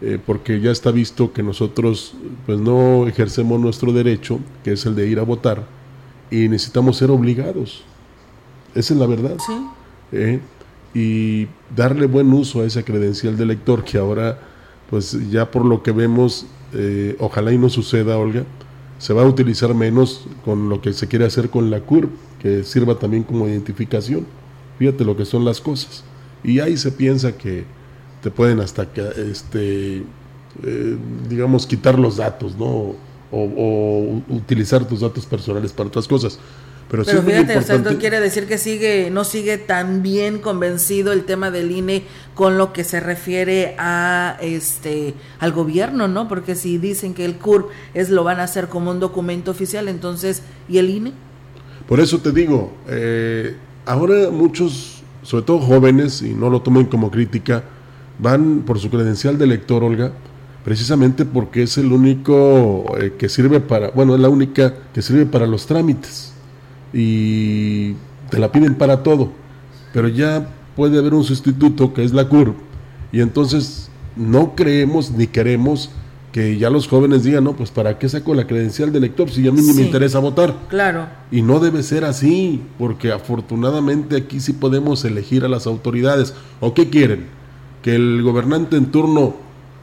eh, 0.00 0.18
porque 0.24 0.60
ya 0.60 0.70
está 0.70 0.92
visto 0.92 1.32
que 1.32 1.42
nosotros 1.42 2.14
pues 2.46 2.58
no 2.58 3.06
ejercemos 3.06 3.60
nuestro 3.60 3.92
derecho, 3.92 4.38
que 4.64 4.72
es 4.72 4.86
el 4.86 4.94
de 4.94 5.08
ir 5.08 5.18
a 5.18 5.24
votar, 5.24 5.77
y 6.30 6.48
necesitamos 6.48 6.96
ser 6.96 7.10
obligados. 7.10 7.82
Esa 8.74 8.94
es 8.94 9.00
la 9.00 9.06
verdad. 9.06 9.36
Sí. 9.44 9.66
¿Eh? 10.12 10.40
Y 10.94 11.48
darle 11.74 12.06
buen 12.06 12.32
uso 12.32 12.62
a 12.62 12.64
esa 12.64 12.82
credencial 12.82 13.36
de 13.36 13.46
lector 13.46 13.84
que 13.84 13.98
ahora, 13.98 14.38
pues 14.90 15.16
ya 15.30 15.50
por 15.50 15.64
lo 15.64 15.82
que 15.82 15.92
vemos, 15.92 16.46
eh, 16.72 17.16
ojalá 17.18 17.52
y 17.52 17.58
no 17.58 17.68
suceda, 17.68 18.18
Olga, 18.18 18.44
se 18.98 19.12
va 19.12 19.22
a 19.22 19.26
utilizar 19.26 19.74
menos 19.74 20.26
con 20.44 20.68
lo 20.68 20.80
que 20.80 20.92
se 20.92 21.06
quiere 21.06 21.24
hacer 21.24 21.50
con 21.50 21.70
la 21.70 21.80
CURP, 21.80 22.10
que 22.40 22.64
sirva 22.64 22.98
también 22.98 23.22
como 23.22 23.46
identificación. 23.46 24.26
Fíjate 24.78 25.04
lo 25.04 25.16
que 25.16 25.24
son 25.24 25.44
las 25.44 25.60
cosas. 25.60 26.04
Y 26.42 26.60
ahí 26.60 26.76
se 26.76 26.92
piensa 26.92 27.36
que 27.36 27.64
te 28.22 28.30
pueden 28.30 28.60
hasta 28.60 28.92
que, 28.92 29.02
este, 29.30 29.98
eh, 30.62 30.96
digamos, 31.28 31.66
quitar 31.66 31.98
los 31.98 32.16
datos, 32.16 32.56
¿no? 32.56 32.94
O, 33.30 34.22
utilizar 34.28 34.86
tus 34.86 35.00
datos 35.00 35.26
personales 35.26 35.72
para 35.72 35.88
otras 35.88 36.08
cosas. 36.08 36.38
Pero, 36.90 37.04
Pero 37.04 37.22
fíjate, 37.22 37.58
o 37.74 37.98
quiere 37.98 38.18
decir 38.18 38.46
que 38.46 38.56
sigue, 38.56 39.10
no 39.10 39.24
sigue 39.24 39.58
tan 39.58 40.02
bien 40.02 40.38
convencido 40.38 41.12
el 41.12 41.24
tema 41.24 41.50
del 41.50 41.70
INE 41.70 42.04
con 42.34 42.56
lo 42.56 42.72
que 42.72 42.82
se 42.82 42.98
refiere 42.98 43.74
a 43.76 44.38
este 44.40 45.12
al 45.38 45.52
gobierno, 45.52 46.08
¿no? 46.08 46.28
Porque 46.28 46.54
si 46.54 46.78
dicen 46.78 47.12
que 47.12 47.26
el 47.26 47.36
CUR 47.36 47.68
es 47.92 48.08
lo 48.08 48.24
van 48.24 48.40
a 48.40 48.44
hacer 48.44 48.68
como 48.68 48.90
un 48.90 49.00
documento 49.00 49.50
oficial, 49.50 49.86
entonces, 49.88 50.42
¿y 50.66 50.78
el 50.78 50.88
INE? 50.88 51.12
Por 51.86 52.00
eso 52.00 52.20
te 52.20 52.32
digo, 52.32 52.72
eh, 52.88 53.54
ahora 53.84 54.30
muchos, 54.30 55.02
sobre 55.22 55.44
todo 55.44 55.58
jóvenes, 55.58 56.22
y 56.22 56.32
no 56.32 56.48
lo 56.48 56.62
tomen 56.62 56.86
como 56.86 57.10
crítica, 57.10 57.64
van 58.18 58.60
por 58.60 58.78
su 58.78 58.88
credencial 58.88 59.36
de 59.36 59.46
lector, 59.46 59.84
Olga, 59.84 60.12
precisamente 60.68 61.24
porque 61.24 61.62
es 61.62 61.78
el 61.78 61.90
único 61.92 62.84
eh, 63.00 63.14
que 63.16 63.30
sirve 63.30 63.58
para, 63.58 63.88
bueno, 63.88 64.14
es 64.14 64.20
la 64.20 64.28
única 64.28 64.74
que 64.92 65.00
sirve 65.00 65.24
para 65.24 65.46
los 65.46 65.64
trámites 65.64 66.34
y 66.92 67.94
te 68.28 68.38
la 68.38 68.52
piden 68.52 68.74
para 68.74 69.02
todo, 69.02 69.32
pero 69.94 70.08
ya 70.08 70.46
puede 70.76 70.98
haber 70.98 71.14
un 71.14 71.24
sustituto 71.24 71.94
que 71.94 72.04
es 72.04 72.12
la 72.12 72.28
CURP 72.28 72.54
y 73.12 73.22
entonces 73.22 73.88
no 74.14 74.54
creemos 74.54 75.10
ni 75.10 75.26
queremos 75.26 75.88
que 76.32 76.58
ya 76.58 76.68
los 76.68 76.86
jóvenes 76.86 77.24
digan, 77.24 77.44
no, 77.44 77.56
pues 77.56 77.70
para 77.70 77.98
qué 77.98 78.06
saco 78.06 78.34
la 78.34 78.46
credencial 78.46 78.92
de 78.92 79.00
lector 79.00 79.30
si 79.30 79.48
a 79.48 79.52
mí 79.52 79.62
ni 79.62 79.72
me 79.72 79.80
interesa 79.80 80.18
votar. 80.18 80.54
Claro. 80.68 81.06
Y 81.30 81.40
no 81.40 81.60
debe 81.60 81.82
ser 81.82 82.04
así, 82.04 82.60
porque 82.78 83.10
afortunadamente 83.10 84.16
aquí 84.16 84.38
sí 84.38 84.52
podemos 84.52 85.02
elegir 85.06 85.46
a 85.46 85.48
las 85.48 85.66
autoridades. 85.66 86.34
¿O 86.60 86.74
qué 86.74 86.90
quieren? 86.90 87.24
Que 87.80 87.94
el 87.94 88.22
gobernante 88.22 88.76
en 88.76 88.90
turno 88.90 89.36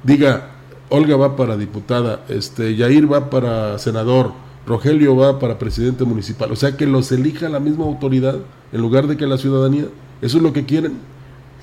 diga, 0.04 0.52
Olga 0.90 1.16
va 1.16 1.36
para 1.36 1.58
diputada, 1.58 2.26
este, 2.30 2.76
Yair 2.76 3.12
va 3.12 3.30
para 3.30 3.78
senador, 3.80 4.34
Rogelio 4.66 5.16
va 5.16 5.40
para 5.40 5.58
presidente 5.58 6.04
municipal. 6.06 6.52
O 6.52 6.56
sea, 6.56 6.78
que 6.78 6.86
los 6.86 7.12
elija 7.12 7.50
la 7.50 7.60
misma 7.60 7.86
autoridad 7.86 8.38
en 8.72 8.82
lugar 8.82 9.08
de 9.08 9.18
que 9.18 9.28
la 9.28 9.38
ciudadanía. 9.38 9.86
Eso 10.22 10.38
es 10.38 10.44
lo 10.44 10.54
que 10.54 10.66
quieren. 10.66 10.94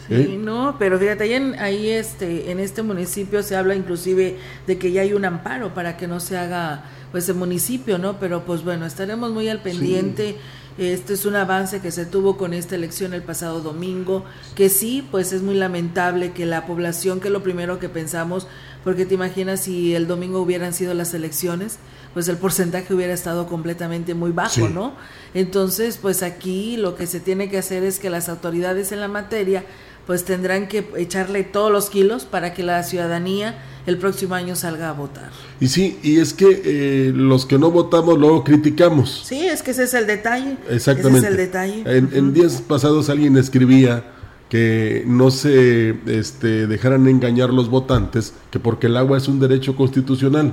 Sí, 0.09 0.14
¿Eh? 0.14 0.41
no, 0.41 0.77
pero 0.79 0.99
fíjate, 0.99 1.25
ahí, 1.25 1.33
en, 1.35 1.55
ahí 1.61 1.89
este, 1.89 2.51
en 2.51 2.59
este 2.59 2.83
municipio 2.83 3.43
se 3.43 3.57
habla 3.57 3.75
inclusive 3.75 4.37
de 4.66 4.79
que 4.79 4.91
ya 4.91 5.03
hay 5.03 5.12
un 5.12 5.25
amparo 5.25 5.75
para 5.75 5.97
que 5.97 6.09
no 6.09 6.18
se 6.18 6.37
haga 6.37 6.85
pues 7.12 7.29
el 7.29 7.37
municipio, 7.37 7.99
¿no? 7.99 8.18
Pero 8.18 8.45
pues 8.45 8.64
bueno, 8.64 8.87
estaremos 8.87 9.31
muy 9.31 9.49
al 9.49 9.62
pendiente. 9.62 10.37
Este 10.79 11.12
es 11.12 11.27
un 11.27 11.37
avance 11.37 11.81
que 11.81 11.91
se 11.91 12.07
tuvo 12.07 12.39
con 12.39 12.55
esta 12.55 12.75
elección 12.75 13.12
el 13.12 13.23
pasado 13.23 13.61
domingo, 13.61 14.25
que 14.55 14.70
sí, 14.70 15.07
pues 15.11 15.35
es 15.35 15.43
muy 15.43 15.55
lamentable 15.55 16.33
que 16.33 16.47
la 16.47 16.66
población, 16.66 17.20
que 17.20 17.29
lo 17.29 17.43
primero 17.43 17.79
que 17.79 17.91
pensamos, 17.91 18.49
porque 18.85 19.07
te 19.07 19.14
imaginas 19.14 19.61
si 19.61 19.95
el 19.95 20.07
domingo 20.07 20.41
hubieran 20.41 20.72
sido 20.72 20.95
las 20.95 21.14
elecciones, 21.14 21.78
pues 22.14 22.28
el 22.28 22.37
porcentaje 22.37 22.93
hubiera 22.95 23.14
estado 23.14 23.47
completamente 23.47 24.14
muy 24.14 24.33
bajo, 24.33 24.68
¿no? 24.68 24.95
Entonces, 25.35 25.99
pues 26.01 26.22
aquí 26.22 26.76
lo 26.76 26.95
que 26.95 27.07
se 27.07 27.20
tiene 27.20 27.49
que 27.49 27.59
hacer 27.59 27.85
es 27.85 27.99
que 27.99 28.11
las 28.11 28.28
autoridades 28.28 28.93
en 28.93 29.01
la 29.01 29.09
materia 29.09 29.64
pues 30.07 30.24
tendrán 30.24 30.66
que 30.68 30.85
echarle 30.97 31.45
todos 31.45 31.70
los 31.70 31.89
kilos 31.89 32.24
para 32.24 32.55
que 32.55 32.62
la 32.62 32.83
ciudadanía 32.83 33.62
el 33.87 33.99
próximo 33.99 34.35
año 34.35 34.55
salga 34.57 34.91
a 34.91 34.93
votar. 34.93 35.30
Y 35.61 35.68
sí, 35.68 35.99
y 36.03 36.18
es 36.18 36.33
que 36.35 36.62
eh, 36.64 37.12
los 37.14 37.47
que 37.47 37.59
no 37.59 37.70
votamos 37.70 38.18
luego 38.18 38.45
criticamos. 38.45 39.22
Sí, 39.24 39.47
es 39.47 39.62
que 39.62 39.72
ese 39.72 39.85
es 39.85 39.95
el 39.95 40.07
detalle. 40.07 40.57
Exactamente. 40.70 41.18
Ese 41.18 41.26
es 41.26 41.33
el 41.33 41.37
detalle. 41.37 41.83
En, 41.87 42.33
días 42.33 42.62
pasados 42.66 43.09
alguien 43.09 43.37
escribía 43.37 44.05
que 44.53 45.03
no 45.07 45.30
se 45.30 45.96
este, 46.05 46.66
dejaran 46.66 47.09
engañar 47.09 47.55
los 47.55 47.70
votantes, 47.70 48.34
que 48.50 48.61
porque 48.61 48.86
el 48.86 48.98
agua 48.98 49.16
es 49.16 49.26
un 49.26 49.40
derecho 49.40 49.74
constitucional 49.76 50.53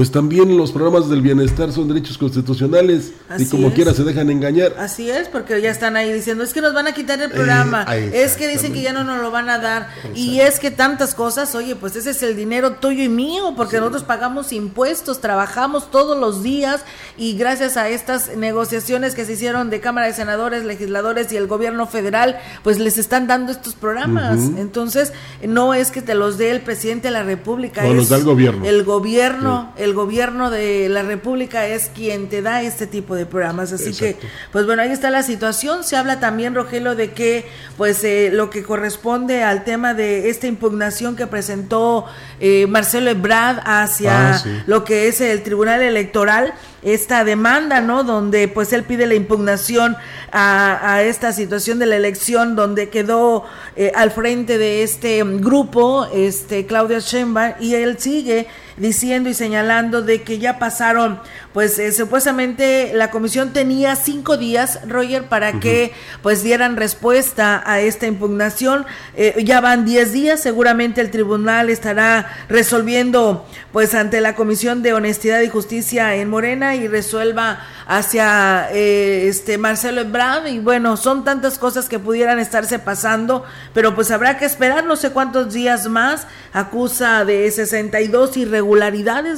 pues 0.00 0.10
también 0.10 0.56
los 0.56 0.72
programas 0.72 1.10
del 1.10 1.20
bienestar 1.20 1.70
son 1.72 1.86
derechos 1.86 2.16
constitucionales 2.16 3.12
y 3.36 3.44
como 3.44 3.70
quiera 3.74 3.92
se 3.92 4.02
dejan 4.02 4.30
engañar. 4.30 4.74
Así 4.78 5.10
es, 5.10 5.28
porque 5.28 5.60
ya 5.60 5.70
están 5.70 5.94
ahí 5.94 6.10
diciendo, 6.10 6.42
es 6.42 6.54
que 6.54 6.62
nos 6.62 6.72
van 6.72 6.86
a 6.86 6.94
quitar 6.94 7.20
el 7.20 7.30
programa, 7.30 7.84
eh, 7.94 8.10
es 8.24 8.34
que 8.38 8.48
dicen 8.48 8.72
que 8.72 8.80
ya 8.80 8.94
no 8.94 9.04
nos 9.04 9.20
lo 9.20 9.30
van 9.30 9.50
a 9.50 9.58
dar 9.58 9.90
y 10.14 10.40
es 10.40 10.58
que 10.58 10.70
tantas 10.70 11.14
cosas, 11.14 11.54
oye, 11.54 11.76
pues 11.76 11.96
ese 11.96 12.12
es 12.12 12.22
el 12.22 12.34
dinero 12.34 12.76
tuyo 12.76 13.02
y 13.02 13.10
mío, 13.10 13.52
porque 13.54 13.76
nosotros 13.76 14.02
pagamos 14.04 14.54
impuestos, 14.54 15.20
trabajamos 15.20 15.90
todos 15.90 16.18
los 16.18 16.42
días 16.42 16.80
y 17.18 17.36
gracias 17.36 17.76
a 17.76 17.90
estas 17.90 18.34
negociaciones 18.34 19.14
que 19.14 19.26
se 19.26 19.34
hicieron 19.34 19.68
de 19.68 19.80
Cámara 19.80 20.06
de 20.06 20.14
Senadores, 20.14 20.64
legisladores 20.64 21.30
y 21.30 21.36
el 21.36 21.46
gobierno 21.46 21.86
federal, 21.86 22.38
pues 22.64 22.78
les 22.78 22.96
están 22.96 23.26
dando 23.26 23.52
estos 23.52 23.74
programas. 23.74 24.38
Entonces, 24.56 25.12
no 25.46 25.74
es 25.74 25.90
que 25.90 26.00
te 26.00 26.14
los 26.14 26.38
dé 26.38 26.52
el 26.52 26.62
presidente 26.62 27.08
de 27.08 27.12
la 27.12 27.22
República, 27.22 27.86
es 27.86 28.10
el 28.10 28.24
gobierno. 28.24 28.64
El 28.64 28.84
gobierno, 28.84 29.74
el 29.76 29.89
el 29.90 29.96
gobierno 29.96 30.50
de 30.50 30.88
la 30.88 31.02
República 31.02 31.66
es 31.66 31.90
quien 31.92 32.28
te 32.28 32.42
da 32.42 32.62
este 32.62 32.86
tipo 32.86 33.16
de 33.16 33.26
programas. 33.26 33.72
Así 33.72 33.92
que, 33.92 34.16
pues 34.52 34.64
bueno, 34.64 34.82
ahí 34.82 34.90
está 34.90 35.10
la 35.10 35.24
situación. 35.24 35.82
Se 35.82 35.96
habla 35.96 36.20
también, 36.20 36.54
Rogelio, 36.54 36.94
de 36.94 37.10
que 37.10 37.46
pues 37.76 38.04
eh, 38.04 38.30
lo 38.32 38.50
que 38.50 38.62
corresponde 38.62 39.42
al 39.42 39.64
tema 39.64 39.92
de 39.94 40.30
esta 40.30 40.46
impugnación 40.46 41.16
que 41.16 41.26
presentó 41.26 42.06
eh, 42.38 42.66
Marcelo 42.68 43.10
Ebrard 43.10 43.58
hacia 43.64 44.36
ah, 44.36 44.42
lo 44.66 44.84
que 44.84 45.08
es 45.08 45.20
el 45.20 45.42
Tribunal 45.42 45.82
Electoral, 45.82 46.54
esta 46.82 47.24
demanda, 47.24 47.80
¿no? 47.80 48.04
Donde 48.04 48.46
pues 48.48 48.72
él 48.72 48.84
pide 48.84 49.06
la 49.06 49.14
impugnación 49.14 49.96
a, 50.32 51.02
esta 51.02 51.32
situación 51.32 51.80
de 51.80 51.86
la 51.86 51.96
elección, 51.96 52.54
donde 52.54 52.88
quedó 52.88 53.44
eh, 53.74 53.90
al 53.94 54.12
frente 54.12 54.56
de 54.56 54.84
este 54.84 55.22
grupo, 55.24 56.06
este 56.14 56.64
Claudia 56.66 57.00
Sheinbaum, 57.00 57.54
y 57.58 57.74
él 57.74 57.98
sigue 57.98 58.46
diciendo 58.80 59.28
y 59.28 59.34
señalando 59.34 60.00
de 60.00 60.22
que 60.22 60.38
ya 60.38 60.58
pasaron, 60.58 61.20
pues 61.52 61.78
eh, 61.78 61.92
supuestamente 61.92 62.92
la 62.94 63.10
comisión 63.10 63.52
tenía 63.52 63.94
cinco 63.94 64.38
días, 64.38 64.80
Roger, 64.88 65.24
para 65.24 65.60
que 65.60 65.92
pues 66.22 66.42
dieran 66.42 66.76
respuesta 66.76 67.62
a 67.66 67.80
esta 67.80 68.06
impugnación. 68.06 68.86
Eh, 69.16 69.42
ya 69.44 69.60
van 69.60 69.84
diez 69.84 70.12
días, 70.12 70.40
seguramente 70.40 71.02
el 71.02 71.10
tribunal 71.10 71.68
estará 71.68 72.26
resolviendo 72.48 73.46
pues 73.72 73.94
ante 73.94 74.20
la 74.20 74.34
Comisión 74.34 74.82
de 74.82 74.94
Honestidad 74.94 75.42
y 75.42 75.48
Justicia 75.48 76.16
en 76.16 76.30
Morena 76.30 76.74
y 76.74 76.88
resuelva 76.88 77.60
hacia 77.86 78.68
eh, 78.72 79.26
este 79.28 79.58
Marcelo 79.58 80.00
Ebrard 80.00 80.46
y 80.46 80.58
bueno, 80.58 80.96
son 80.96 81.24
tantas 81.24 81.58
cosas 81.58 81.88
que 81.88 81.98
pudieran 81.98 82.38
estarse 82.38 82.78
pasando, 82.78 83.44
pero 83.74 83.94
pues 83.94 84.10
habrá 84.10 84.38
que 84.38 84.46
esperar 84.46 84.84
no 84.84 84.96
sé 84.96 85.10
cuántos 85.10 85.52
días 85.52 85.86
más. 85.86 86.26
Acusa 86.52 87.24
de 87.24 87.50
62 87.50 88.36
irregularidades 88.38 88.69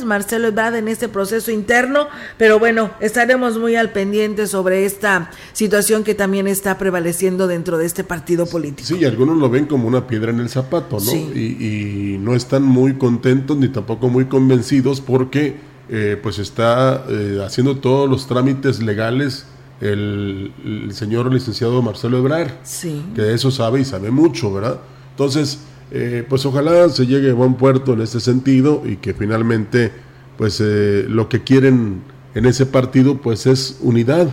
Marcelo 0.05 0.49
Ebrard 0.49 0.76
en 0.76 0.89
este 0.89 1.09
proceso 1.09 1.51
interno, 1.51 2.09
pero 2.39 2.59
bueno, 2.59 2.91
estaremos 3.01 3.59
muy 3.59 3.76
al 3.76 3.91
pendiente 3.91 4.47
sobre 4.47 4.85
esta 4.85 5.30
situación 5.53 6.05
que 6.05 6.14
también 6.14 6.47
está 6.47 6.78
prevaleciendo 6.78 7.47
dentro 7.47 7.78
de 7.78 7.87
este 7.87 8.05
partido 8.05 8.47
político. 8.47 8.87
Sí, 8.87 9.05
algunos 9.05 9.39
lo 9.39 9.51
ven 9.51 9.66
como 9.66 9.89
una 9.89 10.07
piedra 10.07 10.30
en 10.30 10.41
el 10.41 10.49
zapato, 10.49 10.99
¿no? 11.01 11.12
Y, 11.12 12.14
y 12.14 12.18
no 12.18 12.35
están 12.35 12.62
muy 12.62 12.95
contentos 12.95 13.57
ni 13.57 13.68
tampoco 13.68 14.09
muy 14.09 14.26
convencidos 14.26 15.01
porque 15.01 15.72
eh, 15.89 16.18
pues 16.22 16.39
está 16.39 17.05
eh, 17.09 17.43
haciendo 17.45 17.76
todos 17.76 18.09
los 18.09 18.26
trámites 18.26 18.80
legales 18.80 19.47
el, 19.80 20.53
señor 20.93 21.33
licenciado 21.33 21.83
Marcelo 21.83 22.18
Ebrard, 22.18 22.53
que 23.14 23.20
de 23.20 23.35
eso 23.35 23.51
sabe 23.51 23.80
y 23.80 23.85
sabe 23.85 24.11
mucho, 24.11 24.55
¿verdad? 24.55 24.80
Entonces, 25.11 25.59
eh, 25.93 26.24
pues 26.28 26.45
ojalá 26.47 26.88
se 26.88 27.07
llegue 27.07 27.30
a 27.30 27.34
buen 27.34 27.55
puerto 27.55 27.93
en 27.93 28.01
este 28.01 28.18
sentido 28.18 28.82
y 28.84 28.97
que 28.97 29.14
finalmente, 29.14 29.93
pues 30.36 30.61
lo 30.61 31.28
que 31.28 31.43
quieren 31.43 32.03
en 32.34 32.47
ese 32.47 32.66
partido, 32.66 33.18
pues 33.18 33.47
es 33.47 33.78
unidad. 33.80 34.28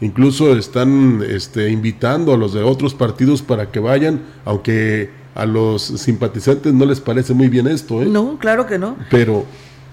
Incluso 0.00 0.56
están 0.56 1.22
este, 1.26 1.70
invitando 1.70 2.32
a 2.32 2.36
los 2.36 2.52
de 2.52 2.62
otros 2.62 2.94
partidos 2.94 3.42
para 3.42 3.70
que 3.70 3.80
vayan, 3.80 4.22
aunque 4.44 5.10
a 5.34 5.46
los 5.46 5.82
simpatizantes 5.82 6.72
no 6.72 6.84
les 6.84 7.00
parece 7.00 7.34
muy 7.34 7.48
bien 7.48 7.66
esto, 7.66 8.02
¿eh? 8.02 8.06
No, 8.06 8.38
claro 8.38 8.66
que 8.66 8.78
no. 8.78 8.96
Pero 9.10 9.44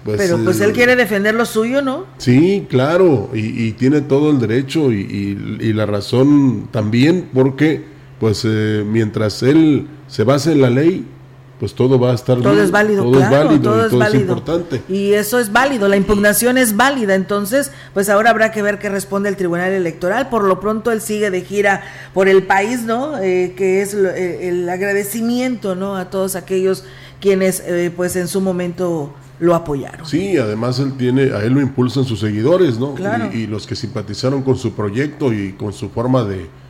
pues, 0.04 0.18
Pero 0.18 0.38
pues 0.42 0.60
él 0.60 0.70
eh, 0.70 0.72
quiere 0.72 0.96
defender 0.96 1.34
lo 1.34 1.46
suyo, 1.46 1.80
¿no? 1.80 2.06
Sí, 2.18 2.66
claro, 2.68 3.30
y, 3.32 3.72
tiene 3.72 4.00
todo 4.00 4.30
el 4.30 4.40
derecho 4.40 4.90
y, 4.90 5.72
la 5.72 5.86
razón 5.86 6.68
también, 6.70 7.28
porque 7.32 7.84
pues 8.22 8.44
eh, 8.44 8.84
mientras 8.86 9.42
él 9.42 9.88
se 10.06 10.22
base 10.22 10.52
en 10.52 10.62
la 10.62 10.70
ley, 10.70 11.04
pues 11.58 11.74
todo 11.74 11.98
va 11.98 12.12
a 12.12 12.14
estar 12.14 12.40
todo 12.40 12.62
es 12.62 12.70
válido, 12.70 13.02
todo 13.02 13.20
es 13.20 13.28
válido, 13.28 13.60
todo, 13.60 13.86
es, 13.86 13.92
válido. 13.92 14.20
importante. 14.20 14.80
Y 14.88 15.14
eso 15.14 15.40
es 15.40 15.50
válido, 15.50 15.88
la 15.88 15.96
impugnación 15.96 16.56
es 16.56 16.76
válida, 16.76 17.16
entonces 17.16 17.72
pues 17.94 18.08
ahora 18.08 18.30
habrá 18.30 18.52
que 18.52 18.62
ver 18.62 18.78
qué 18.78 18.88
responde 18.90 19.28
el 19.28 19.36
Tribunal 19.36 19.72
Electoral. 19.72 20.28
Por 20.28 20.44
lo 20.44 20.60
pronto 20.60 20.92
él 20.92 21.00
sigue 21.00 21.32
de 21.32 21.40
gira 21.40 21.82
por 22.14 22.28
el 22.28 22.44
país, 22.44 22.82
¿no? 22.82 23.18
Eh, 23.18 23.54
que 23.56 23.82
es 23.82 23.92
el 23.92 24.68
agradecimiento, 24.68 25.74
¿no? 25.74 25.96
A 25.96 26.08
todos 26.08 26.36
aquellos 26.36 26.84
quienes 27.20 27.60
pues 27.96 28.14
en 28.14 28.28
su 28.28 28.40
momento 28.40 29.12
lo 29.40 29.56
apoyaron. 29.56 30.06
Sí, 30.06 30.36
además 30.38 30.78
él 30.78 30.92
tiene, 30.96 31.32
a 31.32 31.42
él 31.42 31.54
lo 31.54 31.60
impulsan 31.60 32.04
sus 32.04 32.20
seguidores, 32.20 32.78
¿no? 32.78 32.94
Y, 33.32 33.48
los 33.48 33.66
que 33.66 33.74
simpatizaron 33.74 34.42
con 34.42 34.56
su 34.56 34.74
proyecto 34.74 35.32
y 35.32 35.54
con 35.54 35.72
su 35.72 35.88
forma 35.88 36.22
de, 36.22 36.61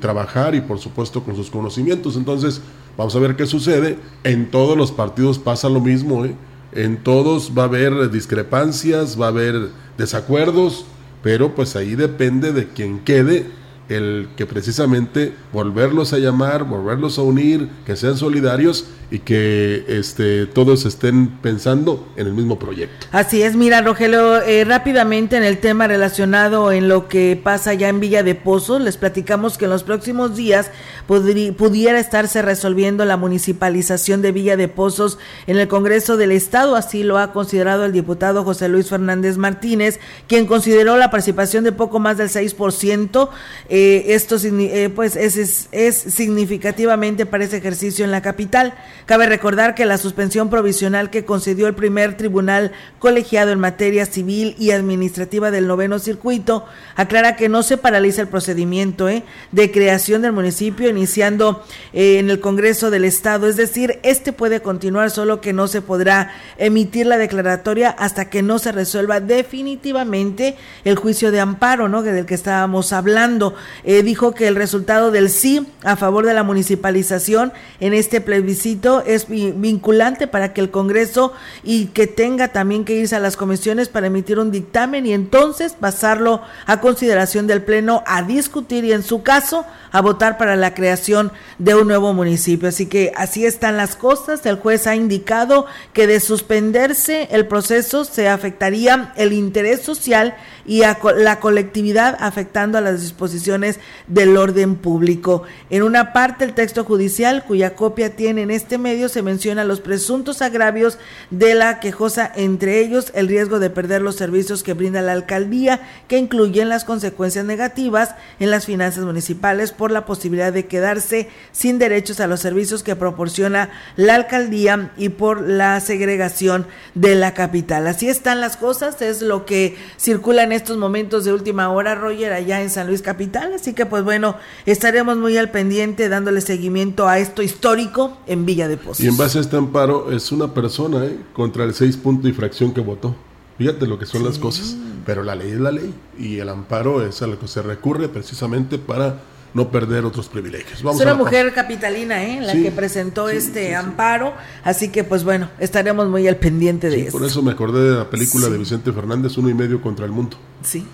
trabajar 0.00 0.54
y 0.54 0.60
por 0.60 0.78
supuesto 0.78 1.22
con 1.22 1.36
sus 1.36 1.50
conocimientos. 1.50 2.16
Entonces, 2.16 2.60
vamos 2.96 3.14
a 3.16 3.18
ver 3.18 3.36
qué 3.36 3.46
sucede. 3.46 3.98
En 4.24 4.50
todos 4.50 4.76
los 4.76 4.92
partidos 4.92 5.38
pasa 5.38 5.68
lo 5.68 5.80
mismo, 5.80 6.24
¿eh? 6.24 6.34
En 6.72 6.98
todos 6.98 7.52
va 7.56 7.62
a 7.62 7.66
haber 7.66 8.10
discrepancias, 8.10 9.20
va 9.20 9.26
a 9.26 9.30
haber 9.30 9.70
desacuerdos, 9.96 10.84
pero 11.22 11.54
pues 11.54 11.76
ahí 11.76 11.94
depende 11.94 12.52
de 12.52 12.68
quien 12.68 13.00
quede 13.00 13.46
el 13.88 14.28
que 14.36 14.46
precisamente 14.46 15.32
volverlos 15.52 16.12
a 16.12 16.18
llamar, 16.18 16.64
volverlos 16.64 17.18
a 17.18 17.22
unir, 17.22 17.68
que 17.86 17.96
sean 17.96 18.16
solidarios 18.16 18.86
y 19.10 19.20
que 19.20 19.84
este, 19.88 20.46
todos 20.46 20.84
estén 20.84 21.28
pensando 21.38 22.06
en 22.16 22.26
el 22.26 22.34
mismo 22.34 22.58
proyecto. 22.58 23.06
Así 23.10 23.42
es, 23.42 23.56
mira 23.56 23.80
Rogelio, 23.80 24.42
eh, 24.42 24.64
rápidamente 24.64 25.38
en 25.38 25.44
el 25.44 25.58
tema 25.58 25.86
relacionado 25.86 26.72
en 26.72 26.88
lo 26.88 27.08
que 27.08 27.40
pasa 27.42 27.72
ya 27.72 27.88
en 27.88 28.00
Villa 28.00 28.22
de 28.22 28.34
Pozos, 28.34 28.82
les 28.82 28.98
platicamos 28.98 29.56
que 29.56 29.64
en 29.64 29.70
los 29.70 29.82
próximos 29.82 30.36
días 30.36 30.70
pudiera 31.06 31.98
estarse 31.98 32.42
resolviendo 32.42 33.06
la 33.06 33.16
municipalización 33.16 34.20
de 34.20 34.32
Villa 34.32 34.58
de 34.58 34.68
Pozos 34.68 35.18
en 35.46 35.56
el 35.56 35.68
Congreso 35.68 36.18
del 36.18 36.32
Estado, 36.32 36.76
así 36.76 37.02
lo 37.02 37.18
ha 37.18 37.32
considerado 37.32 37.86
el 37.86 37.92
diputado 37.92 38.44
José 38.44 38.68
Luis 38.68 38.90
Fernández 38.90 39.38
Martínez, 39.38 40.00
quien 40.26 40.44
consideró 40.44 40.98
la 40.98 41.10
participación 41.10 41.64
de 41.64 41.72
poco 41.72 41.98
más 41.98 42.18
del 42.18 42.28
6%, 42.28 43.30
eh, 43.70 43.77
esto 44.06 44.36
eh, 44.42 44.90
pues 44.94 45.16
es, 45.16 45.68
es 45.72 45.96
significativamente 45.96 47.26
para 47.26 47.44
ese 47.44 47.58
ejercicio 47.58 48.04
en 48.04 48.10
la 48.10 48.22
capital. 48.22 48.74
Cabe 49.06 49.26
recordar 49.26 49.74
que 49.74 49.84
la 49.84 49.98
suspensión 49.98 50.50
provisional 50.50 51.10
que 51.10 51.24
concedió 51.24 51.66
el 51.66 51.74
primer 51.74 52.16
tribunal 52.16 52.72
colegiado 52.98 53.52
en 53.52 53.60
materia 53.60 54.06
civil 54.06 54.54
y 54.58 54.70
administrativa 54.70 55.50
del 55.50 55.66
noveno 55.66 55.98
circuito 55.98 56.66
aclara 56.96 57.36
que 57.36 57.48
no 57.48 57.62
se 57.62 57.76
paraliza 57.76 58.22
el 58.22 58.28
procedimiento 58.28 59.08
¿eh? 59.08 59.22
de 59.52 59.70
creación 59.70 60.22
del 60.22 60.32
municipio 60.32 60.88
iniciando 60.88 61.64
eh, 61.92 62.18
en 62.18 62.30
el 62.30 62.40
Congreso 62.40 62.90
del 62.90 63.04
Estado. 63.04 63.48
Es 63.48 63.56
decir, 63.56 63.98
este 64.02 64.32
puede 64.32 64.60
continuar, 64.60 65.10
solo 65.10 65.40
que 65.40 65.52
no 65.52 65.68
se 65.68 65.82
podrá 65.82 66.32
emitir 66.56 67.06
la 67.06 67.18
declaratoria 67.18 67.90
hasta 67.90 68.30
que 68.30 68.42
no 68.42 68.58
se 68.58 68.72
resuelva 68.72 69.20
definitivamente 69.20 70.56
el 70.84 70.96
juicio 70.96 71.30
de 71.30 71.40
amparo, 71.40 71.88
¿no? 71.88 72.02
Del 72.02 72.26
que 72.26 72.34
estábamos 72.34 72.92
hablando. 72.92 73.54
Eh, 73.84 74.02
dijo 74.02 74.34
que 74.34 74.48
el 74.48 74.56
resultado 74.56 75.10
del 75.10 75.30
sí 75.30 75.66
a 75.84 75.96
favor 75.96 76.26
de 76.26 76.34
la 76.34 76.42
municipalización 76.42 77.52
en 77.80 77.94
este 77.94 78.20
plebiscito 78.20 79.02
es 79.06 79.28
vinculante 79.28 80.26
para 80.26 80.52
que 80.52 80.60
el 80.60 80.70
Congreso 80.70 81.32
y 81.62 81.86
que 81.86 82.06
tenga 82.06 82.48
también 82.48 82.84
que 82.84 82.94
irse 82.94 83.16
a 83.16 83.20
las 83.20 83.36
comisiones 83.36 83.88
para 83.88 84.08
emitir 84.08 84.38
un 84.38 84.50
dictamen 84.50 85.06
y 85.06 85.12
entonces 85.12 85.74
pasarlo 85.78 86.42
a 86.66 86.80
consideración 86.80 87.46
del 87.46 87.62
Pleno 87.62 88.02
a 88.06 88.22
discutir 88.22 88.84
y 88.84 88.92
en 88.92 89.02
su 89.02 89.22
caso 89.22 89.64
a 89.90 90.00
votar 90.00 90.38
para 90.38 90.56
la 90.56 90.74
creación 90.74 91.32
de 91.58 91.74
un 91.74 91.88
nuevo 91.88 92.12
municipio. 92.12 92.68
Así 92.68 92.86
que 92.86 93.12
así 93.16 93.46
están 93.46 93.76
las 93.76 93.96
cosas. 93.96 94.44
El 94.46 94.56
juez 94.56 94.86
ha 94.86 94.94
indicado 94.94 95.66
que 95.92 96.06
de 96.06 96.20
suspenderse 96.20 97.28
el 97.30 97.46
proceso 97.46 98.04
se 98.04 98.28
afectaría 98.28 99.12
el 99.16 99.32
interés 99.32 99.82
social 99.82 100.36
y 100.68 100.82
a 100.82 100.98
la 101.16 101.40
colectividad 101.40 102.16
afectando 102.20 102.78
a 102.78 102.82
las 102.82 103.00
disposiciones 103.00 103.80
del 104.06 104.36
orden 104.36 104.76
público. 104.76 105.42
En 105.70 105.82
una 105.82 106.12
parte 106.12 106.44
el 106.44 106.52
texto 106.52 106.84
judicial, 106.84 107.44
cuya 107.44 107.74
copia 107.74 108.14
tiene 108.14 108.42
en 108.42 108.50
este 108.50 108.76
medio, 108.76 109.08
se 109.08 109.22
menciona 109.22 109.64
los 109.64 109.80
presuntos 109.80 110.42
agravios 110.42 110.98
de 111.30 111.54
la 111.54 111.80
quejosa, 111.80 112.30
entre 112.36 112.80
ellos 112.80 113.10
el 113.14 113.28
riesgo 113.28 113.58
de 113.58 113.70
perder 113.70 114.02
los 114.02 114.16
servicios 114.16 114.62
que 114.62 114.74
brinda 114.74 115.00
la 115.00 115.12
alcaldía, 115.12 115.80
que 116.06 116.18
incluyen 116.18 116.68
las 116.68 116.84
consecuencias 116.84 117.46
negativas 117.46 118.14
en 118.38 118.50
las 118.50 118.66
finanzas 118.66 119.04
municipales 119.04 119.72
por 119.72 119.90
la 119.90 120.04
posibilidad 120.04 120.52
de 120.52 120.66
quedarse 120.66 121.30
sin 121.50 121.78
derechos 121.78 122.20
a 122.20 122.26
los 122.26 122.40
servicios 122.40 122.82
que 122.82 122.94
proporciona 122.94 123.70
la 123.96 124.14
alcaldía 124.14 124.92
y 124.98 125.08
por 125.08 125.40
la 125.40 125.80
segregación 125.80 126.66
de 126.94 127.14
la 127.14 127.32
capital. 127.32 127.86
Así 127.86 128.08
están 128.08 128.42
las 128.42 128.58
cosas, 128.58 129.00
es 129.00 129.22
lo 129.22 129.46
que 129.46 129.76
circula 129.96 130.42
en 130.42 130.52
estos 130.58 130.76
momentos 130.76 131.24
de 131.24 131.32
última 131.32 131.70
hora, 131.70 131.94
Roger, 131.94 132.32
allá 132.32 132.60
en 132.60 132.70
San 132.70 132.86
Luis 132.86 133.02
Capital. 133.02 133.52
Así 133.54 133.72
que, 133.72 133.86
pues 133.86 134.04
bueno, 134.04 134.36
estaremos 134.66 135.16
muy 135.16 135.36
al 135.38 135.50
pendiente 135.50 136.08
dándole 136.08 136.40
seguimiento 136.40 137.08
a 137.08 137.18
esto 137.18 137.42
histórico 137.42 138.18
en 138.26 138.44
Villa 138.44 138.68
de 138.68 138.76
Pozos. 138.76 139.00
Y 139.00 139.08
en 139.08 139.16
base 139.16 139.38
a 139.38 139.40
este 139.40 139.56
amparo, 139.56 140.12
es 140.12 140.30
una 140.30 140.52
persona 140.52 141.04
¿eh? 141.06 141.18
contra 141.32 141.64
el 141.64 141.74
seis 141.74 141.96
punto 141.96 142.28
y 142.28 142.32
fracción 142.32 142.72
que 142.74 142.80
votó. 142.80 143.16
Fíjate 143.56 143.86
lo 143.86 143.98
que 143.98 144.06
son 144.06 144.24
las 144.24 144.38
cosas. 144.38 144.76
Pero 145.04 145.24
la 145.24 145.34
ley 145.34 145.50
es 145.50 145.60
la 145.60 145.72
ley 145.72 145.92
y 146.18 146.38
el 146.38 146.48
amparo 146.48 147.04
es 147.04 147.22
a 147.22 147.26
lo 147.26 147.38
que 147.38 147.48
se 147.48 147.62
recurre 147.62 148.08
precisamente 148.08 148.78
para 148.78 149.20
no 149.54 149.70
perder 149.70 150.04
otros 150.04 150.28
privilegios. 150.28 150.82
Vamos 150.82 151.00
es 151.00 151.06
una 151.06 151.14
mujer 151.14 151.52
capitalina, 151.52 152.24
¿eh? 152.24 152.40
La 152.40 152.52
que 152.52 152.70
presentó 152.70 153.28
este 153.28 153.74
amparo, 153.74 154.34
así 154.64 154.90
que 154.90 155.04
pues 155.04 155.24
bueno, 155.24 155.50
estaremos 155.58 156.08
muy 156.08 156.28
al 156.28 156.36
pendiente 156.36 156.90
de 156.90 157.02
eso. 157.02 157.18
Por 157.18 157.26
eso 157.26 157.42
me 157.42 157.52
acordé 157.52 157.90
de 157.90 157.96
la 157.98 158.10
película 158.10 158.48
de 158.48 158.58
Vicente 158.58 158.92
Fernández, 158.92 159.36
uno 159.36 159.48
y 159.48 159.54
medio 159.54 159.80
contra 159.80 160.04
el 160.04 160.12
mundo. 160.12 160.36
Sí, 160.62 160.86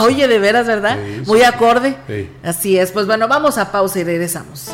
oye, 0.00 0.28
de 0.28 0.38
veras, 0.38 0.66
¿verdad? 0.66 0.98
muy 1.26 1.42
acorde. 1.42 1.96
Así 2.42 2.78
es, 2.78 2.92
pues 2.92 3.06
bueno, 3.06 3.28
vamos 3.28 3.58
a 3.58 3.70
pausa 3.72 4.00
y 4.00 4.04
regresamos. 4.04 4.70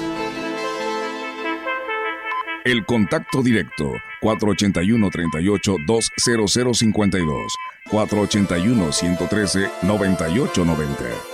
El 2.64 2.86
contacto 2.86 3.42
directo 3.42 3.92
481 4.22 5.10
38 5.10 5.76
20052 5.86 7.52
481 7.90 8.92
113 8.92 9.70
9890 9.82 11.33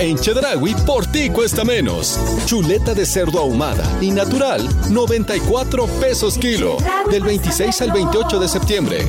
En 0.00 0.16
Chedragui, 0.16 0.74
por 0.86 1.04
ti 1.04 1.28
cuesta 1.28 1.62
menos. 1.62 2.18
Chuleta 2.46 2.94
de 2.94 3.04
cerdo 3.04 3.38
ahumada 3.38 3.84
y 4.00 4.10
natural, 4.10 4.66
94 4.88 5.86
pesos 6.00 6.38
kilo. 6.38 6.78
Del 7.10 7.22
26 7.22 7.82
al 7.82 7.92
28 7.92 8.40
de 8.40 8.48
septiembre. 8.48 9.04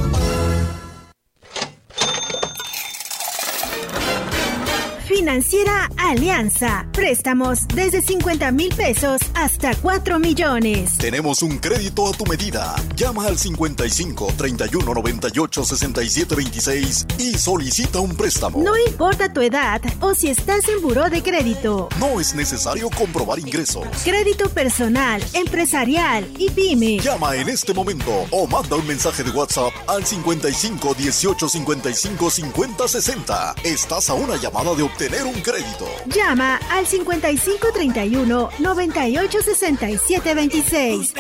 Financiera 5.08 5.90
Alianza. 6.12 6.86
Préstamos 6.92 7.66
desde 7.70 8.02
50 8.02 8.52
mil 8.52 8.76
pesos 8.76 9.22
hasta 9.34 9.74
4 9.76 10.20
millones. 10.20 10.98
Tenemos 10.98 11.42
un 11.42 11.58
crédito 11.58 12.06
a 12.06 12.12
tu 12.12 12.26
medida. 12.26 12.76
Llama 12.98 13.28
al 13.28 13.38
55 13.38 14.34
31 14.36 14.94
98 14.94 15.64
67 15.64 16.36
26 16.36 17.06
y 17.18 17.38
solicita 17.38 18.02
un 18.02 18.14
préstamo. 18.14 18.62
No 18.62 18.74
importa 18.78 19.32
tu 19.32 19.40
edad 19.40 19.82
o 20.02 20.14
si 20.14 20.28
estás 20.28 20.68
en 20.68 20.82
buró 20.82 21.10
de 21.10 21.24
crédito. 21.24 21.88
No 21.98 22.20
es 22.20 22.36
necesario 22.36 22.90
comprobar 22.90 23.40
ingresos. 23.40 23.88
Crédito 24.04 24.50
personal, 24.50 25.24
empresarial 25.32 26.28
y 26.38 26.50
pyme. 26.50 27.00
Llama 27.00 27.38
en 27.38 27.48
este 27.48 27.74
momento 27.74 28.12
o 28.32 28.46
manda 28.48 28.76
un 28.76 28.86
mensaje 28.86 29.24
de 29.24 29.32
WhatsApp 29.32 29.72
al 29.88 30.06
55 30.06 30.94
18 30.94 31.48
55 31.48 32.30
50 32.30 32.88
60. 32.90 33.56
Estás 33.64 34.10
a 34.10 34.14
una 34.14 34.36
llamada 34.36 34.76
de 34.76 34.84
obtener 34.84 35.24
un 35.24 35.40
crédito. 35.40 35.88
Llama 36.08 36.60
al 36.70 36.86
5531 36.86 38.50
986726. 38.60 41.14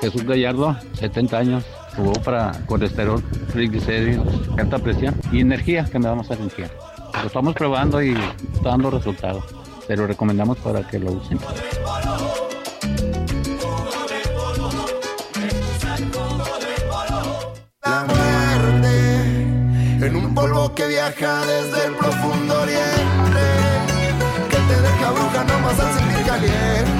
Jesús 0.00 0.24
Gallardo, 0.24 0.76
70 0.94 1.38
años. 1.38 1.64
Jugó 1.96 2.12
para 2.14 2.52
colesterol, 2.66 3.22
triglicéridos, 3.52 4.26
alta 4.56 4.78
presión 4.78 5.14
y 5.32 5.40
energía, 5.40 5.84
que 5.84 5.98
me 5.98 6.06
damos 6.06 6.30
a 6.30 6.34
energía. 6.34 6.70
Lo 7.20 7.26
estamos 7.26 7.54
probando 7.54 8.00
y 8.02 8.16
está 8.54 8.70
dando 8.70 8.90
resultados. 8.90 9.44
Te 9.86 9.96
lo 9.96 10.06
recomendamos 10.06 10.56
para 10.58 10.86
que 10.86 10.98
lo 10.98 11.12
usen. 11.12 11.38
Polvo 20.40 20.74
que 20.74 20.86
viaja 20.86 21.44
desde 21.44 21.86
el 21.88 21.94
profundo 21.96 22.62
oriente, 22.62 23.44
que 24.48 24.56
te 24.56 24.80
deja 24.80 25.10
bruja 25.10 25.44
nomás 25.44 25.78
al 25.78 25.98
sentir 25.98 26.24
caliente, 26.24 26.99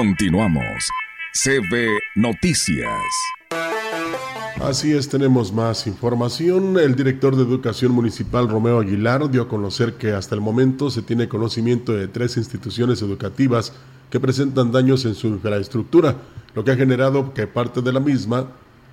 Continuamos. 0.00 0.88
CB 1.34 1.86
Noticias. 2.14 2.88
Así 4.58 4.92
es, 4.92 5.10
tenemos 5.10 5.52
más 5.52 5.86
información. 5.86 6.78
El 6.78 6.96
director 6.96 7.36
de 7.36 7.42
Educación 7.42 7.92
Municipal, 7.92 8.48
Romeo 8.48 8.80
Aguilar, 8.80 9.30
dio 9.30 9.42
a 9.42 9.48
conocer 9.48 9.98
que 9.98 10.12
hasta 10.12 10.34
el 10.34 10.40
momento 10.40 10.88
se 10.88 11.02
tiene 11.02 11.28
conocimiento 11.28 11.92
de 11.92 12.08
tres 12.08 12.38
instituciones 12.38 13.02
educativas 13.02 13.74
que 14.08 14.18
presentan 14.18 14.72
daños 14.72 15.04
en 15.04 15.14
su 15.14 15.26
infraestructura, 15.26 16.16
lo 16.54 16.64
que 16.64 16.70
ha 16.70 16.76
generado 16.76 17.34
que 17.34 17.46
parte 17.46 17.82
de 17.82 17.92
la 17.92 18.00
misma 18.00 18.46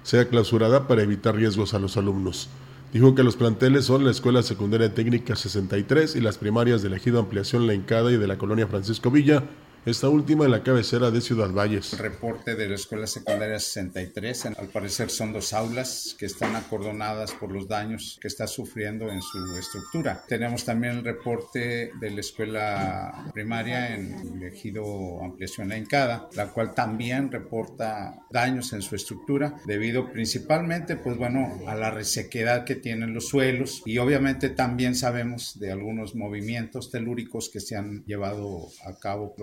sea 0.04 0.28
clausurada 0.28 0.90
para 0.90 1.04
evitar 1.04 1.38
riesgos 1.38 1.74
a 1.74 1.80
los 1.80 1.96
alumnos. 1.96 2.50
Dijo 2.92 3.16
que 3.16 3.24
los 3.24 3.38
planteles 3.38 3.86
son 3.86 4.04
la 4.04 4.12
Escuela 4.12 4.44
Secundaria 4.44 4.94
Técnica 4.94 5.38
63 5.38 6.18
y 6.18 6.20
las 6.20 6.38
primarias 6.38 6.82
de 6.82 6.94
Ejido 6.94 7.22
Ampliación 7.22 7.66
La 7.66 7.74
Incada 7.74 8.12
y 8.12 8.18
de 8.18 8.28
la 8.28 8.38
Colonia 8.38 8.68
Francisco 8.68 9.10
Villa, 9.10 9.44
esta 9.90 10.10
última 10.10 10.44
en 10.44 10.52
la 10.52 10.64
cabecera 10.64 11.12
de 11.12 11.22
Ciudad 11.22 11.50
Valles. 11.50 11.98
Reporte 11.98 12.56
de 12.56 12.68
la 12.68 12.76
Escuela 12.76 13.08
Secundaria 13.08 13.58
63, 13.58 14.48
al 14.48 14.68
parecer 14.68 15.10
son 15.10 15.32
dos 15.32 15.54
aulas 15.54 16.14
que 16.20 16.26
están 16.26 16.58
acordonadas 16.58 17.32
por 17.32 17.54
los 17.54 17.70
daños 17.70 18.20
que 18.22 18.28
está 18.28 18.48
sufriendo 18.48 19.10
en 19.10 19.22
su 19.22 19.38
estructura. 19.56 20.26
Tenemos 20.28 20.66
también 20.66 20.98
el 20.98 21.06
reporte 21.06 21.92
de 22.02 22.12
la 22.12 22.20
Escuela 22.20 23.32
Primaria 23.34 23.96
en 23.96 24.14
el 24.36 24.44
ejido 24.44 25.24
Ampliación 25.24 25.70
La 25.70 25.78
Incada, 25.78 26.28
la 26.36 26.52
cual 26.52 26.74
también 26.74 27.32
reporta 27.32 28.26
daños 28.30 28.74
en 28.74 28.82
su 28.82 28.94
estructura 28.94 29.56
debido 29.66 30.12
principalmente, 30.12 30.98
pues 30.98 31.18
bueno, 31.18 31.62
a 31.66 31.76
la 31.76 31.92
resequedad 31.92 32.66
que 32.66 32.76
tienen 32.76 33.14
los 33.14 33.30
suelos 33.30 33.84
y 33.86 34.00
obviamente 34.00 34.50
también 34.50 34.96
sabemos 34.96 35.58
de 35.58 35.72
algunos 35.72 36.14
movimientos 36.14 36.92
telúricos 36.92 37.50
que 37.50 37.62
se 37.62 37.78
han 37.78 38.04
llevado 38.06 38.68
a 38.86 39.00
cabo 39.00 39.34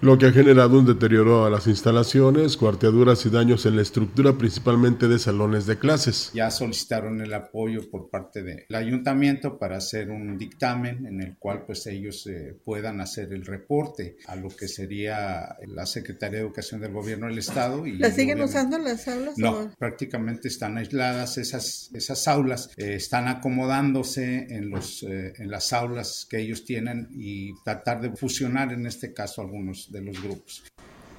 lo 0.00 0.16
que 0.18 0.26
ha 0.26 0.32
generado 0.32 0.78
un 0.78 0.86
deterioro 0.86 1.44
a 1.44 1.50
las 1.50 1.66
instalaciones, 1.66 2.56
cuarteaduras 2.56 3.26
y 3.26 3.30
daños 3.30 3.66
en 3.66 3.76
la 3.76 3.82
estructura, 3.82 4.38
principalmente 4.38 5.08
de 5.08 5.18
salones 5.18 5.66
de 5.66 5.78
clases. 5.78 6.30
Ya 6.34 6.50
solicitaron 6.50 7.20
el 7.20 7.34
apoyo 7.34 7.90
por 7.90 8.08
parte 8.10 8.42
del 8.42 8.74
ayuntamiento 8.74 9.58
para 9.58 9.78
hacer 9.78 10.10
un 10.10 10.38
dictamen 10.38 11.06
en 11.06 11.20
el 11.20 11.36
cual 11.36 11.64
pues 11.66 11.86
ellos 11.86 12.26
eh, 12.26 12.56
puedan 12.64 13.00
hacer 13.00 13.32
el 13.32 13.44
reporte 13.44 14.16
a 14.26 14.36
lo 14.36 14.48
que 14.48 14.68
sería 14.68 15.56
la 15.66 15.86
Secretaría 15.86 16.38
de 16.38 16.44
Educación 16.44 16.80
del 16.80 16.92
Gobierno 16.92 17.26
del 17.26 17.38
Estado. 17.38 17.86
Y 17.86 17.98
¿La 17.98 18.10
siguen 18.10 18.40
usando 18.40 18.78
las 18.78 19.08
aulas? 19.08 19.34
No, 19.36 19.70
prácticamente 19.78 20.48
están 20.48 20.78
aisladas 20.78 21.38
esas, 21.38 21.90
esas 21.92 22.28
aulas, 22.28 22.70
eh, 22.76 22.94
están 22.94 23.28
acomodándose 23.28 24.46
en, 24.50 24.70
los, 24.70 25.02
eh, 25.02 25.32
en 25.38 25.50
las 25.50 25.72
aulas 25.72 26.26
que 26.28 26.38
ellos 26.38 26.64
tienen 26.64 27.08
y 27.10 27.54
tratar 27.64 28.00
de 28.00 28.16
fusionar 28.16 28.72
en 28.72 28.86
este 28.86 29.12
caso 29.12 29.42
algunos 29.42 29.87
de 29.88 30.00
los 30.02 30.22
grupos. 30.22 30.64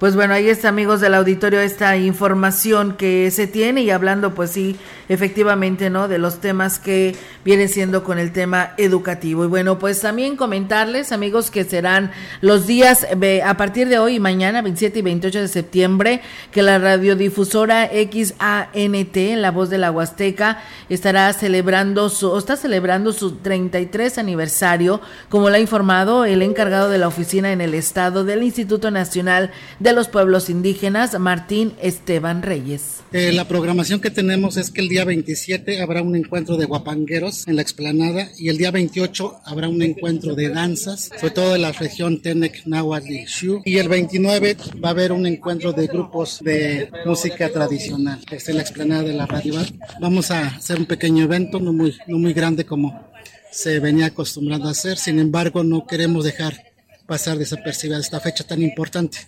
Pues 0.00 0.16
bueno, 0.16 0.32
ahí 0.32 0.48
está, 0.48 0.70
amigos 0.70 1.02
del 1.02 1.12
auditorio, 1.12 1.60
esta 1.60 1.94
información 1.98 2.94
que 2.96 3.30
se 3.30 3.46
tiene 3.46 3.82
y 3.82 3.90
hablando, 3.90 4.34
pues 4.34 4.50
sí, 4.50 4.78
efectivamente, 5.10 5.90
¿no? 5.90 6.08
De 6.08 6.16
los 6.16 6.40
temas 6.40 6.78
que 6.78 7.14
viene 7.44 7.68
siendo 7.68 8.02
con 8.02 8.18
el 8.18 8.32
tema 8.32 8.72
educativo. 8.78 9.44
Y 9.44 9.48
bueno, 9.48 9.78
pues 9.78 10.00
también 10.00 10.36
comentarles, 10.36 11.12
amigos, 11.12 11.50
que 11.50 11.64
serán 11.64 12.12
los 12.40 12.66
días 12.66 13.06
a 13.44 13.56
partir 13.58 13.90
de 13.90 13.98
hoy 13.98 14.14
y 14.14 14.20
mañana, 14.20 14.62
27 14.62 15.00
y 15.00 15.02
28 15.02 15.40
de 15.42 15.48
septiembre, 15.48 16.22
que 16.50 16.62
la 16.62 16.78
radiodifusora 16.78 17.90
XANT, 17.92 19.16
la 19.36 19.50
voz 19.50 19.68
de 19.68 19.76
la 19.76 19.90
Huasteca, 19.90 20.62
estará 20.88 21.30
celebrando 21.34 22.08
su, 22.08 22.38
está 22.38 22.56
celebrando 22.56 23.12
su 23.12 23.36
33 23.36 24.16
aniversario, 24.16 25.02
como 25.28 25.50
lo 25.50 25.56
ha 25.56 25.60
informado 25.60 26.24
el 26.24 26.40
encargado 26.40 26.88
de 26.88 26.96
la 26.96 27.08
oficina 27.08 27.52
en 27.52 27.60
el 27.60 27.74
estado 27.74 28.24
del 28.24 28.42
Instituto 28.42 28.90
Nacional 28.90 29.50
de 29.78 29.89
de 29.90 29.96
los 29.96 30.06
pueblos 30.06 30.50
indígenas, 30.50 31.18
Martín 31.18 31.72
Esteban 31.82 32.42
Reyes. 32.42 33.00
Eh, 33.12 33.32
la 33.32 33.48
programación 33.48 34.00
que 34.00 34.12
tenemos 34.12 34.56
es 34.56 34.70
que 34.70 34.82
el 34.82 34.88
día 34.88 35.04
27 35.04 35.82
habrá 35.82 36.00
un 36.00 36.14
encuentro 36.14 36.56
de 36.56 36.66
guapangueros 36.66 37.48
en 37.48 37.56
la 37.56 37.62
explanada 37.62 38.28
y 38.38 38.50
el 38.50 38.56
día 38.56 38.70
28 38.70 39.40
habrá 39.44 39.68
un 39.68 39.82
encuentro 39.82 40.36
de 40.36 40.48
danzas, 40.48 41.10
sobre 41.18 41.34
todo 41.34 41.52
de 41.54 41.58
la 41.58 41.72
región 41.72 42.22
Tenec, 42.22 42.66
Nahuatl 42.66 43.10
y 43.10 43.24
Shu. 43.24 43.62
Y 43.64 43.78
el 43.78 43.88
29 43.88 44.56
va 44.82 44.90
a 44.90 44.92
haber 44.92 45.10
un 45.10 45.26
encuentro 45.26 45.72
de 45.72 45.88
grupos 45.88 46.38
de 46.38 46.88
música 47.04 47.48
tradicional 47.48 48.20
en 48.30 48.56
la 48.56 48.62
explanada 48.62 49.02
de 49.02 49.14
la 49.14 49.26
radio. 49.26 49.54
Vamos 50.00 50.30
a 50.30 50.46
hacer 50.46 50.78
un 50.78 50.86
pequeño 50.86 51.24
evento, 51.24 51.58
no 51.58 51.72
muy, 51.72 51.96
no 52.06 52.16
muy 52.16 52.32
grande 52.32 52.64
como 52.64 53.10
se 53.50 53.80
venía 53.80 54.06
acostumbrando 54.06 54.68
a 54.68 54.70
hacer, 54.70 54.98
sin 54.98 55.18
embargo 55.18 55.64
no 55.64 55.84
queremos 55.84 56.24
dejar 56.24 56.70
pasar 57.10 57.38
desapercibida 57.38 57.98
esta 57.98 58.20
fecha 58.20 58.44
tan 58.44 58.62
importante. 58.62 59.18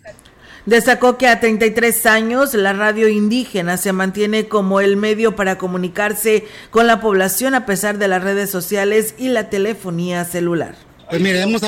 Destacó 0.67 1.19
que 1.19 1.27
a 1.27 1.41
33 1.41 2.07
años 2.07 2.55
la 2.55 2.73
radio 2.73 3.09
indígena 3.09 3.77
se 3.77 3.93
mantiene 3.93 4.47
como 4.47 4.81
el 4.81 4.97
medio 4.97 5.35
para 5.35 5.59
comunicarse 5.59 6.45
con 6.71 6.87
la 6.87 7.01
población 7.01 7.55
a 7.55 7.67
pesar 7.67 7.99
de 7.99 8.07
las 8.07 8.23
redes 8.23 8.51
sociales 8.51 9.17
y 9.19 9.29
la 9.29 9.51
telefonía 9.51 10.25
celular. 10.25 10.77
Pues 11.11 11.21
mire, 11.21 11.43
hemos 11.43 11.63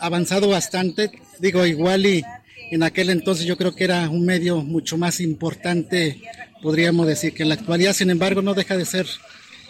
avanzado 0.00 0.48
bastante, 0.48 1.10
digo 1.38 1.66
igual 1.66 2.06
y 2.06 2.24
en 2.70 2.82
aquel 2.82 3.10
entonces 3.10 3.44
yo 3.44 3.58
creo 3.58 3.74
que 3.74 3.84
era 3.84 4.08
un 4.08 4.24
medio 4.24 4.62
mucho 4.62 4.96
más 4.96 5.20
importante, 5.20 6.22
podríamos 6.62 7.06
decir, 7.06 7.34
que 7.34 7.42
en 7.42 7.50
la 7.50 7.56
actualidad, 7.56 7.92
sin 7.92 8.08
embargo, 8.08 8.40
no 8.40 8.54
deja 8.54 8.76
de 8.76 8.86
ser 8.86 9.06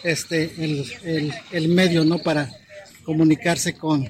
este 0.03 0.51
el, 0.57 1.33
el 1.51 1.67
medio 1.67 2.05
no 2.05 2.19
para 2.19 2.49
comunicarse 3.03 3.73
con, 3.73 4.09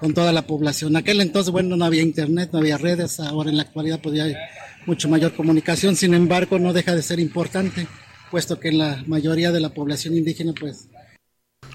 con 0.00 0.14
toda 0.14 0.32
la 0.32 0.46
población. 0.46 0.96
aquel 0.96 1.20
entonces, 1.20 1.50
bueno, 1.52 1.76
no 1.76 1.84
había 1.84 2.02
internet, 2.02 2.50
no 2.52 2.58
había 2.58 2.78
redes, 2.78 3.20
ahora 3.20 3.50
en 3.50 3.56
la 3.56 3.64
actualidad 3.64 4.00
podía 4.00 4.24
haber 4.24 4.36
mucho 4.86 5.08
mayor 5.08 5.34
comunicación, 5.34 5.96
sin 5.96 6.14
embargo, 6.14 6.58
no 6.58 6.72
deja 6.72 6.94
de 6.94 7.02
ser 7.02 7.20
importante, 7.20 7.86
puesto 8.30 8.58
que 8.58 8.72
la 8.72 9.02
mayoría 9.06 9.52
de 9.52 9.60
la 9.60 9.74
población 9.74 10.16
indígena, 10.16 10.52
pues... 10.58 10.88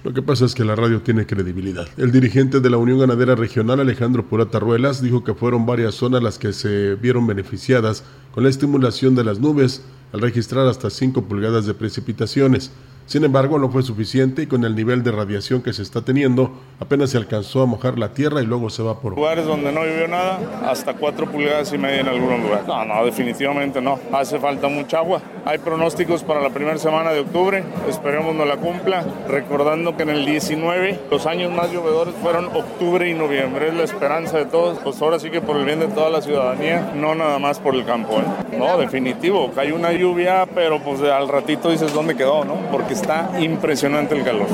Lo 0.03 0.13
que 0.13 0.21
pasa 0.21 0.43
es 0.43 0.53
que 0.53 0.65
la 0.65 0.75
radio 0.75 1.01
tiene 1.01 1.25
credibilidad. 1.25 1.87
El 1.97 2.11
dirigente 2.11 2.59
de 2.59 2.69
la 2.69 2.77
Unión 2.77 2.99
Ganadera 2.99 3.35
Regional, 3.35 3.79
Alejandro 3.79 4.27
Purata 4.27 4.59
Ruelas, 4.59 5.01
dijo 5.01 5.23
que 5.23 5.33
fueron 5.33 5.65
varias 5.65 5.95
zonas 5.95 6.21
las 6.21 6.37
que 6.37 6.51
se 6.51 6.95
vieron 6.95 7.25
beneficiadas 7.25 8.03
con 8.33 8.43
la 8.43 8.49
estimulación 8.49 9.15
de 9.15 9.23
las 9.23 9.39
nubes 9.39 9.81
al 10.11 10.19
registrar 10.19 10.67
hasta 10.67 10.89
5 10.89 11.23
pulgadas 11.23 11.65
de 11.65 11.73
precipitaciones. 11.73 12.71
Sin 13.05 13.23
embargo, 13.23 13.59
no 13.59 13.69
fue 13.69 13.83
suficiente 13.83 14.43
y 14.43 14.47
con 14.47 14.63
el 14.63 14.75
nivel 14.75 15.03
de 15.03 15.11
radiación 15.11 15.61
que 15.61 15.73
se 15.73 15.81
está 15.81 16.01
teniendo, 16.01 16.51
apenas 16.79 17.09
se 17.09 17.17
alcanzó 17.17 17.61
a 17.61 17.65
mojar 17.65 17.99
la 17.99 18.13
tierra 18.13 18.41
y 18.41 18.45
luego 18.45 18.69
se 18.69 18.81
va 18.81 18.99
por 18.99 19.15
Lugares 19.15 19.45
donde 19.45 19.71
no 19.71 19.83
llovió 19.83 20.07
nada, 20.07 20.39
hasta 20.65 20.93
cuatro 20.93 21.29
pulgadas 21.29 21.71
y 21.73 21.77
media 21.77 22.01
en 22.01 22.07
algunos 22.07 22.39
lugares. 22.39 22.65
No, 22.65 22.85
no, 22.85 23.05
definitivamente 23.05 23.81
no. 23.81 23.99
Hace 24.11 24.39
falta 24.39 24.67
mucha 24.67 24.99
agua. 24.99 25.21
Hay 25.45 25.57
pronósticos 25.57 26.23
para 26.23 26.41
la 26.41 26.49
primera 26.49 26.77
semana 26.77 27.11
de 27.11 27.19
octubre, 27.19 27.63
esperemos 27.89 28.33
no 28.35 28.45
la 28.45 28.57
cumpla. 28.57 29.03
Recordando 29.27 29.97
que 29.97 30.03
en 30.03 30.09
el 30.09 30.25
19 30.25 31.01
los 31.11 31.25
años 31.25 31.51
más 31.51 31.71
llovedores 31.71 32.13
fueron 32.21 32.45
octubre 32.45 33.09
y 33.09 33.13
noviembre. 33.13 33.67
Es 33.67 33.73
la 33.73 33.83
esperanza 33.83 34.37
de 34.37 34.45
todos. 34.45 34.79
Pues 34.79 35.01
ahora 35.01 35.19
sí 35.19 35.29
que 35.29 35.41
por 35.41 35.57
el 35.57 35.65
bien 35.65 35.79
de 35.79 35.87
toda 35.87 36.09
la 36.09 36.21
ciudadanía, 36.21 36.93
no 36.95 37.15
nada 37.15 37.39
más 37.39 37.59
por 37.59 37.75
el 37.75 37.85
campo. 37.85 38.19
¿eh? 38.19 38.57
No, 38.57 38.77
definitivo. 38.77 39.51
Hay 39.57 39.71
una 39.71 39.91
lluvia, 39.91 40.47
pero 40.53 40.81
pues 40.81 41.01
al 41.01 41.27
ratito 41.27 41.69
dices 41.69 41.93
dónde 41.93 42.15
quedó, 42.15 42.45
¿no? 42.45 42.55
Porque 42.71 42.92
está 42.93 43.39
impresionante 43.39 44.15
el 44.15 44.23
calor. 44.23 44.47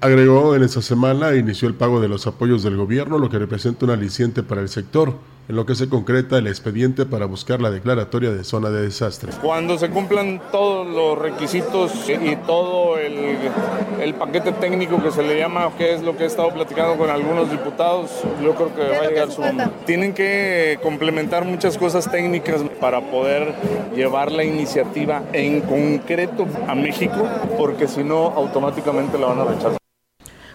Agregó 0.00 0.56
en 0.56 0.64
esta 0.64 0.82
semana 0.82 1.36
inició 1.36 1.68
el 1.68 1.74
pago 1.74 2.00
de 2.00 2.08
los 2.08 2.26
apoyos 2.26 2.64
del 2.64 2.76
gobierno, 2.76 3.18
lo 3.18 3.30
que 3.30 3.38
representa 3.38 3.84
un 3.84 3.92
aliciente 3.92 4.42
para 4.42 4.60
el 4.60 4.68
sector, 4.68 5.14
en 5.48 5.56
lo 5.56 5.66
que 5.66 5.74
se 5.74 5.88
concreta 5.88 6.38
el 6.38 6.46
expediente 6.46 7.04
para 7.04 7.26
buscar 7.26 7.60
la 7.60 7.70
declaratoria 7.70 8.30
de 8.30 8.44
zona 8.44 8.70
de 8.70 8.82
desastre. 8.82 9.32
Cuando 9.42 9.78
se 9.78 9.90
cumplan 9.90 10.40
todos 10.50 10.86
los 10.86 11.18
requisitos 11.18 11.92
y 12.08 12.36
todo 12.36 12.98
el, 12.98 13.38
el 14.00 14.14
paquete 14.14 14.52
técnico 14.52 15.02
que 15.02 15.10
se 15.10 15.22
le 15.22 15.38
llama, 15.38 15.70
que 15.76 15.94
es 15.94 16.02
lo 16.02 16.16
que 16.16 16.24
he 16.24 16.26
estado 16.26 16.52
platicando 16.52 16.96
con 16.96 17.10
algunos 17.10 17.50
diputados, 17.50 18.10
yo 18.42 18.54
creo 18.54 18.74
que 18.74 18.82
va 18.82 19.04
a 19.04 19.08
llegar 19.08 19.30
su 19.30 19.40
momento. 19.40 19.74
Tienen 19.84 20.14
que 20.14 20.78
complementar 20.82 21.44
muchas 21.44 21.76
cosas 21.76 22.10
técnicas 22.10 22.62
para 22.80 23.00
poder 23.10 23.54
llevar 23.94 24.30
la 24.30 24.44
iniciativa 24.44 25.22
en 25.32 25.60
concreto 25.62 26.46
a 26.68 26.74
México, 26.74 27.28
porque 27.58 27.88
si 27.88 28.04
no, 28.04 28.28
automáticamente 28.36 29.18
la 29.18 29.26
van 29.26 29.40
a 29.40 29.44
rechazar. 29.44 29.81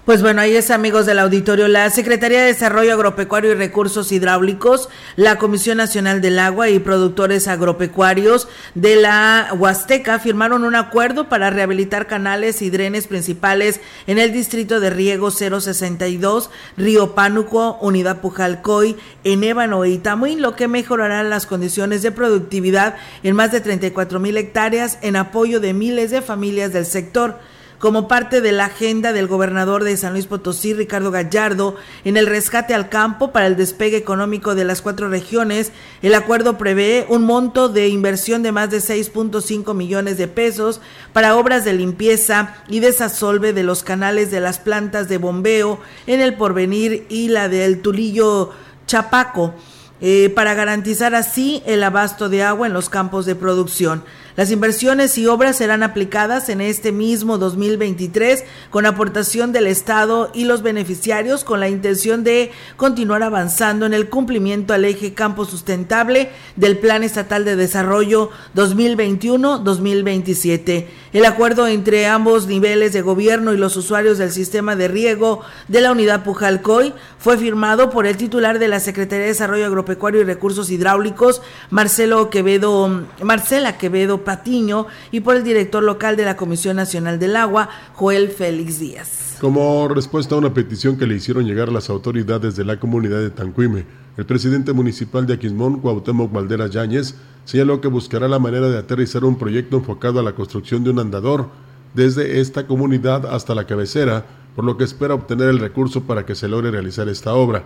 Pues 0.08 0.22
bueno, 0.22 0.39
ahí 0.39 0.55
es 0.55 0.72
amigos 0.72 1.05
del 1.05 1.20
auditorio. 1.20 1.68
La 1.68 1.89
Secretaría 1.89 2.39
de 2.39 2.45
Desarrollo 2.45 2.93
Agropecuario 2.93 3.51
y 3.51 3.55
Recursos 3.55 4.10
Hidráulicos, 4.14 4.88
la 5.18 5.38
Comisión 5.38 5.80
Nacional 5.80 6.22
del 6.22 6.39
Agua 6.39 6.70
y 6.70 6.80
Productores 6.80 7.49
Agropecuarios 7.49 8.47
de 8.74 8.95
la 8.95 9.49
Huasteca 9.51 10.18
firmaron 10.20 10.64
un 10.64 10.76
acuerdo 10.76 11.28
para 11.28 11.49
rehabilitar 11.49 12.08
canales 12.08 12.62
y 12.62 12.70
drenes 12.70 13.05
principales 13.05 13.82
en 14.08 14.18
el 14.18 14.32
distrito 14.32 14.80
de 14.80 14.91
riego 14.91 15.30
062, 15.30 16.51
Río 16.78 17.14
Pánuco, 17.14 17.78
Unidad 17.82 18.22
Pujalcoy, 18.22 18.95
en 19.26 19.43
Ébano 19.43 19.84
y 19.84 19.97
Tamuín, 19.97 20.41
lo 20.41 20.55
que 20.55 20.70
mejorará 20.70 21.22
las 21.24 21.45
condiciones 21.45 22.01
de 22.01 22.14
productividad 22.14 22.95
en 23.24 23.36
más 23.36 23.51
de 23.51 23.60
34 23.60 24.22
mil 24.22 24.38
hectáreas 24.38 24.99
en 25.01 25.18
apoyo 25.18 25.60
de 25.60 25.74
miles 25.74 26.12
de 26.12 26.22
familias 26.22 26.72
del 26.72 26.86
sector 26.86 27.39
como 27.80 28.07
parte 28.07 28.41
de 28.41 28.51
la 28.51 28.65
agenda 28.65 29.13
del 29.13 29.28
gobernador 29.28 29.84
de 29.84 29.97
San 29.97 30.13
Luis 30.13 30.25
Potosí, 30.25 30.73
Ricardo 30.73 31.11
Gallardo, 31.11 31.75
en 32.03 32.17
el 32.17 32.25
rescate 32.25 32.73
al 32.73 32.89
campo 32.89 33.32
para 33.32 33.47
el 33.47 33.55
despegue 33.55 33.97
económico 33.97 34.55
de 34.55 34.65
las 34.65 34.82
cuatro 34.82 35.09
regiones. 35.09 35.71
El 36.01 36.15
acuerdo 36.15 36.57
prevé 36.57 37.05
un 37.09 37.23
monto 37.23 37.69
de 37.69 37.88
inversión 37.88 38.41
de 38.41 38.51
más 38.51 38.71
de 38.71 38.80
6.5 38.80 39.73
millones 39.75 40.17
de 40.17 40.28
pesos 40.28 40.82
para 41.13 41.36
obras 41.36 41.65
de 41.65 41.73
limpieza 41.73 42.55
y 42.67 42.80
desasolve 42.80 43.53
de 43.53 43.63
los 43.63 43.84
canales 43.84 44.32
de 44.32 44.39
las 44.39 44.59
plantas 44.59 45.07
de 45.07 45.17
bombeo 45.17 45.80
en 46.07 46.21
el 46.21 46.36
Porvenir 46.36 47.05
y 47.09 47.28
la 47.30 47.47
del 47.47 47.82
Tulillo 47.82 48.51
Chapaco. 48.88 49.53
Eh, 49.99 50.32
para 50.36 50.53
garantizar 50.53 51.15
así 51.15 51.63
el 51.65 51.84
abasto 51.84 52.30
de 52.30 52.43
agua 52.43 52.67
en 52.67 52.73
los 52.73 52.88
campos 52.88 53.25
de 53.25 53.34
producción. 53.34 54.03
Las 54.38 54.51
inversiones 54.51 55.17
y 55.17 55.25
obras 55.25 55.55
serán 55.55 55.81
aplicadas 55.81 56.49
en 56.49 56.61
este 56.61 56.91
mismo 56.91 57.39
2023 57.39 58.43
con 58.69 58.85
aportación 58.85 59.51
del 59.51 59.65
Estado 59.65 60.29
y 60.31 60.45
los 60.45 60.61
beneficiarios 60.61 61.43
con 61.43 61.59
la 61.59 61.69
intención 61.69 62.23
de 62.23 62.51
continuar 62.75 63.23
avanzando 63.23 63.88
en 63.88 63.95
el 63.95 64.09
cumplimiento 64.09 64.75
al 64.75 64.85
eje 64.85 65.15
campo 65.15 65.45
sustentable 65.45 66.29
del 66.55 66.77
Plan 66.77 67.01
Estatal 67.01 67.45
de 67.45 67.55
Desarrollo 67.55 68.29
2021-2027. 68.53 70.85
El 71.13 71.25
acuerdo 71.25 71.65
entre 71.65 72.05
ambos 72.05 72.45
niveles 72.45 72.93
de 72.93 73.01
gobierno 73.01 73.55
y 73.55 73.57
los 73.57 73.75
usuarios 73.75 74.19
del 74.19 74.31
sistema 74.31 74.75
de 74.75 74.88
riego 74.88 75.41
de 75.67 75.81
la 75.81 75.91
unidad 75.91 76.23
Pujalcoy 76.23 76.93
fue 77.17 77.39
firmado 77.39 77.89
por 77.89 78.05
el 78.05 78.17
titular 78.17 78.59
de 78.59 78.67
la 78.67 78.79
Secretaría 78.79 79.23
de 79.23 79.29
Desarrollo 79.29 79.65
Agropecuario 79.65 80.21
y 80.21 80.25
Recursos 80.25 80.69
Hidráulicos, 80.69 81.41
Marcelo 81.71 82.29
Quevedo, 82.29 83.03
Marcela 83.23 83.79
Quevedo 83.79 84.26
Patiño 84.28 84.88
y 85.09 85.21
por 85.21 85.38
el 85.38 85.43
director 85.45 85.82
local 85.82 86.17
de 86.17 86.25
la 86.25 86.36
Comisión 86.36 86.75
Nacional 86.75 87.17
del 87.17 87.38
Agua, 87.38 87.69
Joel 87.93 88.28
Félix 88.28 88.78
Díaz. 88.78 89.38
Como 89.39 89.88
respuesta 89.88 90.36
a 90.36 90.38
una 90.38 90.53
petición 90.53 90.97
que 90.97 91.07
le 91.07 91.15
hicieron 91.15 91.45
llegar 91.45 91.71
las 91.71 91.89
autoridades 91.89 92.57
de 92.57 92.65
la 92.65 92.78
comunidad 92.78 93.21
de 93.21 93.30
Tanquime, 93.30 93.86
el 94.17 94.25
presidente 94.25 94.73
municipal 94.73 95.25
de 95.25 95.36
Aquismón, 95.36 95.80
Cuauhtémoc 95.80 96.34
Valderas 96.34 96.71
Yáñez, 96.71 97.15
señaló 97.45 97.80
que 97.80 97.88
buscará 97.88 98.28
la 98.28 98.38
manera 98.38 98.67
de 98.67 98.78
aterrizar 98.78 99.23
un 99.23 99.38
proyecto 99.38 99.78
enfocado 99.78 100.19
a 100.19 100.23
la 100.23 100.36
construcción 100.36 100.84
de 100.84 100.89
un 100.89 100.99
andador 100.99 101.47
desde 101.93 102.41
esta 102.41 102.67
comunidad 102.67 103.34
hasta 103.34 103.55
la 103.55 103.65
cabecera, 103.65 104.25
por 104.57 104.65
lo 104.65 104.75
que 104.75 104.84
espera 104.84 105.13
obtener 105.13 105.47
el 105.47 105.59
recurso 105.59 106.03
para 106.03 106.25
que 106.25 106.36
se 106.36 106.49
logre 106.49 106.71
realizar 106.71 107.07
esta 107.07 107.34
obra 107.34 107.63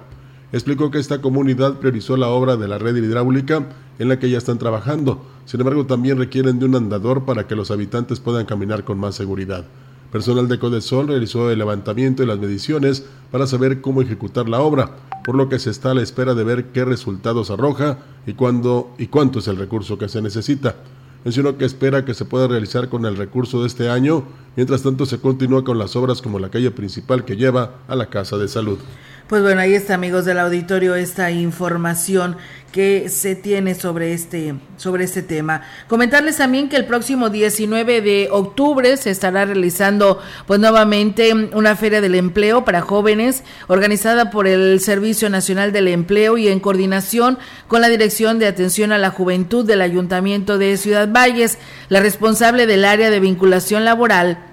explicó 0.52 0.92
que 0.92 1.00
esta 1.00 1.22
comunidad 1.22 1.80
priorizó 1.80 2.18
la 2.18 2.28
obra 2.28 2.58
de 2.58 2.68
la 2.68 2.78
red 2.78 2.96
hidráulica 2.96 3.68
en 4.00 4.10
la 4.10 4.20
que 4.20 4.30
ya 4.30 4.38
están 4.38 4.58
trabajando. 4.58 5.26
Sin 5.46 5.60
embargo, 5.60 5.86
también 5.86 6.18
requieren 6.18 6.60
de 6.60 6.66
un 6.66 6.76
andador 6.76 7.26
para 7.26 7.48
que 7.48 7.56
los 7.56 7.72
habitantes 7.72 8.20
puedan 8.20 8.46
caminar 8.46 8.84
con 8.84 9.00
más 9.00 9.16
seguridad. 9.16 9.66
Personal 10.12 10.50
de 10.50 10.60
Codesol 10.60 11.08
realizó 11.08 11.50
el 11.52 11.60
levantamiento 11.60 12.22
y 12.22 12.26
las 12.26 12.38
mediciones 12.38 13.06
para 13.32 13.48
saber 13.48 13.80
cómo 13.80 14.02
ejecutar 14.02 14.50
la 14.50 14.60
obra. 14.60 14.92
por 15.24 15.36
lo 15.36 15.50
que 15.50 15.60
se 15.60 15.70
está 15.70 15.92
a 15.92 15.94
la 15.94 16.02
espera 16.02 16.34
de 16.34 16.44
ver 16.44 16.66
qué 16.72 16.84
resultados 16.84 17.52
arroja 17.52 18.00
y 18.26 18.34
cuándo 18.34 18.96
y 18.98 19.06
cuánto 19.06 19.38
es 19.38 19.48
el 19.48 19.58
recurso 19.58 20.00
que 20.00 20.10
se 20.10 20.20
necesita. 20.20 20.76
Mencionó 21.24 21.58
que 21.58 21.66
espera 21.66 22.04
que 22.04 22.16
se 22.16 22.26
pueda 22.26 22.48
realizar 22.48 22.90
con 22.90 23.06
el 23.06 23.16
recurso 23.16 23.62
de 23.62 23.68
este 23.68 23.90
año, 23.90 24.24
mientras 24.56 24.82
tanto 24.82 25.06
se 25.06 25.20
continúa 25.20 25.64
con 25.64 25.78
las 25.78 25.96
obras 25.96 26.24
como 26.24 26.40
la 26.40 26.50
calle 26.50 26.72
principal 26.72 27.24
que 27.24 27.36
lleva 27.36 27.76
a 27.88 27.96
la 27.96 28.10
Casa 28.10 28.38
de 28.38 28.48
Salud. 28.48 28.80
Pues 29.32 29.44
bueno, 29.44 29.62
ahí 29.62 29.76
está, 29.76 29.94
amigos 29.94 30.26
del 30.26 30.40
auditorio, 30.40 30.94
esta 30.94 31.32
información 31.32 32.36
que 32.74 33.08
se 33.08 33.34
tiene 33.34 33.76
sobre 33.76 34.12
este, 34.12 34.56
sobre 34.76 35.06
este 35.06 35.22
tema. 35.22 35.62
Comentarles 35.88 36.36
también 36.36 36.68
que 36.68 36.76
el 36.76 36.84
próximo 36.84 37.30
19 37.30 38.02
de 38.02 38.28
octubre 38.30 38.98
se 38.98 39.10
estará 39.10 39.46
realizando 39.46 40.20
pues 40.48 40.60
nuevamente 40.60 41.34
una 41.34 41.78
feria 41.78 42.02
del 42.02 42.16
empleo 42.16 42.66
para 42.66 42.82
jóvenes 42.82 43.46
organizada 43.70 44.32
por 44.32 44.48
el 44.48 44.82
Servicio 44.82 45.30
Nacional 45.30 45.72
del 45.72 45.88
Empleo 45.88 46.38
y 46.38 46.50
en 46.50 46.60
coordinación 46.60 47.40
con 47.70 47.80
la 47.80 47.88
Dirección 47.88 48.38
de 48.38 48.48
Atención 48.48 48.92
a 48.92 48.98
la 48.98 49.12
Juventud 49.12 49.66
del 49.66 49.82
Ayuntamiento 49.82 50.58
de 50.58 50.76
Ciudad 50.76 51.08
Valles, 51.10 51.58
la 51.88 52.02
responsable 52.02 52.68
del 52.68 52.84
área 52.84 53.10
de 53.10 53.22
vinculación 53.22 53.86
laboral 53.86 54.51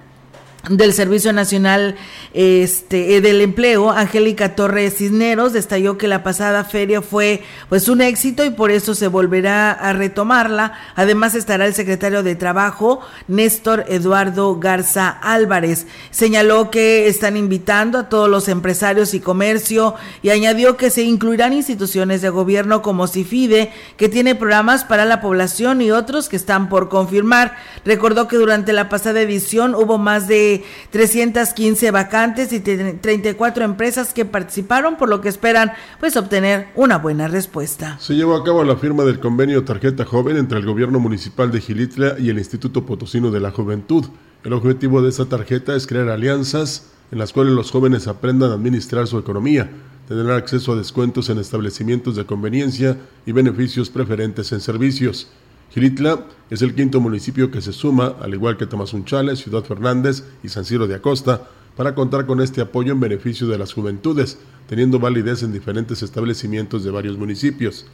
del 0.69 0.93
Servicio 0.93 1.33
Nacional 1.33 1.95
este, 2.33 3.15
eh, 3.15 3.21
del 3.21 3.41
Empleo, 3.41 3.89
Angélica 3.89 4.55
Torres 4.55 4.97
Cisneros, 4.97 5.53
destacó 5.53 5.97
que 5.97 6.07
la 6.07 6.23
pasada 6.23 6.63
feria 6.63 7.01
fue 7.01 7.43
pues 7.69 7.89
un 7.89 8.01
éxito 8.01 8.45
y 8.45 8.51
por 8.51 8.71
eso 8.71 8.93
se 8.93 9.07
volverá 9.07 9.71
a 9.71 9.93
retomarla. 9.93 10.73
Además 10.95 11.35
estará 11.35 11.65
el 11.65 11.73
secretario 11.73 12.23
de 12.23 12.35
Trabajo, 12.35 13.01
Néstor 13.27 13.85
Eduardo 13.87 14.59
Garza 14.59 15.09
Álvarez. 15.09 15.87
Señaló 16.11 16.69
que 16.69 17.07
están 17.07 17.35
invitando 17.35 17.97
a 17.97 18.09
todos 18.09 18.29
los 18.29 18.47
empresarios 18.47 19.13
y 19.13 19.19
comercio 19.19 19.95
y 20.21 20.29
añadió 20.29 20.77
que 20.77 20.91
se 20.91 21.01
incluirán 21.01 21.53
instituciones 21.53 22.21
de 22.21 22.29
gobierno 22.29 22.81
como 22.81 23.07
CIFIDE, 23.07 23.71
que 23.97 24.09
tiene 24.09 24.35
programas 24.35 24.83
para 24.83 25.05
la 25.05 25.21
población 25.21 25.81
y 25.81 25.91
otros 25.91 26.29
que 26.29 26.35
están 26.35 26.69
por 26.69 26.89
confirmar. 26.89 27.55
Recordó 27.85 28.27
que 28.27 28.37
durante 28.37 28.73
la 28.73 28.89
pasada 28.89 29.21
edición 29.21 29.73
hubo 29.73 29.97
más 29.97 30.27
de 30.27 30.58
315 30.91 31.91
vacantes 31.91 32.51
y 32.53 32.59
34 32.59 33.63
empresas 33.63 34.13
que 34.13 34.25
participaron, 34.25 34.97
por 34.97 35.09
lo 35.09 35.21
que 35.21 35.29
esperan 35.29 35.71
pues 35.99 36.17
obtener 36.17 36.67
una 36.75 36.97
buena 36.97 37.27
respuesta. 37.27 37.97
Se 37.99 38.15
llevó 38.15 38.35
a 38.35 38.43
cabo 38.43 38.63
la 38.63 38.77
firma 38.77 39.03
del 39.03 39.19
convenio 39.19 39.63
Tarjeta 39.63 40.05
Joven 40.05 40.37
entre 40.37 40.59
el 40.59 40.65
gobierno 40.65 40.99
municipal 40.99 41.51
de 41.51 41.61
Gilitla 41.61 42.15
y 42.19 42.29
el 42.29 42.37
Instituto 42.37 42.85
Potosino 42.85 43.31
de 43.31 43.39
la 43.39 43.51
Juventud. 43.51 44.05
El 44.43 44.53
objetivo 44.53 45.01
de 45.01 45.09
esta 45.09 45.25
tarjeta 45.25 45.75
es 45.75 45.85
crear 45.85 46.09
alianzas 46.09 46.91
en 47.11 47.19
las 47.19 47.33
cuales 47.33 47.53
los 47.53 47.71
jóvenes 47.71 48.07
aprendan 48.07 48.51
a 48.51 48.55
administrar 48.55 49.07
su 49.07 49.17
economía, 49.17 49.69
tener 50.07 50.29
acceso 50.31 50.73
a 50.73 50.75
descuentos 50.75 51.29
en 51.29 51.39
establecimientos 51.39 52.15
de 52.15 52.25
conveniencia 52.25 52.97
y 53.25 53.31
beneficios 53.31 53.89
preferentes 53.89 54.51
en 54.51 54.61
servicios. 54.61 55.27
Giritla 55.71 56.25
es 56.49 56.61
el 56.61 56.73
quinto 56.73 56.99
municipio 56.99 57.51
que 57.51 57.61
se 57.61 57.73
suma, 57.73 58.15
al 58.21 58.33
igual 58.33 58.57
que 58.57 58.65
Tamazunchale, 58.65 59.35
Ciudad 59.35 59.63
Fernández 59.63 60.23
y 60.43 60.49
San 60.49 60.65
Ciro 60.65 60.87
de 60.87 60.95
Acosta, 60.95 61.47
para 61.77 61.93
contar 61.93 62.25
con 62.25 62.41
este 62.41 62.61
apoyo 62.61 62.91
en 62.91 62.99
beneficio 62.99 63.47
de 63.47 63.57
las 63.57 63.73
juventudes, 63.73 64.39
teniendo 64.67 64.99
validez 64.99 65.43
en 65.43 65.53
diferentes 65.53 66.01
establecimientos 66.01 66.83
de 66.83 66.91
varios 66.91 67.17
municipios. 67.17 67.85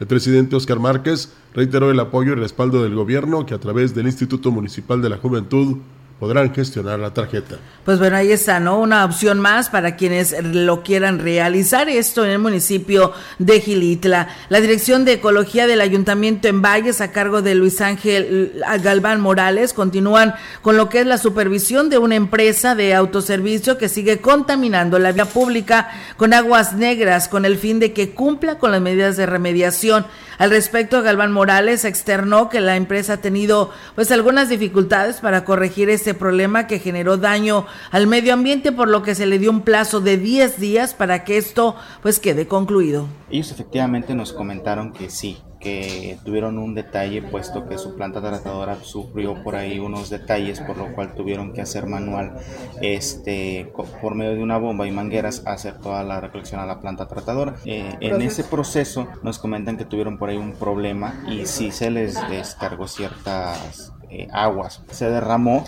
El 0.00 0.06
presidente 0.06 0.56
Oscar 0.56 0.78
Márquez 0.78 1.32
reiteró 1.54 1.90
el 1.90 2.00
apoyo 2.00 2.32
y 2.32 2.36
respaldo 2.36 2.82
del 2.82 2.94
gobierno 2.94 3.46
que 3.46 3.54
a 3.54 3.60
través 3.60 3.94
del 3.94 4.06
Instituto 4.06 4.50
Municipal 4.50 5.02
de 5.02 5.08
la 5.08 5.18
Juventud 5.18 5.78
podrán 6.18 6.54
gestionar 6.54 6.98
la 6.98 7.12
tarjeta. 7.12 7.56
Pues 7.84 7.98
bueno, 7.98 8.16
ahí 8.16 8.32
está, 8.32 8.60
¿no? 8.60 8.80
Una 8.80 9.04
opción 9.04 9.40
más 9.40 9.68
para 9.68 9.96
quienes 9.96 10.34
lo 10.42 10.82
quieran 10.82 11.18
realizar 11.18 11.88
esto 11.88 12.24
en 12.24 12.30
el 12.30 12.38
municipio 12.38 13.12
de 13.38 13.60
Gilitla. 13.60 14.28
La 14.48 14.60
Dirección 14.60 15.04
de 15.04 15.14
Ecología 15.14 15.66
del 15.66 15.80
Ayuntamiento 15.80 16.48
en 16.48 16.62
Valles, 16.62 17.00
a 17.00 17.12
cargo 17.12 17.42
de 17.42 17.54
Luis 17.54 17.80
Ángel 17.80 18.54
Galván 18.82 19.20
Morales, 19.20 19.74
continúan 19.74 20.34
con 20.62 20.76
lo 20.76 20.88
que 20.88 21.00
es 21.00 21.06
la 21.06 21.18
supervisión 21.18 21.90
de 21.90 21.98
una 21.98 22.14
empresa 22.14 22.74
de 22.74 22.94
autoservicio 22.94 23.76
que 23.76 23.88
sigue 23.88 24.20
contaminando 24.20 24.98
la 24.98 25.12
vía 25.12 25.26
pública 25.26 25.90
con 26.16 26.32
aguas 26.32 26.74
negras 26.74 27.28
con 27.28 27.44
el 27.44 27.58
fin 27.58 27.80
de 27.80 27.92
que 27.92 28.10
cumpla 28.10 28.58
con 28.58 28.72
las 28.72 28.80
medidas 28.80 29.16
de 29.16 29.26
remediación. 29.26 30.06
Al 30.38 30.50
respecto, 30.50 31.02
Galván 31.02 31.32
Morales 31.32 31.84
externó 31.84 32.48
que 32.48 32.60
la 32.60 32.76
empresa 32.76 33.14
ha 33.14 33.16
tenido 33.18 33.70
pues 33.94 34.10
algunas 34.10 34.48
dificultades 34.48 35.16
para 35.16 35.44
corregir 35.44 35.90
este 35.90 36.03
problema 36.12 36.66
que 36.66 36.78
generó 36.78 37.16
daño 37.16 37.66
al 37.90 38.06
medio 38.06 38.34
ambiente, 38.34 38.72
por 38.72 38.88
lo 38.88 39.02
que 39.02 39.14
se 39.14 39.24
le 39.24 39.38
dio 39.38 39.50
un 39.50 39.62
plazo 39.62 40.00
de 40.00 40.18
10 40.18 40.60
días 40.60 40.92
para 40.92 41.24
que 41.24 41.38
esto 41.38 41.76
pues 42.02 42.20
quede 42.20 42.46
concluido. 42.46 43.06
Ellos 43.30 43.50
efectivamente 43.50 44.14
nos 44.14 44.32
comentaron 44.32 44.92
que 44.92 45.08
sí, 45.08 45.38
que 45.64 46.18
tuvieron 46.24 46.58
un 46.58 46.74
detalle 46.74 47.22
puesto 47.22 47.66
que 47.66 47.78
su 47.78 47.96
planta 47.96 48.20
tratadora 48.20 48.76
sufrió 48.82 49.42
por 49.42 49.56
ahí 49.56 49.78
unos 49.78 50.10
detalles 50.10 50.60
por 50.60 50.76
lo 50.76 50.94
cual 50.94 51.14
tuvieron 51.14 51.54
que 51.54 51.62
hacer 51.62 51.86
manual 51.86 52.36
este 52.82 53.72
por 54.02 54.14
medio 54.14 54.34
de 54.34 54.42
una 54.42 54.58
bomba 54.58 54.86
y 54.86 54.90
mangueras 54.90 55.42
hacer 55.46 55.78
toda 55.78 56.04
la 56.04 56.20
recolección 56.20 56.60
a 56.60 56.66
la 56.66 56.80
planta 56.80 57.08
tratadora 57.08 57.56
eh, 57.64 57.96
en 58.00 58.20
ese 58.20 58.44
proceso 58.44 59.08
nos 59.22 59.38
comentan 59.38 59.78
que 59.78 59.86
tuvieron 59.86 60.18
por 60.18 60.28
ahí 60.28 60.36
un 60.36 60.52
problema 60.52 61.24
y 61.26 61.46
sí 61.46 61.70
se 61.70 61.90
les 61.90 62.14
descargó 62.28 62.86
ciertas 62.86 63.94
eh, 64.14 64.28
aguas 64.32 64.82
se 64.90 65.08
derramó 65.10 65.64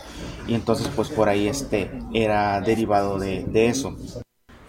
y 0.47 0.55
entonces 0.55 0.89
pues 0.95 1.09
por 1.09 1.29
ahí 1.29 1.49
este 1.49 1.91
era 2.13 2.61
derivado 2.61 3.19
de, 3.19 3.45
de 3.45 3.69
eso 3.69 3.97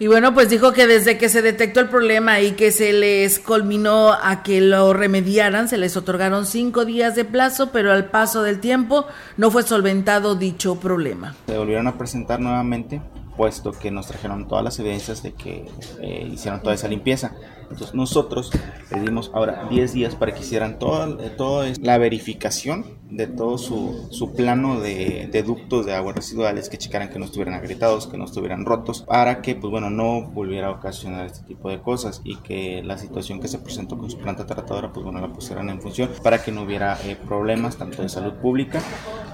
y 0.00 0.06
bueno, 0.06 0.32
pues 0.32 0.48
dijo 0.48 0.72
que 0.72 0.86
desde 0.86 1.18
que 1.18 1.28
se 1.28 1.42
detectó 1.42 1.80
el 1.80 1.88
problema 1.88 2.40
y 2.40 2.52
que 2.52 2.70
se 2.70 2.92
les 2.92 3.40
culminó 3.40 4.12
a 4.12 4.44
que 4.44 4.60
lo 4.60 4.92
remediaran, 4.92 5.68
se 5.68 5.76
les 5.76 5.96
otorgaron 5.96 6.46
cinco 6.46 6.84
días 6.84 7.16
de 7.16 7.24
plazo, 7.24 7.70
pero 7.72 7.92
al 7.92 8.04
paso 8.04 8.44
del 8.44 8.60
tiempo 8.60 9.06
no 9.36 9.50
fue 9.50 9.64
solventado 9.64 10.36
dicho 10.36 10.76
problema. 10.76 11.34
Se 11.48 11.58
volvieron 11.58 11.88
a 11.88 11.98
presentar 11.98 12.38
nuevamente, 12.38 13.02
puesto 13.36 13.72
que 13.72 13.90
nos 13.90 14.06
trajeron 14.06 14.46
todas 14.46 14.62
las 14.62 14.78
evidencias 14.78 15.24
de 15.24 15.32
que 15.32 15.68
eh, 16.00 16.28
hicieron 16.32 16.62
toda 16.62 16.76
esa 16.76 16.86
limpieza. 16.86 17.32
Entonces 17.70 17.94
nosotros 17.94 18.50
le 18.90 19.00
dimos 19.00 19.30
ahora 19.34 19.66
10 19.70 19.92
días 19.92 20.14
para 20.14 20.34
que 20.34 20.40
hicieran 20.40 20.78
toda, 20.78 21.16
toda 21.36 21.66
la 21.80 21.98
verificación 21.98 22.98
de 23.10 23.26
todo 23.26 23.56
su, 23.58 24.08
su 24.10 24.34
plano 24.34 24.80
de, 24.80 25.28
de, 25.32 25.42
ductos 25.42 25.86
de 25.86 25.94
aguas 25.94 26.16
residuales, 26.16 26.68
que 26.68 26.76
checaran 26.76 27.08
que 27.08 27.18
no 27.18 27.24
estuvieran 27.24 27.54
agrietados, 27.54 28.06
que 28.06 28.18
no 28.18 28.24
estuvieran 28.24 28.66
rotos, 28.66 29.02
para 29.02 29.40
que 29.40 29.54
pues 29.54 29.70
bueno 29.70 29.90
no 29.90 30.22
volviera 30.30 30.68
a 30.68 30.72
ocasionar 30.72 31.26
este 31.26 31.46
tipo 31.46 31.70
de 31.70 31.80
cosas 31.80 32.20
y 32.24 32.36
que 32.36 32.82
la 32.84 32.98
situación 32.98 33.40
que 33.40 33.48
se 33.48 33.58
presentó 33.58 33.96
con 33.96 34.10
su 34.10 34.18
planta 34.18 34.46
tratadora 34.46 34.92
pues 34.92 35.04
bueno 35.04 35.20
la 35.20 35.32
pusieran 35.32 35.70
en 35.70 35.80
función 35.80 36.10
para 36.22 36.42
que 36.42 36.52
no 36.52 36.62
hubiera 36.62 36.98
eh, 37.04 37.16
problemas 37.16 37.76
tanto 37.76 38.02
de 38.02 38.08
salud 38.08 38.34
pública 38.34 38.82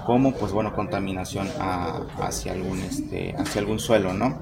como 0.05 0.33
pues 0.33 0.51
bueno 0.51 0.73
contaminación 0.73 1.49
a, 1.59 2.01
hacia 2.19 2.53
algún 2.53 2.79
este 2.81 3.35
hacia 3.37 3.61
algún 3.61 3.79
suelo, 3.79 4.13
¿no? 4.13 4.39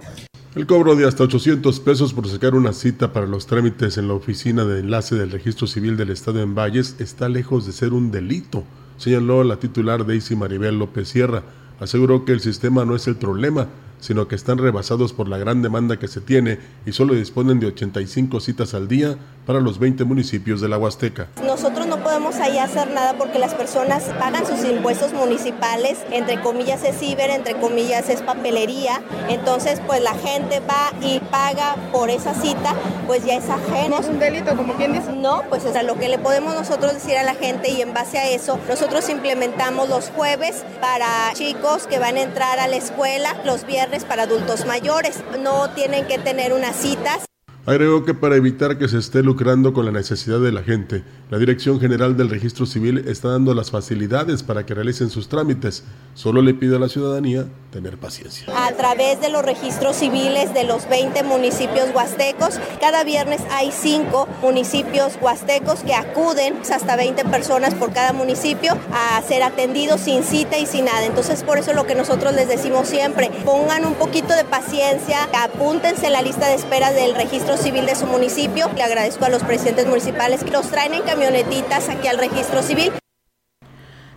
El 0.55 0.67
cobro 0.67 0.95
de 0.95 1.07
hasta 1.07 1.23
800 1.23 1.79
pesos 1.79 2.13
por 2.13 2.27
sacar 2.27 2.53
una 2.53 2.73
cita 2.73 3.11
para 3.11 3.25
los 3.25 3.47
trámites 3.47 3.97
en 3.97 4.07
la 4.07 4.13
oficina 4.13 4.63
de 4.65 4.81
enlace 4.81 5.15
del 5.15 5.31
registro 5.31 5.65
civil 5.65 5.97
del 5.97 6.11
Estado 6.11 6.43
en 6.43 6.53
Valles 6.53 6.95
está 6.99 7.27
lejos 7.27 7.65
de 7.65 7.71
ser 7.71 7.91
un 7.91 8.11
delito, 8.11 8.63
señaló 8.97 9.43
la 9.43 9.57
titular 9.57 10.05
Daisy 10.05 10.35
Maribel 10.35 10.77
López 10.77 11.07
Sierra. 11.07 11.41
Aseguró 11.79 12.23
que 12.23 12.33
el 12.33 12.39
sistema 12.39 12.85
no 12.85 12.95
es 12.95 13.07
el 13.07 13.15
problema, 13.15 13.67
sino 14.03 14.27
que 14.27 14.35
están 14.35 14.57
rebasados 14.57 15.13
por 15.13 15.29
la 15.29 15.37
gran 15.37 15.61
demanda 15.61 15.97
que 15.97 16.09
se 16.09 16.19
tiene 16.19 16.59
y 16.85 16.91
solo 16.91 17.13
disponen 17.13 17.61
de 17.61 17.67
85 17.67 18.41
citas 18.41 18.73
al 18.73 18.89
día 18.89 19.15
para 19.45 19.61
los 19.61 19.79
20 19.79 20.03
municipios 20.03 20.59
de 20.59 20.67
la 20.67 20.77
Huasteca. 20.77 21.27
Nosotros 21.45 21.87
no 21.87 22.03
podemos 22.03 22.35
ahí 22.35 22.57
hacer 22.57 22.91
nada 22.91 23.17
porque 23.17 23.39
las 23.39 23.53
personas 23.53 24.03
pagan 24.19 24.45
sus 24.45 24.65
impuestos 24.65 25.13
municipales, 25.13 25.99
entre 26.11 26.41
comillas 26.41 26.83
es 26.83 26.99
ciber, 26.99 27.29
entre 27.29 27.55
comillas 27.55 28.09
es 28.09 28.21
papelería, 28.21 29.01
entonces 29.29 29.81
pues 29.87 30.01
la 30.01 30.13
gente 30.15 30.61
va 30.61 30.91
y 31.01 31.19
paga 31.31 31.75
por 31.93 32.09
esa 32.09 32.33
cita, 32.33 32.75
pues 33.07 33.25
ya 33.25 33.35
es 33.35 33.49
ajeno. 33.49 33.99
es 33.99 34.07
un 34.07 34.19
delito 34.19 34.55
como 34.57 34.73
quien 34.73 34.93
dice? 34.93 35.13
No, 35.13 35.43
pues 35.49 35.63
o 35.65 35.83
lo 35.83 35.95
que 35.95 36.09
le 36.09 36.19
podemos 36.19 36.53
nosotros 36.55 36.93
decir 36.93 37.15
a 37.17 37.23
la 37.23 37.35
gente 37.35 37.71
y 37.71 37.81
en 37.81 37.93
base 37.93 38.17
a 38.17 38.29
eso, 38.29 38.59
nosotros 38.67 39.07
implementamos 39.07 39.87
los 39.87 40.09
jueves 40.09 40.65
para 40.81 41.31
chicos 41.33 41.87
que 41.87 41.99
van 41.99 42.17
a 42.17 42.21
entrar 42.21 42.59
a 42.59 42.67
la 42.67 42.75
escuela, 42.75 43.35
los 43.45 43.65
viernes 43.65 43.92
para 44.03 44.23
adultos 44.23 44.65
mayores. 44.65 45.23
No 45.39 45.69
tienen 45.69 46.07
que 46.07 46.17
tener 46.17 46.53
unas 46.53 46.75
citas. 46.75 47.25
Agregó 47.65 48.03
que 48.03 48.13
para 48.13 48.35
evitar 48.35 48.77
que 48.77 48.89
se 48.89 48.97
esté 48.97 49.23
lucrando 49.23 49.71
con 49.71 49.85
la 49.85 49.91
necesidad 49.93 50.41
de 50.41 50.51
la 50.51 50.63
gente, 50.63 51.05
la 51.31 51.37
Dirección 51.37 51.79
General 51.79 52.17
del 52.17 52.29
Registro 52.29 52.65
Civil 52.65 53.05
está 53.07 53.29
dando 53.29 53.53
las 53.53 53.71
facilidades 53.71 54.43
para 54.43 54.65
que 54.65 54.73
realicen 54.73 55.09
sus 55.09 55.29
trámites. 55.29 55.85
Solo 56.13 56.41
le 56.41 56.53
pide 56.53 56.75
a 56.75 56.79
la 56.79 56.89
ciudadanía 56.89 57.45
tener 57.71 57.97
paciencia. 57.97 58.47
A 58.53 58.73
través 58.73 59.21
de 59.21 59.29
los 59.29 59.45
registros 59.45 59.95
civiles 59.95 60.53
de 60.53 60.65
los 60.65 60.89
20 60.89 61.23
municipios 61.23 61.89
huastecos, 61.95 62.59
cada 62.81 63.05
viernes 63.05 63.39
hay 63.49 63.71
5 63.71 64.27
municipios 64.41 65.13
huastecos 65.21 65.79
que 65.79 65.95
acuden 65.95 66.55
hasta 66.69 66.97
20 66.97 67.23
personas 67.25 67.73
por 67.75 67.93
cada 67.93 68.11
municipio 68.11 68.77
a 68.91 69.21
ser 69.21 69.41
atendidos 69.41 70.01
sin 70.01 70.23
cita 70.23 70.57
y 70.57 70.65
sin 70.65 70.83
nada. 70.83 71.05
Entonces 71.05 71.43
por 71.43 71.57
eso 71.57 71.71
lo 71.73 71.87
que 71.87 71.95
nosotros 71.95 72.33
les 72.33 72.49
decimos 72.49 72.89
siempre, 72.89 73.31
pongan 73.45 73.85
un 73.85 73.93
poquito 73.93 74.35
de 74.35 74.43
paciencia, 74.43 75.29
apúntense 75.33 76.07
en 76.07 76.13
la 76.13 76.21
lista 76.21 76.47
de 76.47 76.55
espera 76.55 76.91
del 76.91 77.15
registro 77.15 77.52
civil 77.57 77.85
de 77.85 77.95
su 77.95 78.05
municipio. 78.05 78.69
Le 78.75 78.83
agradezco 78.83 79.25
a 79.25 79.29
los 79.29 79.43
presidentes 79.43 79.87
municipales 79.87 80.43
que 80.43 80.51
los 80.51 80.69
traen 80.69 80.93
en 80.93 81.03
camionetitas 81.03 81.89
aquí 81.89 82.07
al 82.07 82.17
registro 82.17 82.61
civil. 82.61 83.02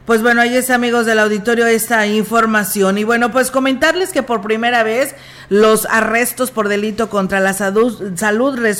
Pues 0.06 0.22
bueno, 0.22 0.40
ahí 0.40 0.56
es 0.56 0.70
amigos 0.70 1.04
del 1.04 1.18
auditorio 1.18 1.66
esta 1.66 2.06
información. 2.06 2.96
Y 2.96 3.02
bueno, 3.02 3.32
pues 3.32 3.50
comentarles 3.50 4.12
que 4.12 4.22
por 4.22 4.40
primera 4.40 4.84
vez 4.84 5.16
los 5.48 5.84
arrestos 5.86 6.52
por 6.52 6.68
delito 6.68 7.10
contra 7.10 7.40
la 7.40 7.52
salud, 7.52 8.14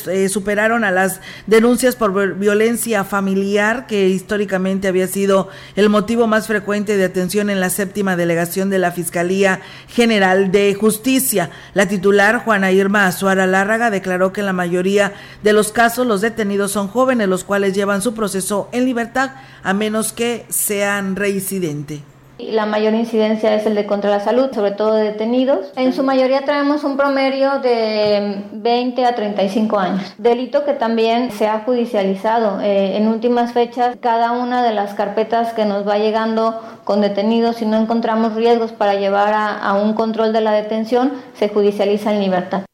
eh, 0.08 0.28
superaron 0.28 0.84
a 0.84 0.92
las 0.92 1.20
denuncias 1.48 1.96
por 1.96 2.36
violencia 2.36 3.02
familiar, 3.02 3.88
que 3.88 4.08
históricamente 4.08 4.86
había 4.86 5.08
sido 5.08 5.48
el 5.74 5.88
motivo 5.88 6.28
más 6.28 6.46
frecuente 6.46 6.96
de 6.96 7.04
atención 7.04 7.50
en 7.50 7.58
la 7.58 7.70
séptima 7.70 8.14
delegación 8.14 8.70
de 8.70 8.78
la 8.78 8.92
Fiscalía 8.92 9.60
General 9.88 10.52
de 10.52 10.74
Justicia. 10.74 11.50
La 11.74 11.88
titular, 11.88 12.44
Juana 12.44 12.70
Irma 12.70 13.06
Azuara 13.06 13.48
Lárraga, 13.48 13.90
declaró 13.90 14.32
que 14.32 14.40
en 14.40 14.46
la 14.46 14.52
mayoría 14.52 15.12
de 15.42 15.52
los 15.52 15.72
casos 15.72 16.06
los 16.06 16.20
detenidos 16.20 16.70
son 16.70 16.86
jóvenes, 16.86 17.28
los 17.28 17.42
cuales 17.42 17.74
llevan 17.74 18.00
su 18.00 18.14
proceso 18.14 18.68
en 18.70 18.84
libertad, 18.84 19.32
a 19.64 19.72
menos 19.72 20.12
que 20.12 20.46
sean 20.48 21.15
reincidente. 21.16 22.02
La 22.38 22.66
mayor 22.66 22.92
incidencia 22.92 23.54
es 23.54 23.64
el 23.64 23.74
de 23.74 23.86
contra 23.86 24.10
la 24.10 24.20
salud, 24.20 24.50
sobre 24.52 24.72
todo 24.72 24.94
de 24.94 25.04
detenidos. 25.04 25.72
En 25.74 25.94
su 25.94 26.02
mayoría 26.02 26.44
traemos 26.44 26.84
un 26.84 26.98
promedio 26.98 27.60
de 27.60 28.44
20 28.52 29.06
a 29.06 29.14
35 29.14 29.78
años. 29.78 30.14
Delito 30.18 30.66
que 30.66 30.74
también 30.74 31.32
se 31.32 31.48
ha 31.48 31.60
judicializado. 31.60 32.60
Eh, 32.60 32.98
en 32.98 33.08
últimas 33.08 33.54
fechas, 33.54 33.96
cada 34.00 34.32
una 34.32 34.62
de 34.62 34.74
las 34.74 34.92
carpetas 34.92 35.54
que 35.54 35.64
nos 35.64 35.88
va 35.88 35.96
llegando 35.96 36.60
con 36.84 37.00
detenidos, 37.00 37.56
si 37.56 37.64
no 37.64 37.78
encontramos 37.78 38.34
riesgos 38.34 38.72
para 38.72 38.96
llevar 38.96 39.32
a, 39.32 39.58
a 39.58 39.72
un 39.72 39.94
control 39.94 40.34
de 40.34 40.42
la 40.42 40.52
detención, 40.52 41.12
se 41.38 41.48
judicializa 41.48 42.12
en 42.12 42.20
libertad. 42.20 42.66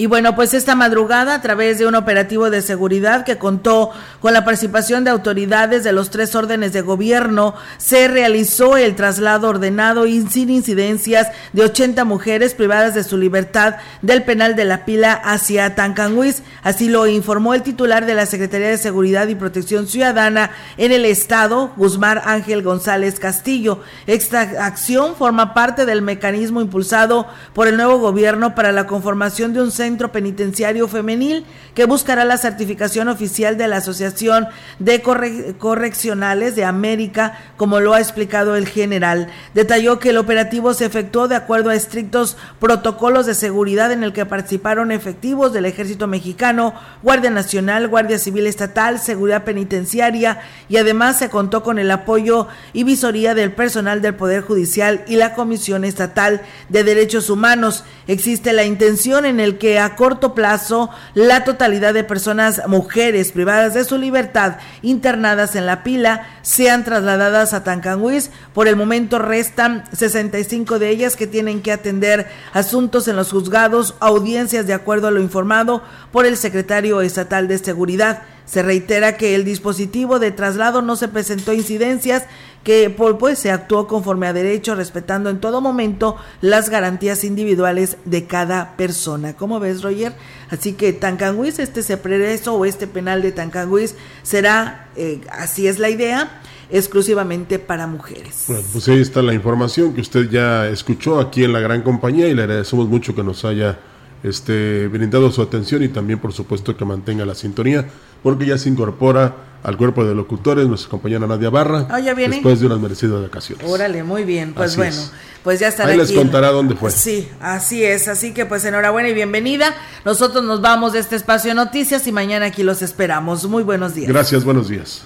Y 0.00 0.06
bueno, 0.06 0.34
pues 0.34 0.54
esta 0.54 0.74
madrugada, 0.74 1.34
a 1.34 1.42
través 1.42 1.78
de 1.78 1.84
un 1.84 1.94
operativo 1.94 2.48
de 2.48 2.62
seguridad 2.62 3.22
que 3.22 3.36
contó 3.36 3.90
con 4.20 4.32
la 4.32 4.46
participación 4.46 5.04
de 5.04 5.10
autoridades 5.10 5.84
de 5.84 5.92
los 5.92 6.08
tres 6.08 6.34
órdenes 6.34 6.72
de 6.72 6.80
gobierno, 6.80 7.54
se 7.76 8.08
realizó 8.08 8.78
el 8.78 8.96
traslado 8.96 9.50
ordenado 9.50 10.06
y 10.06 10.22
sin 10.22 10.48
incidencias 10.48 11.28
de 11.52 11.64
80 11.64 12.06
mujeres 12.06 12.54
privadas 12.54 12.94
de 12.94 13.04
su 13.04 13.18
libertad 13.18 13.74
del 14.00 14.22
penal 14.22 14.56
de 14.56 14.64
la 14.64 14.86
pila 14.86 15.12
hacia 15.12 15.74
Tancanhuiz. 15.74 16.44
Así 16.62 16.88
lo 16.88 17.06
informó 17.06 17.52
el 17.52 17.60
titular 17.60 18.06
de 18.06 18.14
la 18.14 18.24
Secretaría 18.24 18.68
de 18.68 18.78
Seguridad 18.78 19.28
y 19.28 19.34
Protección 19.34 19.86
Ciudadana 19.86 20.52
en 20.78 20.92
el 20.92 21.04
Estado, 21.04 21.74
Guzmán 21.76 22.22
Ángel 22.24 22.62
González 22.62 23.20
Castillo. 23.20 23.82
Esta 24.06 24.40
acción 24.64 25.14
forma 25.16 25.52
parte 25.52 25.84
del 25.84 26.00
mecanismo 26.00 26.62
impulsado 26.62 27.26
por 27.52 27.68
el 27.68 27.76
nuevo 27.76 27.98
gobierno 27.98 28.54
para 28.54 28.72
la 28.72 28.86
conformación 28.86 29.52
de 29.52 29.60
un 29.60 29.70
centro 29.70 29.89
Centro 29.90 30.12
Penitenciario 30.12 30.86
Femenil 30.86 31.44
que 31.74 31.84
buscará 31.84 32.24
la 32.24 32.38
certificación 32.38 33.08
oficial 33.08 33.58
de 33.58 33.66
la 33.66 33.78
Asociación 33.78 34.46
de 34.78 35.02
Correccionales 35.02 36.54
de 36.54 36.64
América, 36.64 37.38
como 37.56 37.80
lo 37.80 37.92
ha 37.92 37.98
explicado 37.98 38.54
el 38.54 38.68
general. 38.68 39.26
Detalló 39.52 39.98
que 39.98 40.10
el 40.10 40.18
operativo 40.18 40.74
se 40.74 40.84
efectuó 40.84 41.26
de 41.26 41.34
acuerdo 41.34 41.70
a 41.70 41.74
estrictos 41.74 42.36
protocolos 42.60 43.26
de 43.26 43.34
seguridad 43.34 43.90
en 43.90 44.04
el 44.04 44.12
que 44.12 44.26
participaron 44.26 44.92
efectivos 44.92 45.52
del 45.52 45.66
Ejército 45.66 46.06
Mexicano, 46.06 46.72
Guardia 47.02 47.30
Nacional, 47.30 47.88
Guardia 47.88 48.20
Civil 48.20 48.46
Estatal, 48.46 49.00
Seguridad 49.00 49.42
Penitenciaria 49.42 50.40
y 50.68 50.76
además 50.76 51.18
se 51.18 51.30
contó 51.30 51.64
con 51.64 51.80
el 51.80 51.90
apoyo 51.90 52.46
y 52.72 52.84
visoría 52.84 53.34
del 53.34 53.52
personal 53.52 54.02
del 54.02 54.14
Poder 54.14 54.42
Judicial 54.42 55.02
y 55.08 55.16
la 55.16 55.34
Comisión 55.34 55.84
Estatal 55.84 56.42
de 56.68 56.84
Derechos 56.84 57.28
Humanos. 57.28 57.82
Existe 58.06 58.52
la 58.52 58.62
intención 58.62 59.24
en 59.24 59.40
el 59.40 59.58
que 59.58 59.79
a 59.80 59.96
corto 59.96 60.34
plazo 60.34 60.90
la 61.14 61.44
totalidad 61.44 61.94
de 61.94 62.04
personas 62.04 62.62
mujeres 62.66 63.32
privadas 63.32 63.74
de 63.74 63.84
su 63.84 63.98
libertad 63.98 64.58
internadas 64.82 65.56
en 65.56 65.66
la 65.66 65.82
pila 65.82 66.26
sean 66.42 66.84
trasladadas 66.84 67.54
a 67.54 67.64
Tancanhuiz. 67.64 68.30
Por 68.54 68.68
el 68.68 68.76
momento 68.76 69.18
restan 69.18 69.84
65 69.92 70.78
de 70.78 70.90
ellas 70.90 71.16
que 71.16 71.26
tienen 71.26 71.62
que 71.62 71.72
atender 71.72 72.28
asuntos 72.52 73.08
en 73.08 73.16
los 73.16 73.30
juzgados, 73.30 73.94
audiencias 74.00 74.66
de 74.66 74.74
acuerdo 74.74 75.08
a 75.08 75.10
lo 75.10 75.20
informado 75.20 75.82
por 76.12 76.26
el 76.26 76.36
secretario 76.36 77.00
estatal 77.00 77.48
de 77.48 77.58
Seguridad. 77.58 78.22
Se 78.50 78.62
reitera 78.62 79.16
que 79.16 79.36
el 79.36 79.44
dispositivo 79.44 80.18
de 80.18 80.32
traslado 80.32 80.82
no 80.82 80.96
se 80.96 81.06
presentó 81.06 81.52
incidencias, 81.52 82.24
que 82.64 82.90
pues 82.90 83.38
se 83.38 83.50
actuó 83.50 83.86
conforme 83.86 84.26
a 84.26 84.32
derecho, 84.32 84.74
respetando 84.74 85.30
en 85.30 85.40
todo 85.40 85.60
momento 85.60 86.16
las 86.40 86.68
garantías 86.68 87.24
individuales 87.24 87.96
de 88.04 88.26
cada 88.26 88.76
persona. 88.76 89.34
¿Cómo 89.34 89.60
ves, 89.60 89.82
Roger? 89.82 90.12
Así 90.50 90.74
que 90.74 90.92
Tancanguis, 90.92 91.58
este 91.58 91.96
preso 91.96 92.54
o 92.54 92.64
este 92.64 92.86
penal 92.86 93.22
de 93.22 93.32
Tancanguis 93.32 93.94
será, 94.22 94.88
eh, 94.96 95.20
así 95.30 95.66
es 95.66 95.78
la 95.78 95.88
idea, 95.88 96.42
exclusivamente 96.70 97.58
para 97.58 97.86
mujeres. 97.86 98.44
Bueno, 98.46 98.62
pues 98.72 98.88
ahí 98.88 99.00
está 99.00 99.22
la 99.22 99.34
información 99.34 99.94
que 99.94 100.00
usted 100.00 100.28
ya 100.30 100.68
escuchó 100.68 101.18
aquí 101.18 101.44
en 101.44 101.52
la 101.52 101.60
gran 101.60 101.82
compañía 101.82 102.28
y 102.28 102.34
le 102.34 102.42
agradecemos 102.42 102.88
mucho 102.88 103.14
que 103.14 103.22
nos 103.22 103.44
haya 103.44 103.78
este, 104.22 104.86
brindado 104.88 105.30
su 105.32 105.42
atención 105.42 105.82
y 105.82 105.88
también 105.88 106.18
por 106.18 106.32
supuesto 106.32 106.76
que 106.76 106.84
mantenga 106.84 107.24
la 107.24 107.34
sintonía 107.34 107.86
porque 108.22 108.46
ya 108.46 108.58
se 108.58 108.68
incorpora 108.68 109.34
al 109.62 109.76
cuerpo 109.76 110.04
de 110.04 110.14
locutores 110.14 110.66
nuestra 110.66 110.88
compañera 110.88 111.26
Nadia 111.26 111.50
Barra 111.50 111.86
ah, 111.90 112.00
después 112.00 112.60
de 112.60 112.66
unas 112.66 112.80
merecidas 112.80 113.20
vacaciones. 113.22 113.66
Órale, 113.68 114.02
muy 114.02 114.24
bien, 114.24 114.54
pues 114.54 114.76
bueno, 114.76 114.96
pues 115.42 115.60
ya 115.60 115.68
estará 115.68 115.90
Ahí 115.90 115.98
les 115.98 116.12
contará 116.12 116.48
dónde 116.50 116.74
fue. 116.74 116.90
Sí, 116.90 117.28
así 117.40 117.84
es, 117.84 118.08
así 118.08 118.32
que 118.32 118.46
pues 118.46 118.64
enhorabuena 118.64 119.08
y 119.08 119.14
bienvenida. 119.14 119.74
Nosotros 120.04 120.44
nos 120.44 120.60
vamos 120.60 120.92
de 120.94 121.00
este 121.00 121.16
espacio 121.16 121.50
de 121.50 121.56
noticias 121.56 122.06
y 122.06 122.12
mañana 122.12 122.46
aquí 122.46 122.62
los 122.62 122.82
esperamos. 122.82 123.44
Muy 123.46 123.62
buenos 123.62 123.94
días. 123.94 124.08
Gracias, 124.08 124.44
buenos 124.44 124.68
días. 124.68 125.04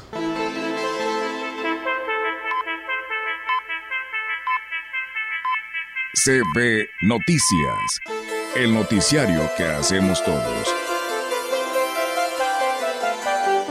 CB 6.25 6.89
Noticias, 7.03 8.01
el 8.55 8.73
noticiario 8.73 9.43
que 9.59 9.65
hacemos 9.65 10.25
todos. 10.25 10.84